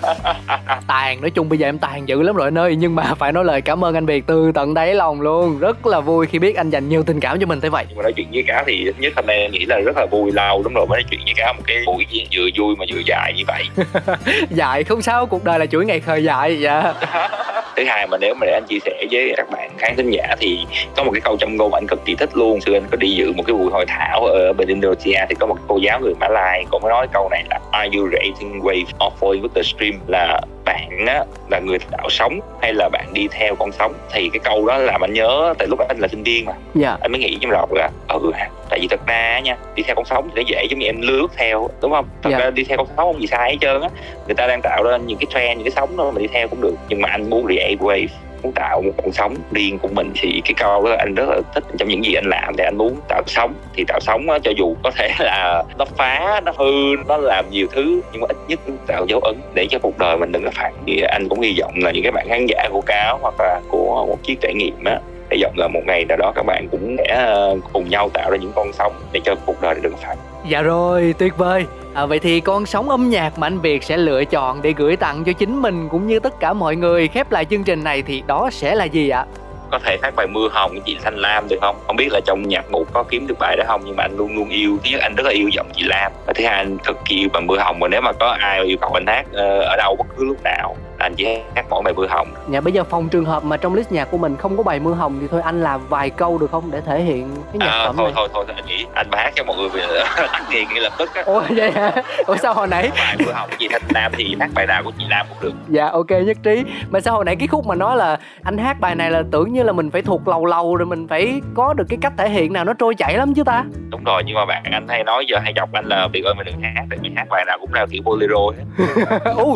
Tàn 0.86 1.20
nói 1.20 1.30
chung 1.30 1.48
bây 1.48 1.58
giờ 1.58 1.68
em 1.68 1.78
tàn 1.78 2.08
dữ 2.08 2.22
lắm 2.22 2.36
rồi 2.36 2.46
anh 2.46 2.58
ơi 2.58 2.76
nhưng 2.76 2.94
mà 2.94 3.14
phải 3.18 3.32
nói 3.32 3.44
lời 3.44 3.60
cảm 3.60 3.84
ơn 3.84 3.94
anh 3.94 4.06
việt 4.06 4.26
từ 4.26 4.52
tận 4.54 4.74
đáy 4.74 4.94
lòng 4.94 5.20
luôn. 5.20 5.58
Rất 5.58 5.86
là 5.86 6.00
vui 6.00 6.26
khi 6.26 6.38
biết 6.38 6.56
anh 6.56 6.70
dành 6.70 6.88
nhiều 6.88 7.02
tình 7.02 7.20
cảm 7.20 7.40
cho 7.40 7.46
mình 7.46 7.60
thế 7.60 7.68
vậy. 7.68 7.84
Nhưng 7.88 7.96
mà 7.96 8.02
nói 8.02 8.12
chuyện 8.12 8.26
với 8.32 8.44
cá 8.46 8.64
thì 8.66 8.92
nhất 8.98 9.12
hôm 9.16 9.26
nay 9.26 9.40
em 9.40 9.52
nghĩ 9.52 9.64
là 9.66 9.78
rất 9.78 9.96
là 9.96 10.06
vui 10.06 10.32
lâu 10.32 10.62
lắm 10.62 10.74
rồi 10.74 10.86
mới 10.86 11.02
nói 11.02 11.04
chuyện 11.10 11.20
với 11.24 11.34
cá 11.36 11.52
một 11.52 11.62
cái 11.66 11.76
buổi 11.86 12.06
vừa 12.32 12.48
vui 12.56 12.76
mà 12.78 12.84
vừa 12.94 13.00
dài 13.06 13.32
như 13.36 13.42
vậy. 13.46 13.64
Dài 14.50 14.84
không 14.84 15.02
sao 15.02 15.26
cuộc 15.26 15.44
đời 15.44 15.58
là 15.58 15.66
chuỗi 15.66 15.86
ngày 15.86 16.00
khờ 16.00 16.16
dại 16.16 16.60
dạ. 16.60 16.94
Thứ 17.76 17.84
hai 17.84 18.06
mà 18.06 18.18
nếu 18.20 18.34
mà 18.34 18.46
để 18.46 18.52
anh 18.52 18.64
chia 18.68 18.78
sẻ 18.84 19.04
với 19.10 19.34
các 19.36 19.50
bạn 19.50 19.70
khán 19.78 19.96
thính 19.96 20.10
giả 20.10 20.36
thì 20.40 20.58
có 20.96 21.04
một 21.04 21.10
cái 21.14 21.20
câu 21.20 21.36
trong 21.36 21.56
ngôn 21.56 21.74
anh 21.74 21.86
cực 21.86 22.04
kỳ 22.04 22.14
thích 22.14 22.30
luôn. 22.34 22.60
Xưa 22.60 22.72
anh 22.72 22.86
có 22.90 22.96
đi 22.96 23.08
dự 23.08 23.32
một 23.32 23.42
cái 23.46 23.54
buổi 23.54 23.70
hội 23.72 23.84
thảo 23.88 24.24
ở 24.24 24.52
bên 24.52 24.68
Indonesia 24.68 25.26
thì 25.28 25.34
có 25.40 25.46
một 25.46 25.56
cô 25.68 25.78
giáo 25.78 26.00
người 26.00 26.14
Mã 26.20 26.28
Lai 26.28 26.43
cô 26.70 26.78
mới 26.78 26.90
nói 26.90 27.06
câu 27.12 27.28
này 27.30 27.44
là 27.50 27.60
Are 27.72 27.90
you 27.98 28.08
racing 28.12 28.60
wave 28.60 29.06
or 29.06 29.12
falling 29.20 29.42
with 29.42 29.48
the 29.54 29.62
stream? 29.62 30.00
Là 30.06 30.40
bạn 30.64 31.04
á, 31.06 31.24
là 31.50 31.58
người 31.58 31.78
tạo 31.78 32.10
sóng 32.10 32.40
hay 32.62 32.72
là 32.74 32.88
bạn 32.92 33.06
đi 33.12 33.28
theo 33.30 33.54
con 33.54 33.72
sóng? 33.72 33.92
Thì 34.12 34.30
cái 34.32 34.40
câu 34.44 34.66
đó 34.66 34.78
làm 34.78 35.00
anh 35.04 35.12
nhớ 35.12 35.54
tại 35.58 35.68
lúc 35.68 35.78
anh 35.88 35.98
là 35.98 36.08
sinh 36.08 36.22
viên 36.22 36.44
mà. 36.44 36.52
Dạ. 36.74 36.96
Anh 37.00 37.12
mới 37.12 37.20
nghĩ 37.20 37.38
trong 37.40 37.50
đầu 37.50 37.68
là 37.70 37.90
ừ 38.08 38.32
tại 38.70 38.78
vì 38.80 38.86
thật 38.90 39.00
ra 39.06 39.40
nha 39.40 39.56
đi 39.74 39.82
theo 39.82 39.96
con 39.96 40.04
sóng 40.04 40.28
thì 40.28 40.42
nó 40.42 40.42
dễ 40.46 40.64
giống 40.70 40.78
như 40.78 40.86
em 40.86 41.00
lướt 41.00 41.26
theo 41.36 41.68
đúng 41.82 41.92
không? 41.92 42.04
Thật 42.22 42.30
Dạ. 42.30 42.38
ra 42.38 42.50
đi 42.50 42.64
theo 42.64 42.78
con 42.78 42.86
sóng 42.96 43.12
không 43.12 43.20
gì 43.20 43.26
sai 43.26 43.50
hết 43.50 43.56
trơn 43.60 43.80
á. 43.82 43.88
Người 44.26 44.34
ta 44.34 44.46
đang 44.46 44.60
tạo 44.62 44.82
ra 44.82 44.96
những 44.96 45.18
cái 45.18 45.26
trend 45.34 45.58
những 45.58 45.64
cái 45.64 45.72
sóng 45.76 45.96
đó 45.96 46.10
mà 46.14 46.20
đi 46.20 46.26
theo 46.32 46.48
cũng 46.48 46.60
được. 46.60 46.74
Nhưng 46.88 47.00
mà 47.00 47.08
anh 47.08 47.30
muốn 47.30 47.46
create 47.46 47.74
wave 47.80 48.06
muốn 48.44 48.52
tạo 48.52 48.82
một 48.82 48.92
con 48.96 49.12
sóng 49.12 49.34
riêng 49.52 49.78
của 49.78 49.88
mình. 49.88 50.12
Thì 50.14 50.42
cái 50.44 50.54
câu 50.56 50.84
đó 50.84 50.96
anh 50.98 51.14
rất 51.14 51.24
là 51.28 51.40
thích 51.54 51.64
trong 51.78 51.88
những 51.88 52.04
gì 52.04 52.14
anh 52.14 52.26
làm 52.26 52.56
thì 52.56 52.64
anh 52.64 52.78
muốn 52.78 52.96
tạo 53.08 53.22
sóng 53.26 53.54
thì 53.74 53.84
tạo 53.88 54.00
sóng 54.00 54.26
cho 54.42 54.50
dù 54.56 54.76
có 54.82 54.90
thể 54.90 55.10
là 55.18 55.62
nó 55.78 55.84
phá, 55.84 56.40
nó 56.44 56.52
hư, 56.58 56.72
nó 57.08 57.16
làm 57.16 57.44
nhiều 57.50 57.66
thứ, 57.72 58.00
nhưng 58.12 58.20
mà 58.20 58.26
ít 58.28 58.36
nhất 58.48 58.60
tạo 58.86 59.06
dấu 59.08 59.20
ấn 59.20 59.36
để 59.54 59.66
cho 59.70 59.78
cuộc 59.78 59.98
đời 59.98 60.16
mình 60.16 60.32
đừng 60.32 60.44
có 60.44 60.50
phạt 60.54 60.70
thì 60.86 61.00
anh 61.00 61.28
cũng 61.28 61.40
hy 61.40 61.56
vọng 61.60 61.74
là 61.76 61.90
những 61.90 62.02
cái 62.02 62.12
bạn 62.12 62.26
khán 62.28 62.46
giả 62.46 62.68
của 62.72 62.80
cáo 62.86 63.18
hoặc 63.22 63.34
là 63.38 63.60
của 63.70 64.06
một 64.08 64.18
chiếc 64.22 64.40
trải 64.40 64.54
nghiệm 64.54 64.84
á, 64.84 65.00
hy 65.30 65.42
vọng 65.42 65.54
là 65.56 65.68
một 65.68 65.80
ngày 65.86 66.04
nào 66.04 66.16
đó 66.16 66.32
các 66.34 66.46
bạn 66.46 66.68
cũng 66.70 66.96
sẽ 66.98 67.14
ờ, 67.14 67.56
cùng 67.72 67.88
nhau 67.90 68.08
tạo 68.14 68.30
ra 68.30 68.36
những 68.36 68.52
con 68.54 68.72
sóng 68.72 68.92
để 69.12 69.20
cho 69.24 69.34
cuộc 69.46 69.62
đời 69.62 69.74
đừng 69.82 69.96
phạt 69.96 70.16
Dạ 70.48 70.62
rồi, 70.62 71.14
tuyệt 71.18 71.36
vời. 71.36 71.66
À, 71.94 72.06
vậy 72.06 72.18
thì 72.18 72.40
con 72.40 72.66
sóng 72.66 72.90
âm 72.90 73.10
nhạc 73.10 73.38
mà 73.38 73.46
anh 73.46 73.60
Việt 73.60 73.82
sẽ 73.84 73.96
lựa 73.96 74.24
chọn 74.24 74.62
để 74.62 74.74
gửi 74.76 74.96
tặng 74.96 75.24
cho 75.24 75.32
chính 75.32 75.62
mình 75.62 75.88
cũng 75.88 76.06
như 76.06 76.20
tất 76.20 76.40
cả 76.40 76.52
mọi 76.52 76.76
người 76.76 77.08
khép 77.08 77.32
lại 77.32 77.44
chương 77.44 77.64
trình 77.64 77.84
này 77.84 78.02
thì 78.02 78.22
đó 78.26 78.48
sẽ 78.52 78.74
là 78.74 78.84
gì 78.84 79.08
ạ? 79.08 79.26
có 79.70 79.78
thể 79.84 79.98
hát 80.02 80.14
bài 80.16 80.26
mưa 80.26 80.48
hồng 80.52 80.70
của 80.74 80.80
chị 80.86 80.96
Thanh 81.04 81.16
Lam 81.16 81.48
được 81.48 81.56
không? 81.60 81.76
Không 81.86 81.96
biết 81.96 82.08
là 82.12 82.20
trong 82.26 82.48
nhạc 82.48 82.70
mục 82.70 82.88
có 82.92 83.04
kiếm 83.10 83.26
được 83.26 83.34
bài 83.38 83.56
đó 83.56 83.64
không 83.66 83.82
nhưng 83.84 83.96
mà 83.96 84.02
anh 84.02 84.16
luôn 84.16 84.36
luôn 84.36 84.48
yêu. 84.48 84.78
Thứ 84.84 84.90
nhất 84.90 85.00
anh 85.00 85.14
rất 85.14 85.26
là 85.26 85.32
yêu 85.32 85.48
giọng 85.52 85.66
chị 85.72 85.82
Lam 85.84 86.12
và 86.26 86.32
thứ 86.32 86.44
hai 86.44 86.54
anh 86.54 86.78
cực 86.78 86.96
kỳ 87.04 87.16
yêu 87.16 87.28
bài 87.32 87.42
mưa 87.42 87.58
hồng 87.58 87.78
và 87.80 87.88
nếu 87.88 88.00
mà 88.00 88.12
có 88.12 88.36
ai 88.40 88.64
yêu 88.64 88.76
cầu 88.80 88.90
anh 88.94 89.06
hát 89.06 89.26
ờ, 89.32 89.60
ở 89.60 89.76
đâu 89.76 89.96
bất 89.98 90.06
cứ 90.16 90.24
lúc 90.24 90.36
nào 90.44 90.76
anh 91.04 91.14
chỉ 91.14 91.26
hát 91.56 91.66
mỗi 91.70 91.82
bài 91.82 91.94
mưa 91.96 92.06
hồng. 92.06 92.28
Dạ 92.50 92.60
bây 92.60 92.72
giờ 92.72 92.84
phòng 92.84 93.08
trường 93.08 93.24
hợp 93.24 93.44
mà 93.44 93.56
trong 93.56 93.74
list 93.74 93.92
nhạc 93.92 94.04
của 94.10 94.18
mình 94.18 94.36
không 94.36 94.56
có 94.56 94.62
bài 94.62 94.80
mưa 94.80 94.92
hồng 94.94 95.18
thì 95.20 95.26
thôi 95.30 95.40
anh 95.44 95.62
làm 95.62 95.80
vài 95.88 96.10
câu 96.10 96.38
được 96.38 96.50
không 96.50 96.70
để 96.70 96.80
thể 96.80 97.00
hiện 97.02 97.28
cái 97.52 97.58
nhạc 97.58 97.66
À, 97.66 97.86
phẩm 97.86 97.94
thôi 97.96 98.04
này. 98.06 98.12
thôi 98.16 98.28
thôi 98.34 98.44
anh 98.56 98.66
nghĩ 98.66 98.86
anh 98.94 99.06
hát 99.12 99.30
cho 99.34 99.44
mọi 99.44 99.56
người 99.56 99.68
tắt 100.16 100.42
nghiền 100.50 100.64
ngay 100.68 100.80
lập 100.80 100.92
tức 100.98 101.14
á. 101.14 101.22
Ủa 101.26 101.42
vậy 101.56 101.70
hả? 101.70 101.92
Ủa 102.26 102.36
sao 102.36 102.54
hồi 102.54 102.66
nãy? 102.66 102.90
Bài 102.96 103.16
mưa 103.26 103.32
hồng 103.32 103.50
chị 103.58 103.68
Thanh 103.72 103.82
Lam 103.94 104.12
thì 104.16 104.36
hát 104.40 104.50
bài 104.54 104.66
nào 104.66 104.82
của 104.84 104.90
chị 104.98 105.04
Lam 105.10 105.26
cũng 105.28 105.38
được. 105.40 105.52
Dạ 105.68 105.86
ok 105.88 106.10
nhất 106.10 106.36
trí. 106.42 106.64
Mà 106.90 107.00
sao 107.00 107.14
hồi 107.14 107.24
nãy 107.24 107.36
cái 107.36 107.48
khúc 107.48 107.66
mà 107.66 107.74
nói 107.74 107.96
là 107.96 108.16
anh 108.42 108.58
hát 108.58 108.80
bài 108.80 108.94
này 108.94 109.10
là 109.10 109.22
tưởng 109.32 109.52
như 109.52 109.62
là 109.62 109.72
mình 109.72 109.90
phải 109.90 110.02
thuộc 110.02 110.28
lầu 110.28 110.46
lầu 110.46 110.76
rồi 110.76 110.86
mình 110.86 111.08
phải 111.08 111.40
có 111.54 111.74
được 111.74 111.84
cái 111.88 111.98
cách 112.02 112.12
thể 112.18 112.28
hiện 112.28 112.52
nào 112.52 112.64
nó 112.64 112.72
trôi 112.72 112.94
chảy 112.94 113.14
lắm 113.18 113.34
chứ 113.34 113.44
ta. 113.44 113.64
Đúng 113.90 114.04
rồi 114.04 114.22
nhưng 114.26 114.34
mà 114.36 114.44
bạn 114.46 114.62
anh 114.72 114.88
hay 114.88 115.04
nói 115.04 115.24
giờ 115.28 115.38
hay 115.42 115.52
chọc 115.56 115.72
anh 115.72 115.84
là 115.86 116.08
việc 116.12 116.24
ơi 116.24 116.34
mày 116.34 116.44
đừng 116.44 116.62
hát 116.62 116.84
tại 116.90 116.98
mình 117.02 117.14
hát 117.16 117.26
bài 117.30 117.44
nào 117.46 117.58
cũng 117.60 117.74
là 117.74 117.86
kiểu 117.90 118.02
bolero 118.04 118.36
hết. 118.56 118.84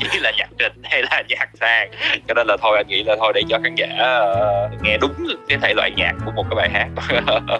Chỉ 0.13 0.19
là 0.21 0.33
nhạc 0.39 0.49
trịch 0.59 0.73
hay 0.83 1.03
là 1.03 1.23
nhạc 1.29 1.38
sang 1.61 1.91
cho 2.29 2.35
nên 2.35 2.47
là 2.47 2.57
thôi 2.63 2.77
anh 2.77 2.87
nghĩ 2.89 3.03
là 3.03 3.17
thôi 3.19 3.33
để 3.35 3.43
cho 3.49 3.59
khán 3.63 3.75
giả 3.75 3.87
ờ, 3.99 4.69
nghe 4.83 4.99
đúng 5.01 5.13
cái 5.49 5.59
thể 5.63 5.75
loại 5.75 5.91
nhạc 5.97 6.13
của 6.25 6.33
một 6.33 6.45
cái 6.51 6.57
bài 6.57 6.71
hát. 6.73 6.89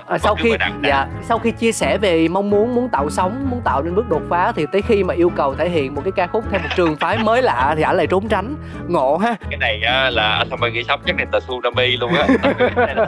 À, 0.07 0.19
sau 0.19 0.35
khi 0.35 0.51
được. 0.51 0.67
dạ 0.89 1.07
sau 1.23 1.39
khi 1.39 1.51
chia 1.51 1.73
sẻ 1.73 1.99
về 1.99 2.29
mong 2.29 2.51
muốn 2.51 2.75
muốn 2.75 2.89
tạo 2.89 3.11
sóng 3.11 3.47
muốn 3.51 3.61
tạo 3.65 3.83
nên 3.83 3.95
bước 3.95 4.09
đột 4.09 4.23
phá 4.31 4.53
thì 4.57 4.67
tới 4.73 4.83
khi 4.83 5.05
mà 5.05 5.15
yêu 5.15 5.31
cầu 5.37 5.55
thể 5.55 5.69
hiện 5.69 5.95
một 5.95 6.01
cái 6.05 6.13
ca 6.17 6.27
khúc 6.27 6.45
theo 6.51 6.61
một 6.61 6.69
trường 6.77 6.97
phái 6.97 7.19
mới 7.19 7.43
lạ 7.43 7.75
thì 7.77 7.83
ảnh 7.83 7.97
lại 7.97 8.07
trốn 8.07 8.29
tránh. 8.29 8.55
Ngộ 8.89 9.17
ha. 9.17 9.35
Cái 9.51 9.59
này 9.59 9.81
á, 9.87 10.11
là 10.11 10.29
anh 10.39 10.49
không 10.51 10.73
nghĩ 10.73 10.85
sốc 10.85 11.01
chắc 11.07 11.17
này 11.17 11.27
tsunami 11.33 11.97
luôn 11.97 12.13
á. 12.15 12.27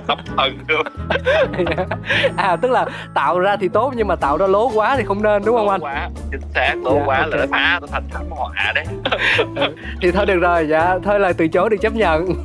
Sốc 0.08 0.18
thân 0.36 0.58
luôn. 0.68 0.86
À 2.36 2.56
tức 2.56 2.70
là 2.70 2.86
tạo 3.14 3.38
ra 3.38 3.56
thì 3.56 3.68
tốt 3.68 3.92
nhưng 3.96 4.08
mà 4.08 4.16
tạo 4.16 4.36
ra 4.36 4.46
lố 4.46 4.70
quá 4.74 4.96
thì 4.96 5.04
không 5.04 5.22
nên 5.22 5.42
đúng 5.44 5.56
không 5.56 5.68
anh? 5.68 5.80
quá 5.80 6.08
chính 6.30 6.40
xác 6.54 6.74
tốt 6.84 6.96
Dạ, 7.00 7.04
quá 7.06 7.18
ok. 7.18 7.28
là 7.30 7.36
nó 7.36 7.44
phá 7.50 7.78
nó 7.80 7.86
thành 7.92 8.02
thảm 8.12 8.22
họa 8.30 8.72
đấy. 8.74 8.84
Thì 10.00 10.10
thôi 10.10 10.26
được 10.26 10.38
rồi 10.40 10.59
dạ. 10.68 10.98
Thôi 11.04 11.20
lời 11.20 11.32
từ 11.32 11.48
chối 11.48 11.70
được 11.70 11.76
chấp 11.80 11.94
nhận. 11.94 12.34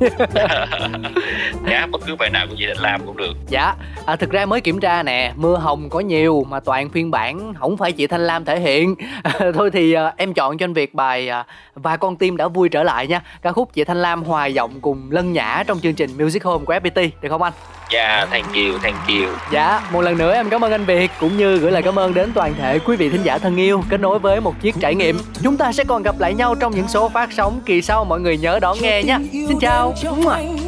Dạ 1.70 1.86
bất 1.86 2.00
cứ 2.06 2.16
bài 2.16 2.30
nào 2.30 2.46
của 2.50 2.54
chị 2.58 2.66
định 2.66 2.78
làm 2.78 3.00
cũng 3.06 3.16
được. 3.16 3.32
Dạ. 3.48 3.74
À, 4.06 4.16
thực 4.16 4.30
ra 4.30 4.46
mới 4.46 4.60
kiểm 4.60 4.80
tra 4.80 5.02
nè 5.02 5.32
mưa 5.36 5.56
hồng 5.56 5.88
có 5.90 6.00
nhiều 6.00 6.46
mà 6.48 6.60
toàn 6.60 6.88
phiên 6.88 7.10
bản 7.10 7.54
không 7.54 7.76
phải 7.76 7.92
chị 7.92 8.06
thanh 8.06 8.26
lam 8.26 8.44
thể 8.44 8.60
hiện. 8.60 8.94
À, 9.22 9.32
thôi 9.54 9.70
thì 9.72 9.92
à, 9.92 10.12
em 10.16 10.34
chọn 10.34 10.58
cho 10.58 10.64
anh 10.64 10.72
việt 10.72 10.94
bài 10.94 11.28
à, 11.28 11.44
và 11.74 11.96
con 11.96 12.16
tim 12.16 12.36
đã 12.36 12.48
vui 12.48 12.68
trở 12.68 12.82
lại 12.82 13.06
nha. 13.06 13.20
Ca 13.42 13.52
khúc 13.52 13.72
chị 13.72 13.84
thanh 13.84 14.02
lam 14.02 14.24
hòa 14.24 14.46
giọng 14.46 14.80
cùng 14.80 15.08
lân 15.10 15.32
nhã 15.32 15.62
trong 15.66 15.80
chương 15.80 15.94
trình 15.94 16.10
music 16.18 16.44
home 16.44 16.64
của 16.64 16.74
fpt 16.74 17.10
được 17.20 17.28
không 17.28 17.42
anh? 17.42 17.52
Dạ 17.90 18.26
thank 18.30 18.46
you 18.46 18.78
thank 18.82 18.96
you. 19.08 19.28
Dạ, 19.52 19.80
một 19.92 20.00
lần 20.00 20.18
nữa 20.18 20.34
em 20.34 20.50
cảm 20.50 20.64
ơn 20.64 20.72
anh 20.72 20.84
Việt 20.84 21.10
cũng 21.20 21.36
như 21.36 21.58
gửi 21.58 21.72
lời 21.72 21.82
cảm 21.82 21.98
ơn 21.98 22.14
đến 22.14 22.32
toàn 22.34 22.54
thể 22.54 22.78
quý 22.78 22.96
vị 22.96 23.08
thính 23.08 23.22
giả 23.22 23.38
thân 23.38 23.56
yêu. 23.56 23.82
Kết 23.88 24.00
nối 24.00 24.18
với 24.18 24.40
một 24.40 24.54
chiếc 24.60 24.74
trải 24.80 24.94
nghiệm. 24.94 25.18
Chúng 25.42 25.56
ta 25.56 25.72
sẽ 25.72 25.84
còn 25.84 26.02
gặp 26.02 26.14
lại 26.18 26.34
nhau 26.34 26.54
trong 26.54 26.74
những 26.74 26.88
số 26.88 27.08
phát 27.08 27.32
sóng 27.32 27.60
kỳ 27.66 27.82
sau 27.82 27.95
mọi 28.04 28.20
người 28.20 28.36
nhớ 28.38 28.58
đón 28.58 28.76
nghe 28.80 29.02
nhé. 29.02 29.18
Xin 29.32 29.58
chào. 29.60 29.94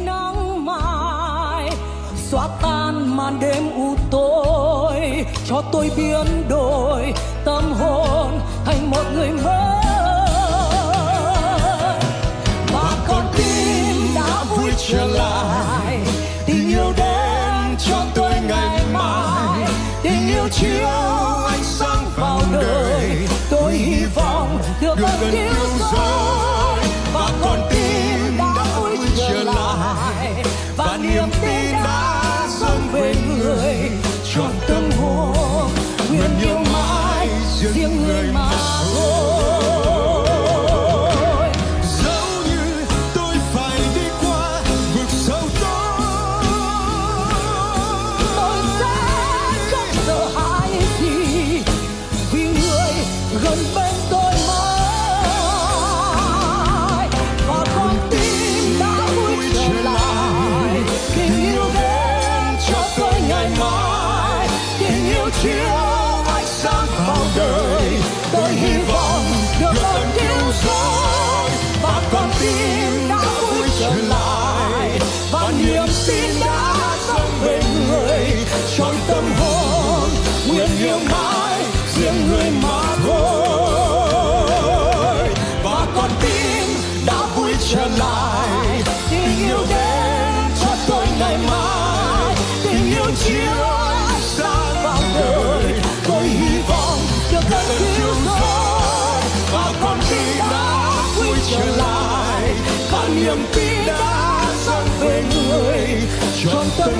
Nắng 0.05 0.65
mai 0.65 1.69
xóa 2.31 2.47
tan 2.61 3.17
màn 3.17 3.39
đêm 3.39 3.71
u 3.75 3.95
tối. 4.11 5.25
Cho 5.47 5.61
tôi 5.71 5.91
biến 5.97 6.25
đổi 6.49 7.13
tâm 7.45 7.73
hồn 7.73 8.39
thành 8.65 8.89
một 8.91 9.03
người 9.15 9.29
mới. 9.29 9.43
Và 12.73 13.05
con 13.07 13.25
tim 13.37 14.15
đã 14.15 14.43
vui 14.49 14.71
trở 14.89 15.05
lại. 15.05 15.99
tình 16.45 16.69
yêu 16.69 16.93
đến 16.97 17.77
cho 17.77 18.05
tôi 18.15 18.31
ngày 18.47 18.79
mai. 18.93 19.67
tình 20.03 20.27
yêu 20.27 20.47
chiếu 20.51 20.87
ánh 21.47 21.63
sáng 21.63 22.05
vào 22.17 22.41
đời. 22.53 23.27
tôi 23.49 23.73
hy 23.73 24.05
vọng 24.15 24.57
được 24.81 24.95
ơn 24.97 25.31
cứu 25.31 25.58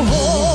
home. 0.07 0.48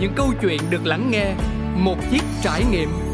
những 0.00 0.12
câu 0.16 0.32
chuyện 0.42 0.60
được 0.70 0.86
lắng 0.86 1.10
nghe 1.10 1.34
một 1.74 1.96
chiếc 2.10 2.22
trải 2.42 2.64
nghiệm. 2.70 3.09